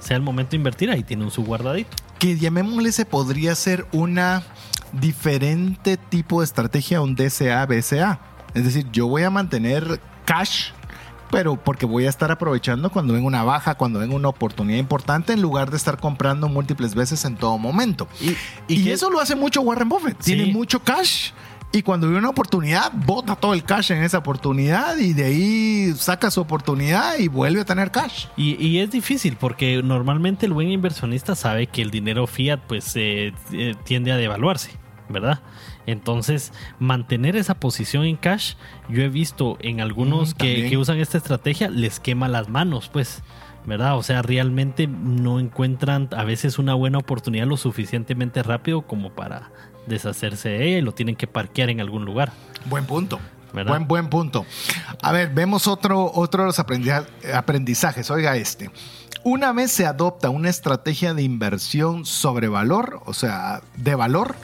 sea 0.00 0.16
el 0.16 0.22
momento 0.22 0.50
de 0.52 0.56
invertir, 0.56 0.90
ahí 0.90 1.02
tiene 1.02 1.24
un 1.24 1.30
su 1.30 1.44
guardadito. 1.44 1.96
que 2.18 2.36
llamémosle 2.36 2.90
se 2.90 3.04
podría 3.04 3.54
ser 3.54 3.86
una 3.92 4.42
diferente 4.92 5.96
tipo 5.96 6.40
de 6.40 6.46
estrategia 6.46 6.98
a 6.98 7.00
un 7.00 7.14
DCA, 7.14 7.64
BCA. 7.66 8.18
Es 8.54 8.64
decir, 8.64 8.86
yo 8.90 9.06
voy 9.06 9.22
a 9.22 9.30
mantener 9.30 10.00
cash, 10.24 10.70
pero 11.30 11.56
porque 11.56 11.86
voy 11.86 12.06
a 12.06 12.10
estar 12.10 12.30
aprovechando 12.30 12.90
cuando 12.90 13.12
venga 13.14 13.26
una 13.26 13.44
baja, 13.44 13.74
cuando 13.76 13.98
venga 13.98 14.14
una 14.14 14.28
oportunidad 14.28 14.78
importante, 14.78 15.32
en 15.32 15.42
lugar 15.42 15.70
de 15.70 15.76
estar 15.76 15.98
comprando 15.98 16.48
múltiples 16.48 16.94
veces 16.94 17.24
en 17.24 17.36
todo 17.36 17.58
momento. 17.58 18.08
Y, 18.20 18.34
Y, 18.68 18.84
que- 18.84 18.92
eso 18.92 19.10
lo 19.10 19.20
hace 19.20 19.34
mucho 19.36 19.60
Warren 19.62 19.88
Buffett. 19.88 20.16
Sí. 20.20 20.34
Tiene 20.34 20.52
mucho 20.52 20.80
cash. 20.82 21.30
Y 21.70 21.82
cuando 21.82 22.08
ve 22.08 22.16
una 22.16 22.30
oportunidad, 22.30 22.90
bota 22.94 23.36
todo 23.36 23.52
el 23.52 23.62
cash 23.62 23.92
en 23.92 24.02
esa 24.02 24.16
oportunidad 24.16 24.96
y 24.96 25.12
de 25.12 25.24
ahí 25.26 25.92
saca 25.98 26.30
su 26.30 26.40
oportunidad 26.40 27.18
y 27.18 27.28
vuelve 27.28 27.60
a 27.60 27.64
tener 27.66 27.90
cash. 27.90 28.24
Y, 28.38 28.54
y 28.66 28.78
es 28.78 28.90
difícil 28.90 29.36
porque 29.38 29.82
normalmente 29.84 30.46
el 30.46 30.54
buen 30.54 30.70
inversionista 30.70 31.34
sabe 31.36 31.66
que 31.66 31.82
el 31.82 31.90
dinero 31.90 32.26
fiat 32.26 32.58
pues 32.66 32.92
eh, 32.96 33.34
eh, 33.52 33.74
tiende 33.84 34.12
a 34.12 34.16
devaluarse, 34.16 34.70
¿verdad? 35.08 35.40
Entonces, 35.86 36.52
mantener 36.78 37.36
esa 37.36 37.54
posición 37.54 38.04
en 38.04 38.16
cash, 38.16 38.54
yo 38.88 39.02
he 39.02 39.08
visto 39.08 39.56
en 39.60 39.80
algunos 39.80 40.34
Mm, 40.34 40.38
que, 40.38 40.76
usan 40.76 40.98
esta 40.98 41.18
estrategia, 41.18 41.70
les 41.70 41.98
quema 42.00 42.28
las 42.28 42.48
manos, 42.48 42.88
pues, 42.92 43.22
¿verdad? 43.66 43.96
O 43.96 44.02
sea, 44.02 44.22
realmente 44.22 44.86
no 44.86 45.40
encuentran 45.40 46.08
a 46.16 46.24
veces 46.24 46.58
una 46.58 46.74
buena 46.74 46.98
oportunidad 46.98 47.46
lo 47.46 47.56
suficientemente 47.56 48.42
rápido 48.42 48.82
como 48.82 49.10
para 49.10 49.50
deshacerse 49.86 50.50
de 50.50 50.68
ella 50.68 50.78
y 50.78 50.82
lo 50.82 50.92
tienen 50.92 51.16
que 51.16 51.26
parquear 51.26 51.70
en 51.70 51.80
algún 51.80 52.04
lugar. 52.04 52.32
Buen 52.66 52.84
punto. 52.84 53.18
¿Verdad? 53.54 53.72
Buen, 53.72 53.88
buen 53.88 54.08
punto. 54.10 54.44
A 55.02 55.10
ver, 55.10 55.30
vemos 55.32 55.66
otro, 55.68 56.10
otro 56.14 56.42
de 56.42 56.46
los 56.48 56.58
aprendiza- 56.58 57.06
aprendizajes. 57.34 58.10
Oiga 58.10 58.36
este. 58.36 58.70
Una 59.24 59.52
vez 59.52 59.72
se 59.72 59.86
adopta 59.86 60.28
una 60.28 60.50
estrategia 60.50 61.14
de 61.14 61.22
inversión 61.22 62.04
sobre 62.04 62.48
valor, 62.48 63.00
o 63.06 63.14
sea, 63.14 63.62
de 63.76 63.94
valor, 63.94 64.36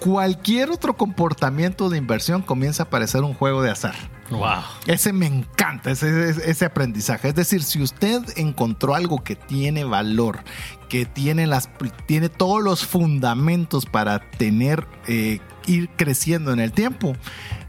cualquier 0.00 0.70
otro 0.70 0.96
comportamiento 0.96 1.90
de 1.90 1.98
inversión 1.98 2.42
comienza 2.42 2.84
a 2.84 2.90
parecer 2.90 3.22
un 3.22 3.34
juego 3.34 3.62
de 3.62 3.70
azar. 3.70 3.94
¡Wow! 4.30 4.62
Ese 4.86 5.12
me 5.12 5.26
encanta, 5.26 5.90
ese, 5.90 6.64
aprendizaje. 6.64 7.28
Es 7.28 7.34
decir, 7.34 7.62
si 7.62 7.82
usted 7.82 8.22
encontró 8.36 8.94
algo 8.94 9.22
que 9.22 9.36
tiene 9.36 9.84
valor, 9.84 10.40
que 10.88 11.04
tiene, 11.04 11.46
las, 11.46 11.68
tiene 12.06 12.28
todos 12.28 12.62
los 12.62 12.86
fundamentos 12.86 13.86
para 13.86 14.20
tener, 14.30 14.86
eh, 15.06 15.40
ir 15.66 15.90
creciendo 15.96 16.52
en 16.52 16.60
el 16.60 16.72
tiempo, 16.72 17.14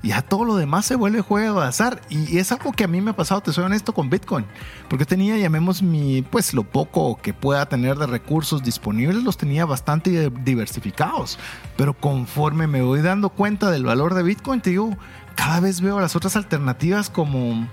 ya 0.03 0.21
todo 0.21 0.45
lo 0.45 0.55
demás 0.55 0.85
se 0.85 0.95
vuelve 0.95 1.21
juego 1.21 1.61
de 1.61 1.67
azar. 1.67 2.01
Y 2.09 2.37
es 2.37 2.51
algo 2.51 2.71
que 2.71 2.83
a 2.83 2.87
mí 2.87 3.01
me 3.01 3.11
ha 3.11 3.15
pasado, 3.15 3.41
te 3.41 3.53
soy 3.53 3.65
honesto, 3.65 3.93
con 3.93 4.09
Bitcoin. 4.09 4.45
Porque 4.89 5.05
tenía, 5.05 5.37
llamemos 5.37 5.81
mi, 5.81 6.21
pues 6.21 6.53
lo 6.53 6.63
poco 6.63 7.19
que 7.21 7.33
pueda 7.33 7.65
tener 7.67 7.97
de 7.97 8.07
recursos 8.07 8.63
disponibles, 8.63 9.23
los 9.23 9.37
tenía 9.37 9.65
bastante 9.65 10.29
diversificados. 10.29 11.37
Pero 11.77 11.93
conforme 11.93 12.67
me 12.67 12.81
voy 12.81 13.01
dando 13.01 13.29
cuenta 13.29 13.69
del 13.69 13.85
valor 13.85 14.13
de 14.13 14.23
Bitcoin, 14.23 14.61
te 14.61 14.71
digo, 14.71 14.97
cada 15.35 15.59
vez 15.59 15.81
veo 15.81 15.99
las 15.99 16.15
otras 16.15 16.35
alternativas 16.35 17.09
como, 17.09 17.67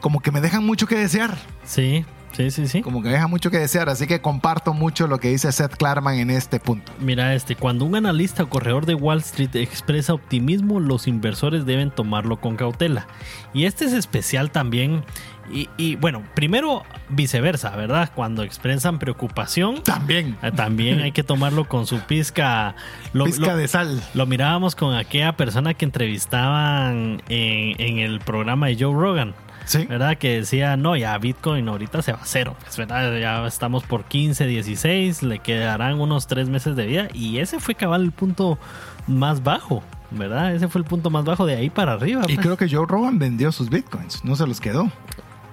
como 0.00 0.20
que 0.20 0.30
me 0.30 0.40
dejan 0.40 0.64
mucho 0.64 0.86
que 0.86 0.96
desear. 0.96 1.36
Sí, 1.64 2.04
sí, 2.32 2.50
sí, 2.50 2.66
sí. 2.68 2.82
Como 2.82 3.00
que 3.02 3.08
me 3.08 3.14
dejan 3.14 3.30
mucho 3.30 3.50
que 3.50 3.58
desear. 3.58 3.88
Así 3.88 4.06
que 4.06 4.20
comparto 4.20 4.72
mucho 4.74 5.06
lo 5.06 5.18
que 5.18 5.28
dice 5.28 5.50
Seth 5.52 5.76
Klarman 5.76 6.16
en 6.18 6.30
este 6.30 6.58
punto. 6.60 6.92
Mira 7.00 7.34
este, 7.34 7.56
cuando 7.56 7.84
un 7.84 7.94
analista 7.94 8.42
o 8.42 8.48
corredor 8.48 8.86
de 8.86 8.94
Wall 8.94 9.18
Street 9.18 9.54
expresa 9.56 10.14
optimismo, 10.14 10.80
los 10.80 11.06
inversores 11.06 11.64
deben 11.66 11.90
tomarlo 11.90 12.40
con 12.40 12.56
cautela. 12.56 13.06
Y 13.54 13.64
este 13.64 13.84
es 13.84 13.92
especial 13.92 14.50
también. 14.50 15.04
Y, 15.52 15.68
y, 15.76 15.96
bueno, 15.96 16.22
primero 16.34 16.84
viceversa, 17.08 17.70
¿verdad? 17.76 18.10
Cuando 18.14 18.42
expresan 18.44 18.98
preocupación, 19.00 19.82
También. 19.82 20.36
eh, 20.40 20.52
también 20.52 21.00
hay 21.00 21.10
que 21.12 21.24
tomarlo 21.24 21.68
con 21.68 21.86
su 21.86 21.98
pizca. 21.98 22.76
Lo, 23.12 23.24
Pizca 23.24 23.48
lo- 23.48 23.56
de 23.56 23.66
sal. 23.68 24.00
lo 24.14 24.24
mirábamos 24.26 24.76
con 24.76 24.94
aquella 24.94 25.36
persona 25.36 25.74
que 25.74 25.84
entrevistaban 25.84 27.22
en, 27.28 27.80
en 27.80 27.98
el 27.98 28.20
programa 28.20 28.68
de 28.68 28.76
Joe 28.78 28.94
Rogan. 28.94 29.34
Sí. 29.64 29.86
¿verdad? 29.86 30.18
Que 30.18 30.36
decía, 30.40 30.76
no, 30.76 30.96
ya 30.96 31.16
Bitcoin 31.18 31.68
ahorita 31.68 32.02
se 32.02 32.12
va 32.12 32.18
a 32.18 32.26
cero, 32.26 32.56
pues, 32.60 32.76
¿verdad? 32.76 33.18
Ya 33.18 33.46
estamos 33.46 33.84
por 33.84 34.04
15, 34.04 34.46
16, 34.46 35.22
le 35.22 35.38
quedarán 35.38 36.00
unos 36.00 36.26
tres 36.26 36.48
meses 36.48 36.76
de 36.76 36.86
vida 36.86 37.08
y 37.12 37.38
ese 37.38 37.60
fue 37.60 37.74
cabal 37.74 38.02
el 38.02 38.12
punto 38.12 38.58
más 39.06 39.42
bajo, 39.42 39.82
¿verdad? 40.10 40.54
Ese 40.54 40.68
fue 40.68 40.80
el 40.80 40.86
punto 40.86 41.10
más 41.10 41.24
bajo 41.24 41.46
de 41.46 41.56
ahí 41.56 41.70
para 41.70 41.92
arriba. 41.92 42.22
Y 42.28 42.34
pues. 42.34 42.40
creo 42.40 42.56
que 42.56 42.68
Joe 42.68 42.86
Rogan 42.86 43.18
vendió 43.18 43.52
sus 43.52 43.70
bitcoins, 43.70 44.24
no 44.24 44.36
se 44.36 44.46
los 44.46 44.60
quedó. 44.60 44.90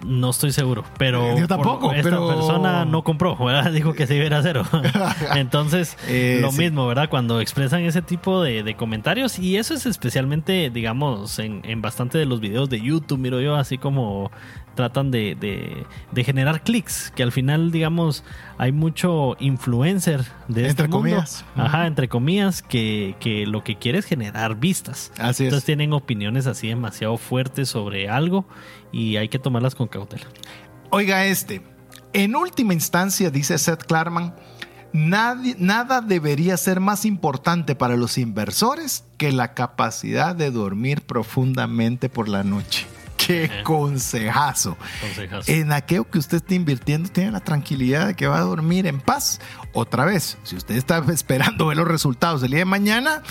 No 0.06 0.30
estoy 0.30 0.52
seguro, 0.54 0.86
pero 0.98 1.38
Yo 1.38 1.48
tampoco, 1.48 1.92
esta 1.92 2.04
pero- 2.10 2.28
persona 2.28 2.86
no 2.86 3.04
compró, 3.04 3.36
¿verdad? 3.38 3.72
Dijo 3.74 3.94
que 3.94 4.08
se 4.08 4.16
iba 4.16 4.24
a 4.24 4.28
ir 4.28 4.34
a 4.34 4.42
cero. 4.42 4.64
Entonces, 5.36 5.98
Eh, 6.08 6.40
lo 6.42 6.52
sí. 6.52 6.60
mismo, 6.60 6.88
¿verdad? 6.88 7.10
Cuando 7.10 7.42
expresan 7.42 7.82
ese 7.82 8.02
tipo 8.02 8.42
de, 8.42 8.64
de 8.64 8.76
comentarios, 8.76 9.40
y 9.40 9.58
eso 9.58 9.74
es 9.74 9.86
especialmente, 9.86 10.70
digamos, 10.70 11.40
en, 11.40 11.62
en 11.66 11.82
bastante 11.82 12.18
de 12.18 12.26
los 12.26 12.40
videos 12.40 12.70
de 12.70 12.82
YouTube, 12.82 13.20
miro 13.20 13.42
yo, 13.42 13.56
así 13.56 13.78
como 13.78 14.32
tratan 14.76 15.12
de, 15.12 15.36
de- 15.36 15.86
de 16.12 16.24
generar 16.24 16.62
clics, 16.64 17.12
que 17.14 17.22
al 17.24 17.34
final, 17.34 17.70
digamos, 17.72 18.24
hay 18.58 18.72
mucho 18.72 19.36
influencer 19.40 20.22
de 20.48 20.62
este 20.68 20.84
Entre 20.84 20.84
mundo. 20.88 20.98
comillas. 21.00 21.46
Ajá, 21.58 21.86
entre 21.88 22.08
comillas, 22.08 22.62
que, 22.62 23.16
que 23.20 23.46
lo 23.46 23.64
que 23.66 23.76
quiere 23.76 23.98
es 23.98 24.06
generar 24.06 24.56
vistas. 24.56 25.12
Así 25.18 25.44
es. 25.44 25.48
Entonces 25.48 25.66
tienen 25.66 25.92
opiniones 25.92 26.48
así 26.48 26.70
demasiado 26.70 27.18
fuertes 27.18 27.68
sobre 27.68 28.08
algo 28.08 28.46
y 28.92 29.18
hay 29.18 29.30
que 29.30 29.40
tomarlas 29.40 29.76
con 29.76 29.88
cautela. 29.88 30.26
Oiga 30.92 31.26
este. 31.26 31.62
En 32.14 32.36
última 32.36 32.74
instancia, 32.74 33.30
dice 33.30 33.58
Seth 33.58 33.84
Klarman, 33.84 34.36
nadie- 34.94 35.56
nada 35.60 36.02
debería 36.02 36.58
ser 36.58 36.80
más 36.80 37.06
importante 37.06 37.76
para 37.76 37.96
los 37.96 38.18
inversores 38.18 39.04
que 39.18 39.32
la 39.32 39.54
capacidad 39.54 40.36
de 40.36 40.50
dormir 40.52 41.02
profundamente 41.02 42.10
por 42.10 42.28
la 42.28 42.44
noche. 42.44 42.88
¡Qué 43.18 43.52
consejazo! 43.64 44.78
Consejazo. 45.02 45.52
En 45.52 45.72
aquello 45.72 46.10
que 46.10 46.18
usted 46.18 46.38
esté 46.38 46.56
invirtiendo, 46.56 47.10
tiene 47.10 47.32
la 47.32 47.42
tranquilidad 47.42 48.08
de 48.08 48.16
que 48.16 48.28
va 48.28 48.38
a 48.40 48.44
dormir 48.44 48.88
en 48.88 49.00
paz. 49.02 49.40
Otra 49.74 50.06
vez, 50.06 50.38
si 50.44 50.56
usted 50.56 50.76
está 50.76 50.98
esperando 51.12 51.68
ver 51.68 51.78
los 51.78 51.88
resultados 51.88 52.42
el 52.44 52.50
día 52.52 52.60
de 52.60 52.66
mañana, 52.66 53.22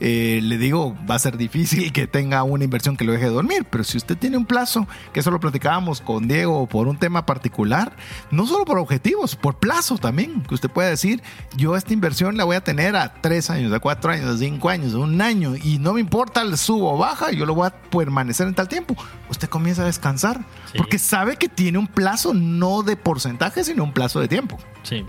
eh, 0.00 0.40
le 0.42 0.58
digo, 0.58 0.96
va 1.10 1.16
a 1.16 1.18
ser 1.18 1.36
difícil 1.36 1.92
que 1.92 2.06
tenga 2.06 2.42
una 2.42 2.64
inversión 2.64 2.96
que 2.96 3.04
lo 3.04 3.12
deje 3.12 3.26
dormir. 3.26 3.66
Pero 3.70 3.84
si 3.84 3.96
usted 3.96 4.16
tiene 4.16 4.36
un 4.36 4.46
plazo, 4.46 4.86
que 5.12 5.20
eso 5.20 5.30
lo 5.30 5.40
platicábamos 5.40 6.00
con 6.00 6.28
Diego 6.28 6.66
por 6.66 6.88
un 6.88 6.98
tema 6.98 7.26
particular, 7.26 7.96
no 8.30 8.46
solo 8.46 8.64
por 8.64 8.78
objetivos, 8.78 9.36
por 9.36 9.56
plazo 9.56 9.98
también, 9.98 10.42
que 10.42 10.54
usted 10.54 10.70
puede 10.70 10.90
decir, 10.90 11.22
yo 11.56 11.76
esta 11.76 11.92
inversión 11.92 12.36
la 12.36 12.44
voy 12.44 12.56
a 12.56 12.60
tener 12.62 12.96
a 12.96 13.14
tres 13.20 13.50
años, 13.50 13.72
a 13.72 13.80
cuatro 13.80 14.12
años, 14.12 14.26
a 14.34 14.38
cinco 14.38 14.68
años, 14.68 14.94
a 14.94 14.98
un 14.98 15.20
año, 15.20 15.54
y 15.56 15.78
no 15.78 15.94
me 15.94 16.00
importa 16.00 16.42
el 16.42 16.56
subo 16.58 16.94
o 16.94 16.98
baja, 16.98 17.30
yo 17.32 17.46
lo 17.46 17.54
voy 17.54 17.66
a 17.66 17.70
permanecer 17.70 18.46
en 18.48 18.54
tal 18.54 18.68
tiempo. 18.68 18.96
Usted 19.30 19.48
comienza 19.48 19.82
a 19.82 19.86
descansar, 19.86 20.38
Sí. 20.72 20.78
porque 20.78 20.98
sabe 20.98 21.36
que 21.36 21.48
tiene 21.48 21.78
un 21.78 21.86
plazo 21.86 22.34
no 22.34 22.82
de 22.82 22.96
porcentaje, 22.96 23.64
sino 23.64 23.84
un 23.84 23.92
plazo 23.92 24.20
de 24.20 24.28
tiempo. 24.28 24.58
Sí. 24.82 25.04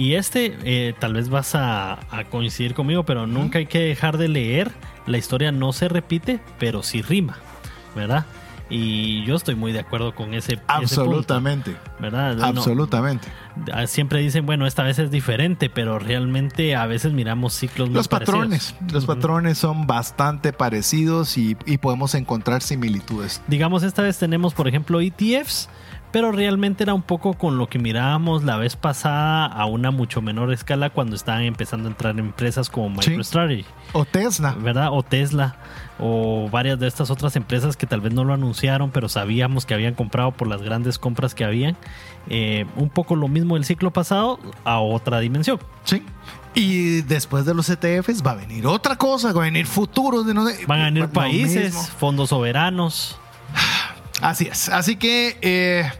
Y 0.00 0.14
este, 0.14 0.56
eh, 0.64 0.94
tal 0.98 1.12
vez 1.12 1.28
vas 1.28 1.54
a, 1.54 1.98
a 2.10 2.24
coincidir 2.24 2.72
conmigo, 2.72 3.04
pero 3.04 3.26
nunca 3.26 3.58
hay 3.58 3.66
que 3.66 3.80
dejar 3.80 4.16
de 4.16 4.28
leer. 4.28 4.70
La 5.06 5.18
historia 5.18 5.52
no 5.52 5.74
se 5.74 5.90
repite, 5.90 6.40
pero 6.58 6.82
sí 6.82 7.02
rima, 7.02 7.36
¿verdad? 7.94 8.24
Y 8.70 9.24
yo 9.26 9.34
estoy 9.36 9.56
muy 9.56 9.72
de 9.72 9.80
acuerdo 9.80 10.14
con 10.14 10.32
ese. 10.32 10.52
ese 10.54 10.56
punto, 10.56 10.72
Absolutamente. 10.72 11.76
¿Verdad? 11.98 12.34
No, 12.36 12.44
Absolutamente. 12.46 13.28
ah, 13.74 13.86
siempre 13.86 14.20
dicen, 14.20 14.46
bueno, 14.46 14.66
esta 14.66 14.84
vez 14.84 14.98
es 14.98 15.10
diferente, 15.10 15.68
pero 15.68 15.98
realmente 15.98 16.76
a 16.76 16.86
veces 16.86 17.12
miramos 17.12 17.52
ciclos 17.52 17.90
muy 17.90 17.96
Los 17.96 18.08
parecidos. 18.08 18.38
patrones, 18.38 18.74
los 18.92 19.04
patrones 19.04 19.58
son 19.58 19.86
bastante 19.86 20.54
parecidos 20.54 21.36
y, 21.36 21.58
y 21.66 21.76
podemos 21.76 22.14
encontrar 22.14 22.62
similitudes. 22.62 23.42
Digamos, 23.48 23.82
esta 23.82 24.00
vez 24.00 24.18
tenemos, 24.18 24.54
por 24.54 24.66
ejemplo, 24.66 25.02
ETFs, 25.02 25.68
pero 26.12 26.32
realmente 26.32 26.82
era 26.82 26.94
un 26.94 27.02
poco 27.02 27.34
con 27.34 27.56
lo 27.58 27.68
que 27.68 27.78
mirábamos 27.78 28.42
la 28.44 28.56
vez 28.56 28.76
pasada 28.76 29.46
a 29.46 29.64
una 29.66 29.90
mucho 29.90 30.20
menor 30.22 30.52
escala 30.52 30.90
cuando 30.90 31.14
estaban 31.16 31.42
empezando 31.42 31.88
a 31.88 31.92
entrar 31.92 32.18
empresas 32.18 32.68
como 32.70 33.00
Sí. 33.02 33.10
MicroStrategy, 33.10 33.64
O 33.92 34.04
Tesla. 34.04 34.54
¿verdad? 34.58 34.88
O 34.92 35.02
Tesla, 35.02 35.56
o 35.98 36.48
varias 36.50 36.78
de 36.80 36.88
estas 36.88 37.10
otras 37.10 37.36
empresas 37.36 37.76
que 37.76 37.86
tal 37.86 38.00
vez 38.00 38.12
no 38.12 38.24
lo 38.24 38.32
anunciaron, 38.34 38.90
pero 38.90 39.08
sabíamos 39.08 39.66
que 39.66 39.74
habían 39.74 39.94
comprado 39.94 40.32
por 40.32 40.48
las 40.48 40.62
grandes 40.62 40.98
compras 40.98 41.34
que 41.34 41.44
habían. 41.44 41.76
Eh, 42.28 42.66
un 42.76 42.90
poco 42.90 43.16
lo 43.16 43.28
mismo 43.28 43.54
del 43.54 43.64
ciclo 43.64 43.92
pasado 43.92 44.38
a 44.64 44.80
otra 44.80 45.20
dimensión. 45.20 45.58
Sí. 45.84 46.02
Y 46.54 47.02
después 47.02 47.44
de 47.44 47.54
los 47.54 47.68
ETFs 47.70 48.26
va 48.26 48.32
a 48.32 48.34
venir 48.34 48.66
otra 48.66 48.96
cosa, 48.96 49.32
va 49.32 49.42
a 49.42 49.44
venir 49.44 49.66
futuros 49.66 50.26
de 50.26 50.34
no 50.34 50.44
sé- 50.46 50.66
Van 50.66 50.80
a 50.80 50.84
venir 50.86 51.08
países, 51.08 51.90
fondos 51.98 52.30
soberanos. 52.30 53.16
Así 54.20 54.48
es. 54.50 54.68
Así 54.68 54.96
que 54.96 55.38
eh, 55.40 55.90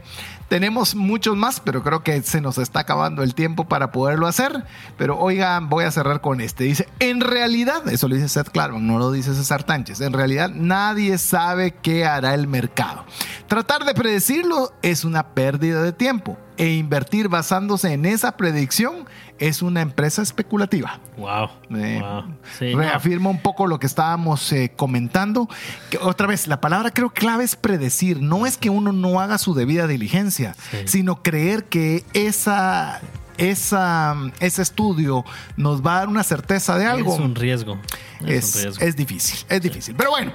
tenemos 0.51 0.95
muchos 0.95 1.37
más, 1.37 1.61
pero 1.61 1.81
creo 1.81 2.03
que 2.03 2.21
se 2.23 2.41
nos 2.41 2.57
está 2.57 2.81
acabando 2.81 3.23
el 3.23 3.33
tiempo 3.33 3.69
para 3.69 3.91
poderlo 3.91 4.27
hacer. 4.27 4.65
Pero 4.97 5.17
oigan, 5.17 5.69
voy 5.69 5.85
a 5.85 5.91
cerrar 5.91 6.19
con 6.21 6.41
este. 6.41 6.65
Dice, 6.65 6.89
en 6.99 7.21
realidad, 7.21 7.87
eso 7.87 8.07
lo 8.07 8.15
dice 8.15 8.27
Seth 8.27 8.49
Klarman, 8.49 8.85
no 8.85 8.99
lo 8.99 9.11
dice 9.11 9.33
César 9.33 9.63
Tánchez. 9.63 10.01
En 10.01 10.11
realidad 10.11 10.51
nadie 10.53 11.17
sabe 11.17 11.71
qué 11.71 12.05
hará 12.05 12.33
el 12.33 12.47
mercado. 12.47 13.05
Tratar 13.47 13.85
de 13.85 13.93
predecirlo 13.93 14.73
es 14.81 15.05
una 15.05 15.27
pérdida 15.29 15.81
de 15.81 15.93
tiempo. 15.93 16.37
E 16.61 16.75
invertir 16.75 17.27
basándose 17.27 17.91
en 17.91 18.05
esa 18.05 18.37
predicción 18.37 19.05
es 19.39 19.63
una 19.63 19.81
empresa 19.81 20.21
especulativa. 20.21 20.99
Wow. 21.17 21.49
Eh, 21.75 21.99
wow. 21.99 22.23
Sí, 22.59 22.75
no. 22.75 22.77
reafirma 22.77 23.31
un 23.31 23.41
poco 23.41 23.65
lo 23.65 23.79
que 23.79 23.87
estábamos 23.87 24.51
eh, 24.53 24.71
comentando. 24.75 25.49
Que 25.89 25.97
otra 25.97 26.27
vez, 26.27 26.45
la 26.45 26.61
palabra 26.61 26.91
creo 26.91 27.09
clave 27.09 27.45
es 27.45 27.55
predecir. 27.55 28.21
No 28.21 28.45
es 28.45 28.57
que 28.57 28.69
uno 28.69 28.91
no 28.91 29.19
haga 29.19 29.39
su 29.39 29.55
debida 29.55 29.87
diligencia, 29.87 30.53
Sí. 30.69 30.77
sino 30.85 31.23
creer 31.23 31.63
que 31.63 32.05
esa, 32.13 33.01
esa, 33.39 34.15
ese 34.39 34.61
estudio 34.61 35.25
nos 35.57 35.83
va 35.83 35.95
a 35.95 35.99
dar 36.01 36.09
una 36.09 36.23
certeza 36.23 36.77
de 36.77 36.85
algo. 36.85 37.15
Es 37.15 37.19
un 37.19 37.33
riesgo. 37.33 37.79
Es, 38.25 38.95
difícil, 38.95 39.39
es 39.49 39.61
difícil. 39.61 39.95
Pero 39.95 40.11
bueno, 40.11 40.31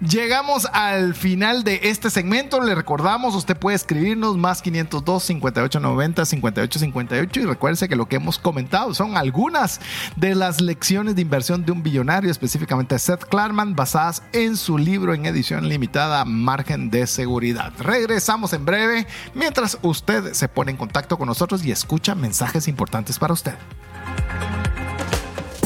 llegamos 0.00 0.66
al 0.72 1.14
final 1.14 1.62
de 1.64 1.80
este 1.84 2.10
segmento. 2.10 2.60
Le 2.60 2.74
recordamos, 2.74 3.34
usted 3.34 3.56
puede 3.56 3.76
escribirnos 3.76 4.36
más 4.36 4.62
502 4.62 5.22
5890 5.22 6.24
5858 6.24 7.40
y 7.40 7.44
recuerde 7.44 7.76
que 7.88 7.96
lo 7.96 8.06
que 8.08 8.16
hemos 8.16 8.38
comentado 8.38 8.94
son 8.94 9.16
algunas 9.16 9.80
de 10.16 10.34
las 10.34 10.60
lecciones 10.60 11.14
de 11.14 11.22
inversión 11.22 11.64
de 11.64 11.72
un 11.72 11.82
billonario, 11.82 12.30
específicamente 12.30 12.98
Seth 12.98 13.24
Klarman, 13.24 13.74
basadas 13.76 14.22
en 14.32 14.56
su 14.56 14.78
libro 14.78 15.12
en 15.12 15.26
edición 15.26 15.68
limitada 15.68 16.24
Margen 16.24 16.90
de 16.90 17.06
Seguridad. 17.06 17.72
Regresamos 17.78 18.52
en 18.52 18.64
breve 18.64 19.06
mientras 19.34 19.78
usted 19.82 20.32
se 20.32 20.48
pone 20.48 20.70
en 20.70 20.76
contacto 20.76 21.18
con 21.18 21.26
nosotros 21.26 21.64
y 21.64 21.72
escucha 21.72 22.14
mensajes 22.14 22.68
importantes 22.68 23.18
para 23.18 23.34
usted. 23.34 23.54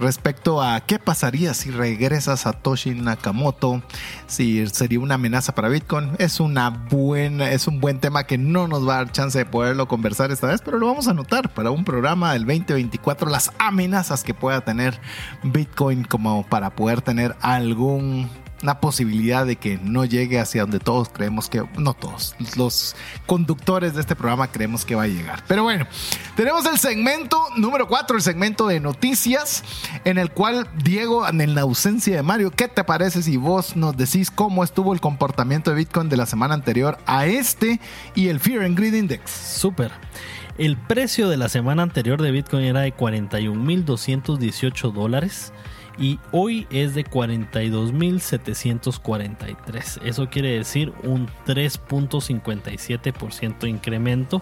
respecto 0.00 0.62
a 0.62 0.80
qué 0.80 0.98
pasaría 0.98 1.54
si 1.54 1.70
regresa 1.70 2.36
Satoshi 2.36 2.90
Nakamoto, 2.90 3.82
si 4.26 4.66
sería 4.68 5.00
una 5.00 5.14
amenaza 5.14 5.54
para 5.54 5.68
Bitcoin. 5.68 6.12
Es 6.18 6.40
una 6.40 6.70
buena, 6.70 7.50
es 7.50 7.66
un 7.66 7.80
buen 7.80 8.00
tema 8.00 8.24
que 8.24 8.38
no 8.38 8.68
nos 8.68 8.86
va 8.86 8.94
a 8.94 9.04
dar 9.04 9.12
chance 9.12 9.38
de 9.38 9.46
poderlo 9.46 9.88
conversar 9.88 10.30
esta 10.30 10.48
vez, 10.48 10.60
pero 10.64 10.78
lo 10.78 10.86
vamos 10.86 11.08
a 11.08 11.10
anotar 11.10 11.52
para 11.52 11.70
un 11.70 11.84
programa 11.84 12.32
del 12.32 12.46
2024, 12.46 13.28
las 13.28 13.52
amenazas 13.58 14.22
que 14.24 14.34
pueda 14.34 14.60
tener 14.62 15.00
Bitcoin 15.42 16.04
como 16.04 16.44
para 16.46 16.70
poder 16.70 17.02
tener 17.02 17.36
algún 17.40 18.28
una 18.62 18.80
posibilidad 18.80 19.46
de 19.46 19.56
que 19.56 19.78
no 19.78 20.04
llegue 20.04 20.40
hacia 20.40 20.62
donde 20.62 20.80
todos 20.80 21.08
creemos 21.08 21.48
que, 21.48 21.64
no 21.76 21.94
todos, 21.94 22.34
los 22.56 22.96
conductores 23.26 23.94
de 23.94 24.00
este 24.00 24.16
programa 24.16 24.50
creemos 24.50 24.84
que 24.84 24.94
va 24.94 25.04
a 25.04 25.08
llegar. 25.08 25.44
Pero 25.46 25.62
bueno, 25.62 25.86
tenemos 26.36 26.66
el 26.66 26.78
segmento 26.78 27.40
número 27.56 27.88
4, 27.88 28.16
el 28.16 28.22
segmento 28.22 28.66
de 28.66 28.80
noticias, 28.80 29.62
en 30.04 30.18
el 30.18 30.30
cual 30.30 30.68
Diego, 30.82 31.26
en 31.28 31.54
la 31.54 31.62
ausencia 31.62 32.16
de 32.16 32.22
Mario, 32.22 32.50
¿qué 32.50 32.68
te 32.68 32.84
parece 32.84 33.22
si 33.22 33.36
vos 33.36 33.76
nos 33.76 33.96
decís 33.96 34.30
cómo 34.30 34.64
estuvo 34.64 34.92
el 34.92 35.00
comportamiento 35.00 35.70
de 35.70 35.76
Bitcoin 35.76 36.08
de 36.08 36.16
la 36.16 36.26
semana 36.26 36.54
anterior 36.54 36.98
a 37.06 37.26
este 37.26 37.80
y 38.14 38.28
el 38.28 38.40
Fear 38.40 38.64
and 38.64 38.76
Greed 38.76 38.94
Index? 38.94 39.30
Súper. 39.30 39.92
El 40.58 40.76
precio 40.76 41.28
de 41.28 41.36
la 41.36 41.48
semana 41.48 41.84
anterior 41.84 42.20
de 42.20 42.32
Bitcoin 42.32 42.64
era 42.64 42.80
de 42.80 42.92
41.218 42.92 44.92
dólares 44.92 45.52
y 45.98 46.18
hoy 46.32 46.66
es 46.70 46.94
de 46.94 47.04
42.743. 47.04 50.00
Eso 50.04 50.30
quiere 50.30 50.52
decir 50.52 50.94
un 51.02 51.28
3.57% 51.46 53.68
incremento, 53.68 54.40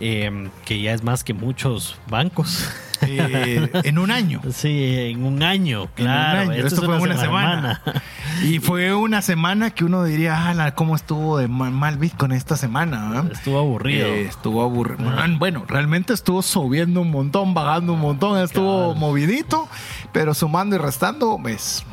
eh, 0.00 0.48
que 0.64 0.80
ya 0.80 0.92
es 0.92 1.02
más 1.02 1.24
que 1.24 1.34
muchos 1.34 1.96
bancos. 2.08 2.68
Eh, 3.02 3.70
en 3.84 3.98
un 3.98 4.10
año. 4.10 4.40
Sí, 4.52 4.94
en 5.10 5.24
un 5.24 5.42
año, 5.42 5.82
En 5.82 5.88
un 5.88 5.94
claro. 5.94 6.40
año. 6.40 6.52
Esto 6.52 6.80
es 6.80 6.86
fue 6.86 6.98
una 6.98 7.16
semana. 7.16 7.82
Y 8.42 8.58
fue 8.58 8.94
una 8.94 9.20
semana 9.20 9.70
que 9.70 9.84
uno 9.84 10.02
diría, 10.04 10.48
ah, 10.50 10.74
cómo 10.74 10.96
estuvo 10.96 11.36
de 11.38 11.46
mal, 11.48 11.98
Bitcoin 11.98 12.32
esta 12.32 12.56
semana. 12.56 13.10
¿verdad?". 13.10 13.32
Estuvo 13.32 13.58
aburrido. 13.58 14.06
Eh, 14.06 14.22
estuvo 14.22 14.62
aburrido. 14.62 15.10
Bueno, 15.38 15.64
realmente 15.68 16.14
estuvo 16.14 16.40
subiendo 16.40 17.02
un 17.02 17.10
montón, 17.10 17.52
bajando 17.52 17.92
un 17.92 18.00
montón, 18.00 18.38
estuvo 18.38 18.80
Cabal. 18.88 18.98
movidito, 18.98 19.68
pero 20.12 20.32
sumando 20.32 20.76
y 20.76 20.78
restando, 20.78 21.38
pues 21.42 21.84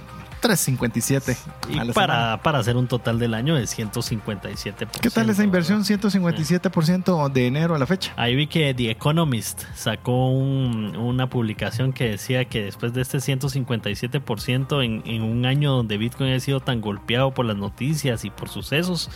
357. 0.41 1.37
y 1.69 1.73
semana. 1.73 1.93
para, 1.93 2.41
para 2.43 2.59
hacer 2.59 2.77
un 2.77 2.87
total 2.87 3.19
del 3.19 3.33
año 3.33 3.55
de 3.55 3.63
157%. 3.63 4.87
¿Qué 5.01 5.09
tal 5.09 5.29
esa 5.29 5.43
inversión? 5.43 5.83
¿verdad? 5.87 5.99
157% 6.09 7.31
de 7.31 7.47
enero 7.47 7.75
a 7.75 7.79
la 7.79 7.85
fecha. 7.85 8.13
Ahí 8.15 8.35
vi 8.35 8.47
que 8.47 8.73
The 8.73 8.91
Economist 8.91 9.63
sacó 9.75 10.29
un- 10.29 10.95
una 10.95 11.29
publicación 11.29 11.93
que 11.93 12.09
decía 12.09 12.45
que 12.45 12.63
después 12.63 12.93
de 12.93 13.01
este 13.01 13.19
157% 13.19 14.83
en, 14.83 15.03
en 15.05 15.23
un 15.23 15.45
año 15.45 15.71
donde 15.73 15.97
Bitcoin 15.97 16.33
ha 16.33 16.39
sido 16.39 16.59
tan 16.59 16.81
golpeado 16.81 17.33
por 17.33 17.45
las 17.45 17.57
noticias 17.57 18.25
y 18.25 18.29
por 18.29 18.49
sucesos, 18.49 19.09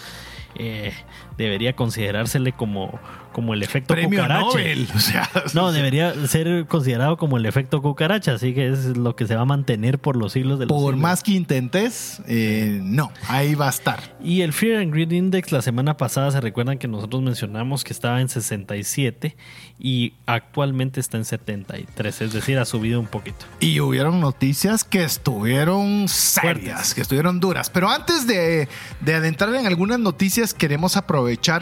eh, 0.55 0.93
debería 1.37 1.75
considerársele 1.75 2.51
como, 2.53 2.99
como 3.31 3.53
el 3.53 3.63
efecto 3.63 3.93
Premio 3.93 4.19
cucaracha. 4.21 4.45
Nobel. 4.45 4.87
O 4.95 4.99
sea, 4.99 5.29
No, 5.53 5.71
debería 5.73 6.13
ser 6.27 6.65
considerado 6.67 7.17
como 7.17 7.37
el 7.37 7.45
efecto 7.45 7.81
cucaracha, 7.81 8.33
así 8.33 8.53
que 8.53 8.67
es 8.69 8.97
lo 8.97 9.15
que 9.15 9.27
se 9.27 9.35
va 9.35 9.41
a 9.41 9.45
mantener 9.45 9.99
por 9.99 10.15
los 10.15 10.33
siglos 10.33 10.59
de 10.59 10.65
los 10.65 10.71
por 10.75 10.93
siglos. 10.93 11.01
más 11.01 11.23
que 11.23 11.31
intentes, 11.31 12.21
eh, 12.27 12.79
no, 12.83 13.11
ahí 13.27 13.55
va 13.55 13.67
a 13.67 13.69
estar. 13.69 14.15
Y 14.23 14.41
el 14.41 14.53
Fear 14.53 14.81
and 14.81 14.93
Greed 14.93 15.11
Index 15.11 15.51
la 15.51 15.61
semana 15.61 15.97
pasada 15.97 16.31
se 16.31 16.41
recuerdan 16.41 16.77
que 16.77 16.87
nosotros 16.87 17.21
mencionamos 17.21 17.83
que 17.83 17.93
estaba 17.93 18.21
en 18.21 18.29
67 18.29 19.35
y 19.79 20.13
actualmente 20.25 20.99
está 20.99 21.17
en 21.17 21.25
73, 21.25 22.21
es 22.21 22.33
decir, 22.33 22.59
ha 22.59 22.65
subido 22.65 22.99
un 22.99 23.07
poquito. 23.07 23.45
Y 23.59 23.79
hubieron 23.79 24.19
noticias 24.19 24.83
que 24.83 25.03
estuvieron 25.03 26.07
serias, 26.07 26.63
Fuertes. 26.65 26.93
que 26.93 27.01
estuvieron 27.01 27.39
duras. 27.39 27.69
Pero 27.69 27.89
antes 27.89 28.27
de, 28.27 28.67
de 28.99 29.13
adentrar 29.15 29.53
en 29.55 29.65
algunas 29.65 29.99
noticias, 29.99 30.53
queremos 30.53 30.97
aprovechar, 30.97 31.20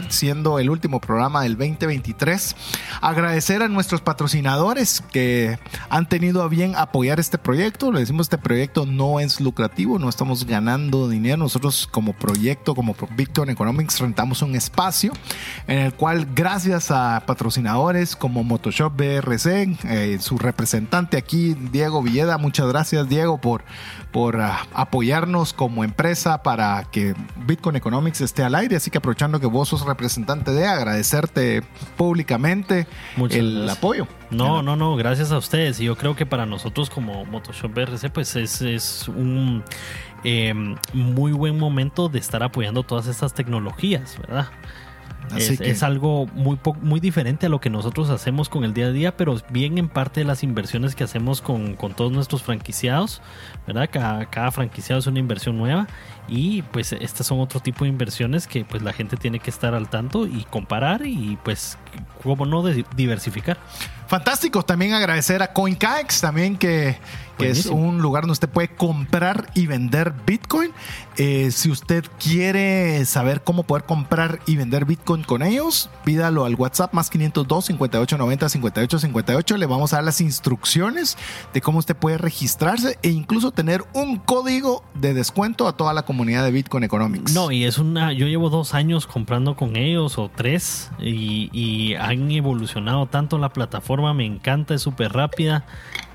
siendo 0.10 0.60
el 0.60 0.70
último 0.70 1.00
programa 1.00 1.44
del 1.44 1.58
2023, 1.58 2.56
agradecer 3.02 3.64
a 3.64 3.68
nuestros 3.68 4.02
patrocinadores 4.02 5.02
que 5.12 5.58
han 5.90 6.08
tenido 6.08 6.44
a 6.44 6.48
bien 6.48 6.76
apoyar 6.76 7.20
este 7.20 7.38
proyecto. 7.38 7.92
Le 7.92 8.02
decimos, 8.02 8.26
este 8.26 8.38
proyecto 8.38 8.86
no 8.86 9.20
es 9.20 9.40
lucrativo, 9.40 10.00
no 10.00 10.10
estamos 10.10 10.46
ganando 10.46 11.10
dinero. 11.10 11.38
Nosotros 11.38 11.88
como 11.92 12.14
proyecto, 12.14 12.76
como 12.76 12.96
Bitcoin 13.16 13.50
Economics, 13.50 14.00
rentamos 14.00 14.42
un 14.42 14.56
espacio 14.56 15.14
en 15.68 15.80
el 15.80 15.94
cual 15.94 16.28
gracias 16.36 16.92
a 16.92 17.24
patrocinadores 17.26 18.16
como 18.16 18.44
Motoshop 18.44 18.96
BRC, 18.96 19.78
eh, 19.86 20.18
su 20.20 20.38
representante 20.38 21.18
aquí, 21.18 21.56
Diego 21.72 22.02
Villeda, 22.02 22.38
muchas 22.38 22.68
gracias 22.68 23.08
Diego 23.08 23.40
por, 23.40 23.64
por 24.12 24.42
ah, 24.42 24.68
apoyarnos 24.74 25.54
como 25.54 25.84
empresa 25.84 26.42
para 26.44 26.84
que 26.92 27.14
Bitcoin 27.46 27.76
Economics 27.76 28.22
esté 28.22 28.44
al 28.44 28.56
aire. 28.56 28.76
Así 28.76 28.90
que 28.90 28.98
aprovechando 28.98 29.40
que 29.40 29.48
vos 29.48 29.70
sos 29.70 29.86
representante 29.86 30.52
de, 30.52 30.66
agradecerte 30.68 31.64
públicamente 31.98 32.88
Muchas 33.18 33.40
el 33.40 33.56
gracias. 33.56 33.78
apoyo. 33.78 34.08
No, 34.32 34.62
no, 34.62 34.76
no, 34.76 34.96
gracias 34.96 35.32
a 35.32 35.38
ustedes. 35.38 35.80
Y 35.80 35.86
yo 35.86 35.96
creo 35.96 36.16
que 36.16 36.26
para 36.26 36.46
nosotros 36.46 36.90
como 36.90 37.26
Motoshop 37.26 37.74
BRC, 37.74 38.12
pues 38.12 38.36
es, 38.36 38.62
es 38.62 39.08
un 39.08 39.64
eh, 40.24 40.54
muy 40.94 41.32
buen 41.32 41.58
momento 41.58 42.10
de 42.10 42.20
estar 42.20 42.44
apoyando 42.44 42.84
todas 42.84 43.08
estas 43.08 43.34
tecnologías, 43.34 44.18
¿verdad? 44.20 44.48
Así 45.32 45.54
es, 45.54 45.60
que- 45.60 45.70
es 45.70 45.84
algo 45.84 46.26
muy, 46.34 46.58
muy 46.82 47.00
diferente 47.00 47.46
a 47.46 47.50
lo 47.50 47.60
que 47.62 47.70
nosotros 47.70 48.10
hacemos 48.10 48.50
con 48.50 48.64
el 48.64 48.74
día 48.74 48.88
a 48.88 48.92
día, 48.92 49.16
pero 49.18 49.38
bien 49.50 49.78
en 49.78 49.90
parte 49.90 50.22
de 50.22 50.26
las 50.26 50.44
inversiones 50.44 50.96
que 50.96 51.04
hacemos 51.04 51.42
con, 51.42 51.76
con 51.76 51.94
todos 51.94 52.12
nuestros 52.12 52.44
franquiciados, 52.44 53.22
¿verdad? 53.68 53.90
Cada, 53.92 54.26
cada 54.26 54.52
franquiciado 54.52 55.00
es 55.00 55.08
una 55.08 55.20
inversión 55.20 55.58
nueva 55.58 55.88
y 56.28 56.62
pues 56.64 56.94
estas 56.94 57.28
son 57.28 57.40
otro 57.40 57.60
tipo 57.60 57.84
de 57.86 57.90
inversiones 57.90 58.48
que 58.48 58.66
pues 58.66 58.82
la 58.84 58.94
gente 58.94 59.18
tiene 59.18 59.40
que 59.40 59.50
estar 59.50 59.74
al 59.74 59.90
tanto 59.90 60.28
y 60.28 60.46
comparar 60.50 61.06
y 61.06 61.38
pues, 61.44 61.78
cómo 62.24 62.46
no, 62.46 62.64
diversificar. 62.96 63.58
Fantástico, 64.10 64.64
también 64.64 64.94
agradecer 64.94 65.44
a 65.44 65.54
CoinCax, 65.54 66.22
también 66.22 66.58
que, 66.58 66.98
que 67.38 67.52
es 67.52 67.68
un 67.68 68.02
lugar 68.02 68.24
donde 68.24 68.34
usted 68.34 68.50
puede 68.50 68.70
comprar 68.70 69.52
y 69.54 69.68
vender 69.68 70.16
Bitcoin. 70.26 70.72
Eh, 71.18 71.52
si 71.52 71.70
usted 71.70 72.06
quiere 72.18 73.06
saber 73.06 73.44
cómo 73.44 73.64
poder 73.64 73.84
comprar 73.84 74.40
y 74.48 74.56
vender 74.56 74.86
Bitcoin 74.86 75.22
con 75.22 75.44
ellos, 75.44 75.92
pídalo 76.06 76.46
al 76.46 76.56
WhatsApp 76.56 76.94
más 76.94 77.10
502 77.10 77.66
58 77.66 78.18
90 78.18 78.50
58 78.50 79.00
58. 79.00 79.58
Le 79.58 79.66
vamos 79.68 79.94
a 79.94 79.98
dar 79.98 80.06
las 80.06 80.22
instrucciones 80.22 81.18
de 81.54 81.62
cómo 81.62 81.78
usted 81.78 81.96
puede 81.96 82.18
registrarse 82.18 82.98
e 83.04 83.10
incluso 83.10 83.52
tener 83.52 83.84
un 83.94 84.18
código 84.18 84.84
de 84.96 85.14
descuento 85.14 85.68
a 85.68 85.74
toda 85.74 85.94
la 85.94 86.04
comunidad 86.04 86.44
de 86.46 86.52
Bitcoin 86.52 86.84
Economics. 86.84 87.34
No, 87.34 87.52
y 87.52 87.66
es 87.66 87.78
una. 87.78 88.12
Yo 88.14 88.26
llevo 88.26 88.50
dos 88.50 88.74
años 88.74 89.06
comprando 89.06 89.56
con 89.56 89.76
ellos 89.76 90.18
o 90.18 90.32
tres 90.34 90.90
y, 91.00 91.50
y 91.52 91.96
han 91.96 92.32
evolucionado 92.32 93.06
tanto 93.06 93.38
la 93.38 93.54
plataforma. 93.54 93.99
Me 94.14 94.26
encanta, 94.26 94.74
es 94.74 94.82
súper 94.82 95.14
rápida 95.14 95.66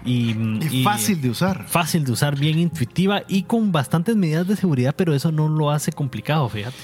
y, 0.05 0.35
y 0.70 0.82
fácil 0.82 1.20
de 1.20 1.30
usar. 1.30 1.66
fácil 1.66 2.05
de 2.05 2.12
usar, 2.12 2.39
bien 2.39 2.59
intuitiva 2.59 3.22
y 3.28 3.45
con 3.45 3.72
bastantes 3.72 4.16
medidas 4.16 4.47
de 4.47 4.57
seguridad, 4.57 4.95
pero 4.97 5.14
eso 5.14 5.32
no 5.32 5.49
lo 5.49 5.70
hace 5.70 5.93
complicado, 5.93 6.49
fíjate. 6.49 6.76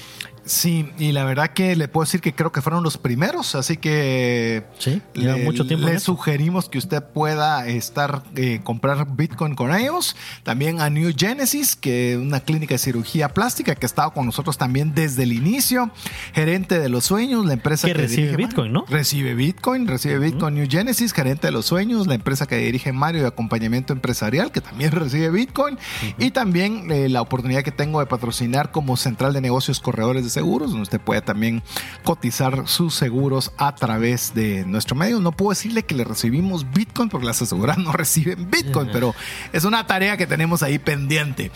Sí, 0.43 0.91
y 0.97 1.11
la 1.11 1.23
verdad 1.23 1.51
que 1.51 1.75
le 1.75 1.87
puedo 1.87 2.03
decir 2.03 2.19
que 2.19 2.33
creo 2.33 2.51
que 2.51 2.61
fueron 2.61 2.83
los 2.83 2.97
primeros, 2.97 3.53
así 3.53 3.77
que 3.77 4.63
Sí, 4.79 5.01
lleva 5.13 5.35
le, 5.35 5.43
mucho 5.43 5.67
tiempo 5.67 5.87
le 5.87 5.99
sugerimos 5.99 6.67
que 6.67 6.79
usted 6.79 7.03
pueda 7.03 7.67
estar 7.67 8.23
eh, 8.35 8.59
comprar 8.63 9.15
Bitcoin 9.15 9.53
con 9.53 9.73
ellos. 9.73 10.15
También 10.43 10.81
a 10.81 10.89
New 10.89 11.13
Genesis, 11.15 11.75
que 11.75 12.13
es 12.13 12.17
una 12.17 12.39
clínica 12.39 12.73
de 12.73 12.79
cirugía 12.79 13.29
plástica 13.29 13.75
que 13.75 13.85
ha 13.85 13.87
estado 13.87 14.11
con 14.13 14.25
nosotros 14.25 14.57
también 14.57 14.95
desde 14.95 15.23
el 15.23 15.33
inicio, 15.33 15.91
gerente 16.33 16.79
de 16.79 16.89
los 16.89 17.05
sueños, 17.05 17.45
la 17.45 17.53
empresa 17.53 17.87
Que 17.87 17.93
recibe 17.93 18.21
dirige 18.23 18.37
Bitcoin, 18.37 18.71
Mario. 18.71 18.87
¿no? 18.89 18.95
Recibe 18.97 19.35
Bitcoin, 19.35 19.87
recibe 19.87 20.17
Bitcoin 20.17 20.55
New 20.55 20.67
Genesis, 20.67 21.13
gerente 21.13 21.47
de 21.47 21.51
los 21.51 21.67
sueños, 21.67 22.07
la 22.07 22.15
empresa 22.15 22.47
que 22.47 22.57
dirige 22.57 22.91
Mario 22.93 23.21
de 23.21 23.27
acompañamiento 23.27 23.93
empresarial, 23.93 24.51
que 24.51 24.61
también 24.61 24.91
recibe 24.91 25.29
Bitcoin, 25.29 25.77
y 26.17 26.31
también 26.31 26.91
eh, 26.91 27.09
la 27.09 27.21
oportunidad 27.21 27.61
que 27.61 27.71
tengo 27.71 27.99
de 27.99 28.07
patrocinar 28.07 28.71
como 28.71 28.97
central 28.97 29.33
de 29.33 29.41
negocios 29.41 29.79
corredores 29.79 30.23
de 30.23 30.30
seguros, 30.31 30.69
donde 30.71 30.83
usted 30.83 30.99
puede 30.99 31.21
también 31.21 31.63
cotizar 32.03 32.67
sus 32.67 32.95
seguros 32.95 33.51
a 33.57 33.75
través 33.75 34.33
de 34.33 34.65
nuestro 34.65 34.95
medio. 34.95 35.19
No 35.19 35.31
puedo 35.31 35.51
decirle 35.51 35.83
que 35.83 35.95
le 35.95 36.03
recibimos 36.03 36.69
Bitcoin 36.71 37.09
porque 37.09 37.27
las 37.27 37.41
aseguradoras 37.41 37.83
no 37.83 37.91
reciben 37.93 38.49
Bitcoin, 38.49 38.89
pero 38.91 39.13
es 39.53 39.63
una 39.63 39.85
tarea 39.87 40.17
que 40.17 40.27
tenemos 40.27 40.63
ahí 40.63 40.79
pendiente. 40.79 41.51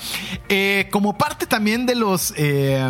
Eh, 0.50 0.88
como 0.92 1.18
parte 1.18 1.46
también 1.46 1.86
de 1.86 1.96
los, 1.96 2.34
eh, 2.38 2.88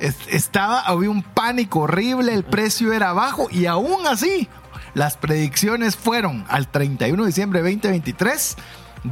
es- 0.00 0.16
estaba, 0.28 0.80
había 0.80 1.10
un 1.10 1.22
pánico 1.22 1.80
horrible, 1.80 2.32
el 2.32 2.44
precio 2.44 2.92
era 2.92 3.12
bajo 3.12 3.48
y 3.50 3.66
aún 3.66 4.06
así 4.06 4.48
las 4.94 5.16
predicciones 5.16 5.96
fueron 5.96 6.44
al 6.48 6.68
31 6.68 7.22
de 7.22 7.26
diciembre 7.28 7.62
de 7.62 7.70
2023. 7.72 8.56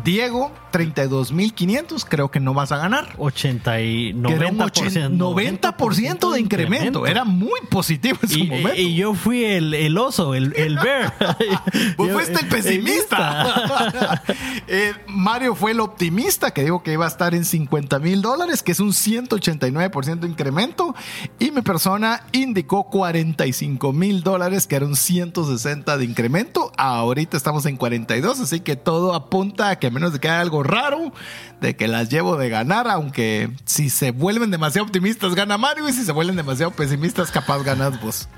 Diego, 0.05 0.51
32.500, 0.75 2.05
creo 2.09 2.31
que 2.31 2.41
no 2.41 2.53
vas 2.55 2.73
a 2.73 2.77
ganar. 2.79 3.15
80 3.19 3.81
y 3.81 4.13
Que 4.13 4.33
era 4.35 4.49
un 4.49 4.59
90%, 4.59 5.17
90% 5.17 6.33
de 6.33 6.41
incremento. 6.41 7.07
Era 7.07 7.25
muy 7.25 7.61
positivo 7.71 8.19
en 8.23 8.29
su 8.29 8.39
y, 8.39 8.45
momento. 8.49 8.75
y 8.75 8.95
yo 8.97 9.15
fui 9.15 9.45
el, 9.45 9.73
el 9.75 9.97
oso, 9.97 10.35
el, 10.35 10.53
el 10.57 10.79
bear. 10.79 11.15
Vos 11.97 12.09
Yo- 12.09 12.15
fuiste 12.15 12.41
el 12.41 12.49
pesimista. 12.49 14.23
Eh, 14.67 14.93
Mario 15.07 15.55
fue 15.55 15.73
el 15.73 15.81
optimista 15.81 16.53
que 16.53 16.63
dijo 16.65 16.83
que 16.83 16.93
iba 16.93 17.05
a 17.05 17.09
estar 17.09 17.35
en 17.35 17.45
50 17.45 17.99
mil 17.99 18.23
dólares, 18.23 18.63
que 18.63 18.73
es 18.73 18.81
un 18.81 18.91
189% 18.93 20.21
de 20.21 20.27
incremento. 20.29 20.95
Y 21.39 21.51
mi 21.51 21.61
persona 21.63 22.23
indicó 22.33 22.85
45 22.85 23.93
mil 23.93 24.23
dólares, 24.23 24.67
que 24.67 24.77
era 24.77 24.87
un 24.87 24.97
160 24.97 25.97
de 25.99 26.05
incremento. 26.05 26.73
Ahorita 26.77 27.37
estamos 27.37 27.67
en 27.67 27.77
42, 27.77 28.41
así 28.41 28.61
que 28.61 28.77
todo 28.77 29.15
apunta 29.15 29.69
a 29.71 29.79
que 29.79 29.89
a 29.89 29.91
menos 29.91 30.13
de 30.13 30.19
que 30.19 30.29
haya 30.29 30.41
algo 30.41 30.63
raro, 30.65 31.13
de 31.61 31.77
que 31.77 31.89
las 31.89 32.09
llevo 32.09 32.37
de 32.37 32.49
ganar, 32.49 32.89
aunque 32.89 33.51
si 33.65 33.91
se 33.91 34.11
vuelven 34.11 34.51
demasiado 34.51 34.87
optimistas 34.87 35.35
gana 35.35 35.57
Mario 35.57 35.89
y 35.89 35.93
si 35.93 36.05
se 36.05 36.13
vuelven 36.13 36.37
demasiado 36.37 36.73
pesimistas 36.73 37.31
capaz 37.31 37.63
ganas 37.63 38.01
vos. 38.01 38.29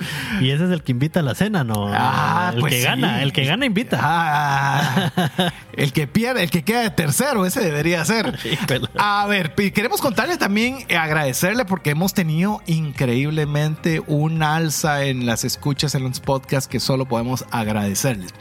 Y 0.41 0.51
ese 0.51 0.65
es 0.65 0.71
el 0.71 0.83
que 0.83 0.93
invita 0.93 1.21
a 1.21 1.23
la 1.23 1.35
cena, 1.35 1.65
¿no? 1.65 1.89
Ah, 1.93 2.53
el 2.55 2.61
pues 2.61 2.73
que 2.73 2.81
sí. 2.81 2.87
gana, 2.87 3.23
el 3.23 3.33
que 3.33 3.45
gana 3.45 3.67
invita. 3.67 3.99
Ah, 4.01 5.53
el 5.73 5.93
que 5.93 6.07
pierde, 6.07 6.43
el 6.43 6.51
que 6.51 6.63
queda 6.63 6.83
de 6.83 6.91
tercero, 6.91 7.45
ese 7.47 7.61
debería 7.61 8.05
ser. 8.05 8.39
A 8.99 9.27
ver, 9.27 9.55
y 9.59 9.71
queremos 9.71 10.01
contarle 10.01 10.37
también, 10.37 10.85
eh, 10.89 10.97
agradecerle 10.97 11.65
porque 11.65 11.91
hemos 11.91 12.15
tenido 12.15 12.63
increíblemente 12.67 14.03
un 14.07 14.43
alza 14.43 15.05
en 15.05 15.27
las 15.27 15.45
escuchas 15.45 15.95
en 15.95 16.05
los 16.05 16.21
podcasts 16.21 16.69
que 16.69 16.81
solo 16.81 17.07
podemos 17.07 17.45
agradecerles. 17.51 18.33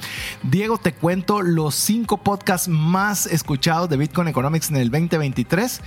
Diego, 0.43 0.77
te 0.77 0.93
cuento 0.93 1.41
los 1.41 1.75
cinco 1.75 2.17
podcasts 2.17 2.67
más 2.67 3.25
escuchados 3.25 3.74
de 3.83 3.97
Bitcoin 3.97 4.27
Economics 4.27 4.69
en 4.69 4.77
el 4.77 4.89
2023. 4.89 5.81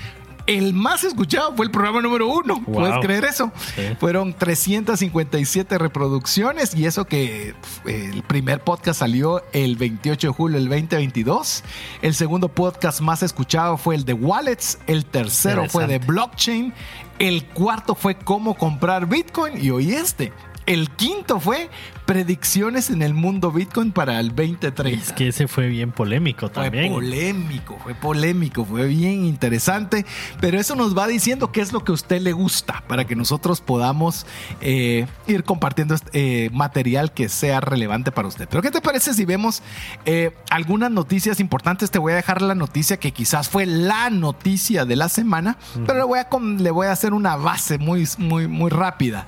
el 0.47 0.73
más 0.73 1.05
escuchado 1.05 1.55
fue 1.55 1.67
el 1.67 1.71
programa 1.71 2.01
número 2.01 2.27
uno. 2.29 2.61
Wow. 2.61 2.75
¿Puedes 2.75 2.99
creer 3.01 3.25
eso? 3.25 3.53
Sí. 3.75 3.83
Fueron 4.01 4.33
357 4.33 5.77
reproducciones 5.77 6.75
y 6.75 6.87
eso 6.87 7.05
que 7.05 7.55
eh, 7.85 8.11
el 8.13 8.23
primer 8.23 8.63
podcast 8.65 9.01
salió 9.01 9.43
el 9.53 9.77
28 9.77 10.29
de 10.29 10.33
julio 10.33 10.59
del 10.59 10.69
2022. 10.69 11.65
El 12.01 12.15
segundo 12.15 12.49
podcast 12.49 13.01
más 13.01 13.23
escuchado 13.23 13.77
fue 13.77 13.95
el 13.95 14.05
de 14.07 14.15
Wallets. 14.15 14.79
El 14.87 15.05
tercero 15.05 15.67
fue 15.69 15.87
de 15.87 15.99
blockchain. 15.99 16.73
El 17.19 17.45
cuarto 17.45 17.95
fue 17.95 18.15
cómo 18.17 18.55
comprar 18.55 19.07
Bitcoin. 19.07 19.63
Y 19.63 19.71
hoy 19.71 19.93
este. 19.93 20.33
El 20.65 20.91
quinto 20.91 21.41
fue 21.41 21.69
predicciones 22.09 22.89
en 22.89 23.03
el 23.03 23.13
mundo 23.13 23.53
Bitcoin 23.53 23.93
para 23.93 24.19
el 24.19 24.29
2030. 24.29 24.89
Es 24.89 25.13
que 25.13 25.29
ese 25.29 25.47
fue 25.47 25.69
bien 25.69 25.93
polémico 25.93 26.49
Fue 26.49 26.65
también. 26.65 26.91
polémico, 26.91 27.79
fue 27.83 27.95
polémico, 27.95 28.65
fue 28.65 28.87
bien 28.87 29.27
interesante, 29.27 30.07
pero 30.41 30.59
eso 30.59 30.75
nos 30.75 30.97
va 30.97 31.07
diciendo 31.07 31.53
qué 31.53 31.61
es 31.61 31.75
lo 31.75 31.85
que 31.85 31.93
a 31.93 31.95
usted 31.95 32.23
le 32.23 32.33
gusta 32.33 32.83
para 32.89 33.05
que 33.07 33.15
nosotros 33.15 33.61
podamos 33.61 34.25
eh, 34.63 35.07
ir 35.27 35.45
compartiendo 35.45 35.95
este, 35.95 36.47
eh, 36.47 36.51
material 36.51 37.13
que 37.13 37.29
sea 37.29 37.61
relevante 37.61 38.11
para 38.11 38.27
usted. 38.27 38.49
Pero 38.49 38.63
¿qué 38.63 38.71
te 38.71 38.81
parece 38.81 39.13
si 39.13 39.27
vemos 39.27 39.63
eh, 40.07 40.35
algunas 40.49 40.91
noticias 40.91 41.41
importantes? 41.41 41.91
Te 41.91 41.99
voy 41.99 42.15
a 42.15 42.17
dejar 42.17 42.41
la 42.41 42.55
noticia 42.55 42.97
que 42.97 43.13
quizás 43.13 43.51
fue 43.51 43.67
la 43.67 44.09
noticia 44.09 44.87
de 44.87 44.97
la 44.97 45.11
semana, 45.11 45.59
pero 45.85 45.99
le 45.99 46.05
voy, 46.05 46.21
a, 46.21 46.29
le 46.41 46.71
voy 46.71 46.87
a 46.87 46.93
hacer 46.93 47.13
una 47.13 47.37
base 47.37 47.77
muy, 47.77 48.09
muy, 48.17 48.49
muy 48.49 48.71
rápida. 48.71 49.27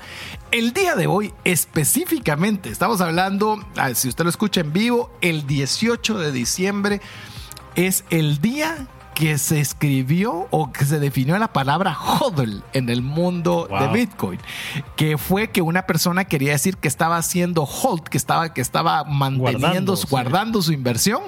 El 0.51 0.73
día 0.73 0.97
de 0.97 1.07
hoy 1.07 1.33
específicamente, 1.45 2.70
estamos 2.71 3.01
hablando, 3.01 3.59
ah, 3.77 3.95
si 3.95 4.09
usted 4.09 4.25
lo 4.25 4.31
escucha 4.31 4.61
en 4.61 4.73
vivo, 4.73 5.11
el 5.21 5.47
18 5.47 6.19
de 6.19 6.33
diciembre 6.33 7.01
es 7.75 8.05
el 8.11 8.41
día 8.41 8.89
que 9.15 9.37
se 9.37 9.61
escribió 9.61 10.49
o 10.51 10.73
que 10.73 10.85
se 10.87 10.99
definió 10.99 11.37
la 11.39 11.53
palabra 11.53 11.95
hodl 11.95 12.63
en 12.73 12.89
el 12.89 13.03
mundo 13.03 13.69
de. 13.69 13.89
Bitcoin, 13.89 14.41
que 14.97 15.19
fue 15.19 15.51
que 15.51 15.61
una 15.61 15.83
persona 15.83 16.25
quería 16.25 16.53
decir 16.53 16.79
que 16.79 16.89
estaba 16.89 17.19
haciendo 17.19 17.65
hold, 17.65 18.05
que 18.05 18.17
estaba, 18.17 18.55
que 18.55 18.63
estaba 18.63 19.05
manteniendo, 19.05 19.61
Guardando, 19.61 19.97
guardando, 20.09 20.63
sí. 20.63 20.67
su 20.69 20.73
inversión, 20.73 21.21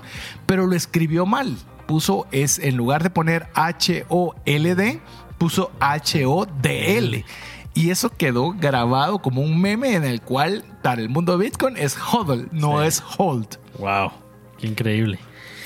pero 0.47 0.67
lo 0.67 0.75
escribió 0.75 1.27
mal. 1.27 1.57
Puso 1.87 2.27
es 2.31 2.59
en 2.59 2.77
lugar 2.77 3.03
de 3.03 3.11
poner 3.11 3.51
H 3.55 4.07
O 4.09 4.35
L 4.47 4.75
D, 4.75 5.03
puso 5.37 5.71
H 5.81 6.25
O 6.25 6.47
D 6.47 6.97
L. 6.97 7.25
Y 7.75 7.91
eso 7.91 8.11
quedó 8.11 8.53
grabado 8.53 9.21
como 9.21 9.41
un 9.41 9.61
meme 9.61 9.95
en 9.95 10.05
el 10.05 10.21
cual 10.21 10.65
para 10.83 11.01
el 11.01 11.09
mundo 11.09 11.37
de 11.39 11.45
Bitcoin 11.47 11.77
es 11.77 11.97
hodl, 11.97 12.49
no 12.53 12.81
Sí. 12.83 12.87
es 12.89 13.03
hold. 13.19 13.47
Wow, 13.79 14.11
qué 14.59 14.67
increíble. 14.67 15.19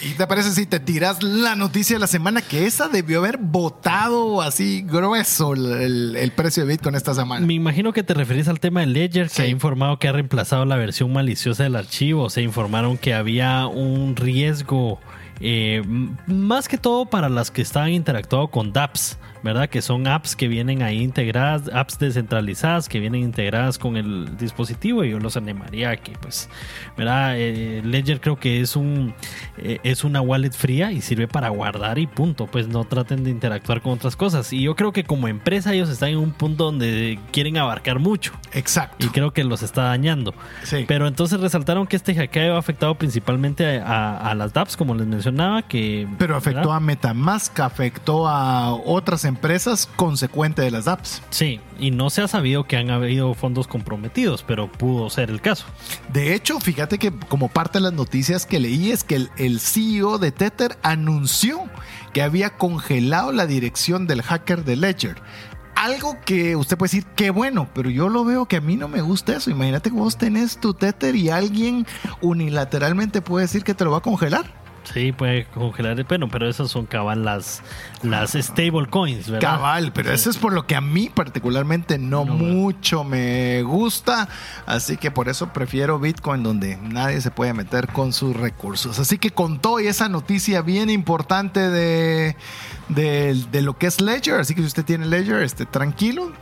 ¿Y 0.02 0.10
te 0.10 0.26
parece 0.26 0.52
si 0.52 0.66
te 0.66 0.78
tiras 0.78 1.22
la 1.22 1.56
noticia 1.56 1.96
de 1.96 2.00
la 2.00 2.06
semana 2.06 2.42
que 2.42 2.66
esa 2.66 2.88
debió 2.88 3.18
haber 3.20 3.38
votado 3.38 4.42
así 4.42 4.82
grueso 4.86 5.54
el, 5.54 5.72
el- 5.72 6.16
el 6.16 6.30
precio 6.32 6.64
de 6.64 6.68
Bitcoin 6.74 6.94
esta 6.94 7.14
semana? 7.14 7.44
Me 7.46 7.54
imagino 7.54 7.92
que 7.94 8.02
te 8.02 8.12
referís 8.14 8.46
al 8.46 8.60
tema 8.60 8.80
de 8.80 8.86
Ledger, 8.86 9.28
que 9.28 9.34
Sí. 9.34 9.42
ha 9.42 9.46
informado 9.48 9.98
que 9.98 10.06
ha 10.08 10.12
reemplazado 10.12 10.64
la 10.66 10.76
versión 10.76 11.12
maliciosa 11.14 11.62
del 11.62 11.76
archivo. 11.76 12.28
Se 12.30 12.42
informaron 12.42 12.98
que 12.98 13.14
había 13.14 13.66
un 13.66 14.14
riesgo, 14.16 15.00
eh, 15.40 15.82
más 16.26 16.68
que 16.68 16.76
todo 16.78 17.06
para 17.06 17.28
las 17.30 17.50
que 17.50 17.62
estaban 17.62 17.88
interactuando 17.90 18.48
con 18.48 18.72
dApps, 18.74 19.16
¿verdad? 19.42 19.68
Que 19.68 19.82
son 19.82 20.06
apps 20.06 20.36
que 20.36 20.48
vienen 20.48 20.82
ahí 20.82 21.02
integradas, 21.02 21.70
apps 21.72 21.98
descentralizadas 21.98 22.88
que 22.88 23.00
vienen 23.00 23.22
integradas 23.22 23.78
con 23.78 23.96
el 23.96 24.36
dispositivo. 24.36 25.04
Y 25.04 25.10
yo 25.10 25.18
los 25.18 25.36
animaría 25.36 25.90
a 25.90 25.96
que, 25.96 26.12
pues, 26.12 26.48
¿verdad? 26.96 27.34
Eh, 27.36 27.82
Ledger 27.84 28.20
creo 28.20 28.38
que 28.38 28.60
es 28.60 28.76
un 28.76 29.14
eh, 29.58 29.78
es 29.82 30.04
una 30.04 30.20
wallet 30.20 30.52
fría 30.52 30.92
y 30.92 31.00
sirve 31.00 31.28
para 31.28 31.48
guardar 31.48 31.98
y 31.98 32.06
punto. 32.06 32.46
Pues 32.46 32.68
no 32.68 32.84
traten 32.84 33.24
de 33.24 33.30
interactuar 33.30 33.82
con 33.82 33.92
otras 33.92 34.16
cosas. 34.16 34.52
Y 34.52 34.62
yo 34.62 34.76
creo 34.76 34.92
que 34.92 35.04
como 35.04 35.28
empresa 35.28 35.72
ellos 35.72 35.88
están 35.88 36.10
en 36.10 36.18
un 36.18 36.32
punto 36.32 36.64
donde 36.64 37.18
quieren 37.32 37.56
abarcar 37.56 37.98
mucho. 37.98 38.32
Exacto. 38.52 39.04
Y 39.04 39.10
creo 39.10 39.32
que 39.32 39.44
los 39.44 39.62
está 39.62 39.82
dañando. 39.84 40.34
Sí. 40.62 40.84
Pero 40.88 41.06
entonces 41.06 41.40
resaltaron 41.40 41.86
que 41.86 41.96
este 41.96 42.14
hackeo 42.14 42.56
ha 42.56 42.58
afectado 42.58 42.94
principalmente 42.96 43.80
a, 43.80 44.16
a 44.16 44.34
las 44.34 44.52
dApps, 44.52 44.76
como 44.76 44.94
les 44.94 45.06
mencionaba, 45.06 45.62
que... 45.62 46.08
Pero 46.18 46.36
afectó 46.36 46.60
¿verdad? 46.60 46.76
a 46.76 46.80
Metamask, 46.80 47.60
afectó 47.60 48.28
a 48.28 48.72
otras 48.74 49.24
empresas 49.26 49.88
consecuente 49.96 50.62
de 50.62 50.70
las 50.70 50.88
apps. 50.88 51.22
Sí, 51.30 51.60
y 51.78 51.90
no 51.90 52.10
se 52.10 52.22
ha 52.22 52.28
sabido 52.28 52.64
que 52.64 52.76
han 52.76 52.90
habido 52.90 53.34
fondos 53.34 53.66
comprometidos, 53.66 54.42
pero 54.42 54.70
pudo 54.72 55.10
ser 55.10 55.30
el 55.30 55.40
caso. 55.40 55.66
De 56.12 56.34
hecho, 56.34 56.58
fíjate 56.60 56.98
que 56.98 57.12
como 57.12 57.48
parte 57.48 57.78
de 57.78 57.82
las 57.82 57.92
noticias 57.92 58.46
que 58.46 58.60
leí 58.60 58.90
es 58.90 59.04
que 59.04 59.16
el, 59.16 59.30
el 59.36 59.60
CEO 59.60 60.18
de 60.18 60.32
Tether 60.32 60.78
anunció 60.82 61.64
que 62.12 62.22
había 62.22 62.56
congelado 62.56 63.32
la 63.32 63.46
dirección 63.46 64.06
del 64.06 64.22
hacker 64.22 64.64
de 64.64 64.76
Ledger. 64.76 65.16
Algo 65.74 66.16
que 66.24 66.56
usted 66.56 66.78
puede 66.78 66.88
decir, 66.88 67.04
qué 67.14 67.28
bueno, 67.28 67.68
pero 67.74 67.90
yo 67.90 68.08
lo 68.08 68.24
veo 68.24 68.46
que 68.46 68.56
a 68.56 68.62
mí 68.62 68.76
no 68.76 68.88
me 68.88 69.02
gusta 69.02 69.36
eso. 69.36 69.50
Imagínate 69.50 69.90
que 69.90 69.96
vos 69.96 70.16
tenés 70.16 70.58
tu 70.58 70.72
Tether 70.72 71.14
y 71.14 71.28
alguien 71.28 71.86
unilateralmente 72.22 73.20
puede 73.20 73.44
decir 73.44 73.62
que 73.62 73.74
te 73.74 73.84
lo 73.84 73.90
va 73.90 73.98
a 73.98 74.02
congelar. 74.02 74.65
Sí, 74.92 75.12
puede 75.12 75.46
congelar, 75.46 76.02
bueno, 76.04 76.28
pero 76.28 76.48
esas 76.48 76.70
son 76.70 76.86
cabal 76.86 77.24
las, 77.24 77.62
las 78.02 78.32
stable 78.32 78.86
coins, 78.88 79.28
¿verdad? 79.28 79.56
Cabal, 79.56 79.92
pero 79.92 80.12
eso 80.12 80.30
es 80.30 80.36
por 80.36 80.52
lo 80.52 80.66
que 80.66 80.76
a 80.76 80.80
mí 80.80 81.10
particularmente 81.12 81.98
no, 81.98 82.24
No, 82.24 82.34
mucho 82.34 83.02
me 83.02 83.62
gusta. 83.62 84.28
Así 84.64 84.96
que 84.96 85.10
por 85.10 85.28
eso 85.28 85.52
prefiero 85.52 85.98
Bitcoin 85.98 86.42
donde 86.42 86.76
nadie 86.76 87.20
se 87.20 87.30
puede 87.30 87.52
meter 87.52 87.88
con 87.88 88.12
sus 88.12 88.36
recursos. 88.36 88.98
Así 88.98 89.18
que 89.18 89.30
con 89.30 89.58
todo 89.60 89.80
y 89.80 89.88
esa 89.88 90.08
noticia 90.08 90.62
bien 90.62 90.88
importante 90.88 91.68
de, 91.68 92.36
de, 92.88 93.34
de 93.50 93.62
lo 93.62 93.76
que 93.76 93.86
es 93.86 94.00
Ledger, 94.00 94.40
así 94.40 94.54
que 94.54 94.60
si 94.60 94.66
usted 94.66 94.84
tiene 94.84 95.06
Ledger, 95.06 95.42
esté 95.42 95.66
tranquilo. 95.66 96.32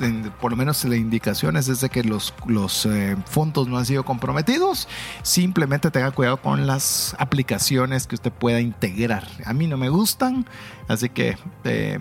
Por 0.40 0.50
lo 0.50 0.56
menos 0.56 0.84
la 0.84 0.96
indicación 0.96 1.56
es 1.56 1.80
de 1.80 1.88
que 1.88 2.04
los, 2.04 2.34
los 2.46 2.86
eh, 2.86 3.16
fondos 3.26 3.68
no 3.68 3.78
han 3.78 3.86
sido 3.86 4.04
comprometidos. 4.04 4.88
Simplemente 5.22 5.90
tenga 5.90 6.10
cuidado 6.10 6.36
con 6.38 6.66
las 6.66 7.16
aplicaciones 7.18 8.06
que 8.06 8.14
usted 8.14 8.32
pueda 8.32 8.60
integrar. 8.60 9.26
A 9.44 9.52
mí 9.52 9.66
no 9.66 9.76
me 9.76 9.88
gustan, 9.88 10.46
así 10.88 11.08
que 11.08 11.38
eh, 11.64 11.98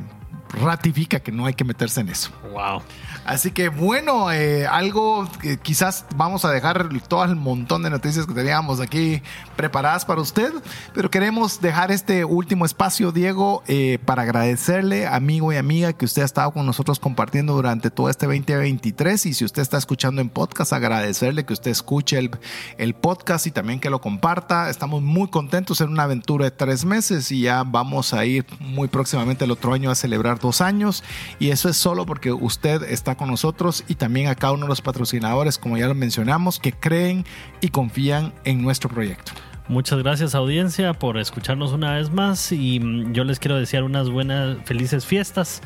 ratifica 0.61 1.19
que 1.19 1.31
no 1.31 1.45
hay 1.45 1.53
que 1.53 1.63
meterse 1.63 2.01
en 2.01 2.09
eso. 2.09 2.31
Wow. 2.51 2.81
Así 3.25 3.51
que 3.51 3.69
bueno, 3.69 4.31
eh, 4.31 4.67
algo 4.67 5.29
que 5.41 5.57
quizás 5.57 6.05
vamos 6.15 6.43
a 6.43 6.51
dejar 6.51 6.89
todo 7.07 7.23
el 7.23 7.35
montón 7.35 7.83
de 7.83 7.89
noticias 7.89 8.25
que 8.25 8.33
teníamos 8.33 8.81
aquí 8.81 9.21
preparadas 9.55 10.03
para 10.03 10.21
usted, 10.21 10.51
pero 10.93 11.09
queremos 11.09 11.61
dejar 11.61 11.91
este 11.91 12.25
último 12.25 12.65
espacio, 12.65 13.11
Diego, 13.11 13.63
eh, 13.67 13.99
para 14.03 14.23
agradecerle, 14.23 15.07
amigo 15.07 15.53
y 15.53 15.57
amiga, 15.57 15.93
que 15.93 16.05
usted 16.05 16.23
ha 16.23 16.25
estado 16.25 16.51
con 16.51 16.65
nosotros 16.65 16.99
compartiendo 16.99 17.53
durante 17.53 17.89
todo 17.89 18.09
este 18.09 18.25
2023 18.25 19.25
y 19.25 19.33
si 19.33 19.45
usted 19.45 19.61
está 19.61 19.77
escuchando 19.77 20.21
en 20.21 20.29
podcast, 20.29 20.73
agradecerle 20.73 21.45
que 21.45 21.53
usted 21.53 21.71
escuche 21.71 22.17
el, 22.17 22.31
el 22.77 22.93
podcast 22.93 23.47
y 23.47 23.51
también 23.51 23.79
que 23.79 23.89
lo 23.89 24.01
comparta. 24.01 24.69
Estamos 24.69 25.01
muy 25.01 25.29
contentos 25.29 25.79
en 25.81 25.89
una 25.89 26.03
aventura 26.03 26.45
de 26.45 26.51
tres 26.51 26.83
meses 26.83 27.31
y 27.31 27.41
ya 27.41 27.63
vamos 27.63 28.13
a 28.13 28.25
ir 28.25 28.45
muy 28.59 28.87
próximamente 28.89 29.45
el 29.45 29.51
otro 29.51 29.73
año 29.73 29.91
a 29.91 29.95
celebrar 29.95 30.39
dos 30.39 30.59
años 30.59 31.03
y 31.39 31.51
eso 31.51 31.69
es 31.69 31.77
solo 31.77 32.05
porque 32.05 32.31
usted 32.33 32.83
está 32.83 33.12
con 33.15 33.29
nosotros 33.29 33.83
y 33.87 33.95
también 33.95 34.27
a 34.27 34.35
cada 34.35 34.53
uno 34.53 34.63
de 34.63 34.69
los 34.69 34.81
patrocinadores, 34.81 35.57
como 35.57 35.77
ya 35.77 35.87
lo 35.87 35.95
mencionamos, 35.95 36.59
que 36.59 36.73
creen 36.73 37.25
y 37.61 37.69
confían 37.69 38.33
en 38.43 38.61
nuestro 38.61 38.89
proyecto. 38.89 39.31
Muchas 39.69 39.99
gracias 39.99 40.35
audiencia 40.35 40.93
por 40.93 41.17
escucharnos 41.17 41.71
una 41.71 41.93
vez 41.93 42.11
más 42.11 42.51
y 42.51 42.81
mm, 42.81 43.13
yo 43.13 43.23
les 43.23 43.39
quiero 43.39 43.57
desear 43.57 43.83
unas 43.83 44.09
buenas, 44.09 44.57
felices 44.65 45.05
fiestas 45.05 45.61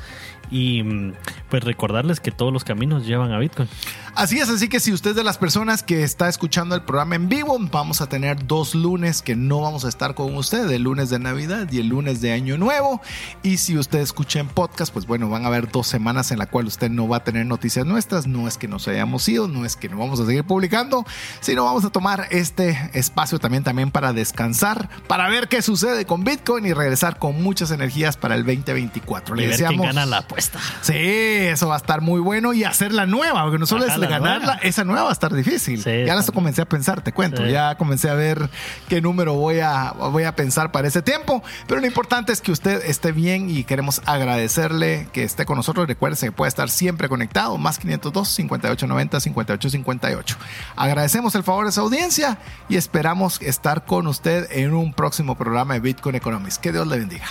y 0.50 0.84
mm, 0.84 1.14
pues 1.50 1.64
recordarles 1.64 2.20
que 2.20 2.32
todos 2.32 2.54
los 2.54 2.64
caminos 2.64 3.06
llevan 3.06 3.32
a 3.32 3.40
Bitcoin. 3.40 3.70
Así 4.16 4.40
es, 4.40 4.50
así 4.50 4.68
que 4.68 4.80
si 4.80 4.94
usted 4.94 5.12
es 5.12 5.16
de 5.16 5.24
las 5.24 5.38
personas 5.38 5.84
que 5.84 6.02
está 6.02 6.28
escuchando 6.28 6.74
el 6.74 6.82
programa 6.82 7.16
en 7.16 7.30
vivo, 7.30 7.56
vamos 7.72 8.02
a 8.02 8.10
tener 8.10 8.48
dos 8.48 8.74
lunes 8.74 9.22
que 9.22 9.36
no 9.36 9.62
vamos 9.62 9.86
a 9.86 9.90
estar 9.90 10.16
con 10.16 10.36
usted, 10.36 10.70
el 10.72 10.82
lunes 10.82 11.12
de 11.12 11.20
Navidad 11.20 11.72
y 11.72 11.80
el 11.80 11.90
lunes 11.90 12.20
de 12.20 12.32
Año 12.32 12.58
Nuevo. 12.58 13.00
Y 13.44 13.58
si 13.58 13.78
usted 13.78 14.00
escucha 14.00 14.40
en 14.40 14.48
podcast, 14.48 14.92
pues 14.92 15.06
bueno, 15.06 15.30
van 15.30 15.44
a 15.44 15.48
haber 15.48 15.70
dos 15.70 15.86
semanas 15.86 16.32
en 16.32 16.40
la 16.40 16.48
cual 16.48 16.66
usted 16.66 16.90
no 16.90 17.08
va 17.08 17.18
a 17.18 17.24
tener 17.24 17.46
noticias 17.46 17.86
nuestras. 17.86 18.26
No 18.26 18.48
es 18.48 18.58
que 18.58 18.68
nos 18.68 18.88
hayamos 18.88 19.28
ido, 19.30 19.48
no 19.48 19.66
es 19.66 19.76
que 19.76 19.88
no 19.88 19.98
vamos 19.98 20.20
a 20.20 20.26
seguir 20.26 20.44
publicando, 20.44 21.06
sino 21.40 21.66
vamos 21.66 21.86
a 21.86 21.92
tomar 21.92 22.28
este 22.32 22.90
espacio 22.94 23.38
también, 23.38 23.64
también 23.64 23.92
para 23.92 24.14
descansar, 24.14 24.90
para 25.08 25.30
ver 25.30 25.48
qué 25.48 25.62
sucede 25.62 26.06
con 26.06 26.24
Bitcoin 26.24 26.66
y 26.66 26.74
regresar 26.74 27.20
con 27.20 27.44
muchas 27.44 27.70
energías 27.70 28.18
para 28.18 28.34
el 28.34 28.44
2024. 28.44 29.36
Y 29.36 29.42
Le 29.42 29.48
ver 29.48 29.58
quién 29.58 29.70
deseamos 29.70 29.86
gana 29.86 30.08
la 30.08 30.28
apuesta. 30.38 30.60
Sí, 30.82 30.94
eso 30.96 31.68
va 31.68 31.76
a 31.76 31.78
estar 31.78 32.02
muy 32.02 32.20
bueno 32.20 32.54
y 32.54 32.64
hacer 32.64 32.94
la 32.94 33.06
nueva, 33.06 33.44
porque 33.44 33.58
no 33.58 33.66
solo 33.66 33.86
Ajá, 33.86 33.94
es 33.94 34.00
la 34.00 34.08
ganarla, 34.08 34.46
nueva. 34.46 34.60
esa 34.62 34.84
nueva 34.84 35.04
va 35.04 35.10
a 35.10 35.14
estar 35.14 35.34
difícil. 35.34 35.82
Sí, 35.84 36.06
ya 36.06 36.16
las 36.16 36.30
comencé 36.32 36.62
a 36.62 36.66
pensar, 36.66 37.02
te 37.02 37.12
cuento, 37.14 37.44
Sí. 37.46 37.52
ya 37.52 37.76
comencé 37.76 38.10
a 38.10 38.14
ver 38.14 38.50
qué 38.88 39.02
número 39.02 39.34
voy 39.34 39.60
a, 39.60 39.92
voy 39.94 40.24
a 40.24 40.36
pensar 40.36 40.72
para 40.72 40.88
ese 40.88 41.02
tiempo, 41.02 41.44
pero 41.68 41.82
lo 41.82 41.88
importante 41.88 42.32
es 42.32 42.42
que 42.42 42.52
usted 42.52 42.84
esté 42.86 43.12
bien 43.12 43.50
y 43.50 43.64
queremos 43.64 44.02
agradecerle 44.06 45.08
que 45.12 45.24
esté 45.24 45.46
con 45.46 45.58
nosotros. 45.58 45.88
Recuerde 45.88 46.18
que 46.20 46.32
puede 46.32 46.50
estar 46.50 46.70
siempre 46.70 47.10
conectado, 47.10 47.58
más 47.58 47.80
502 47.80 48.28
5890 48.30 49.20
5858. 49.20 50.38
Agradecemos 50.76 51.36
el 51.36 51.44
favor 51.44 51.66
de 51.66 51.72
su 51.72 51.82
audiencia 51.82 52.38
y 52.70 52.76
esperamos 52.78 53.42
estar 53.42 53.86
con 53.86 54.08
usted 54.08 54.48
en 54.52 54.74
un 54.74 54.94
próximo 54.94 55.36
programa 55.36 55.74
de 55.76 55.80
Bitcoin 55.80 56.16
Economics. 56.16 56.58
Que 56.60 56.72
Dios 56.72 56.88
le 56.88 57.00
bendiga. 57.00 57.26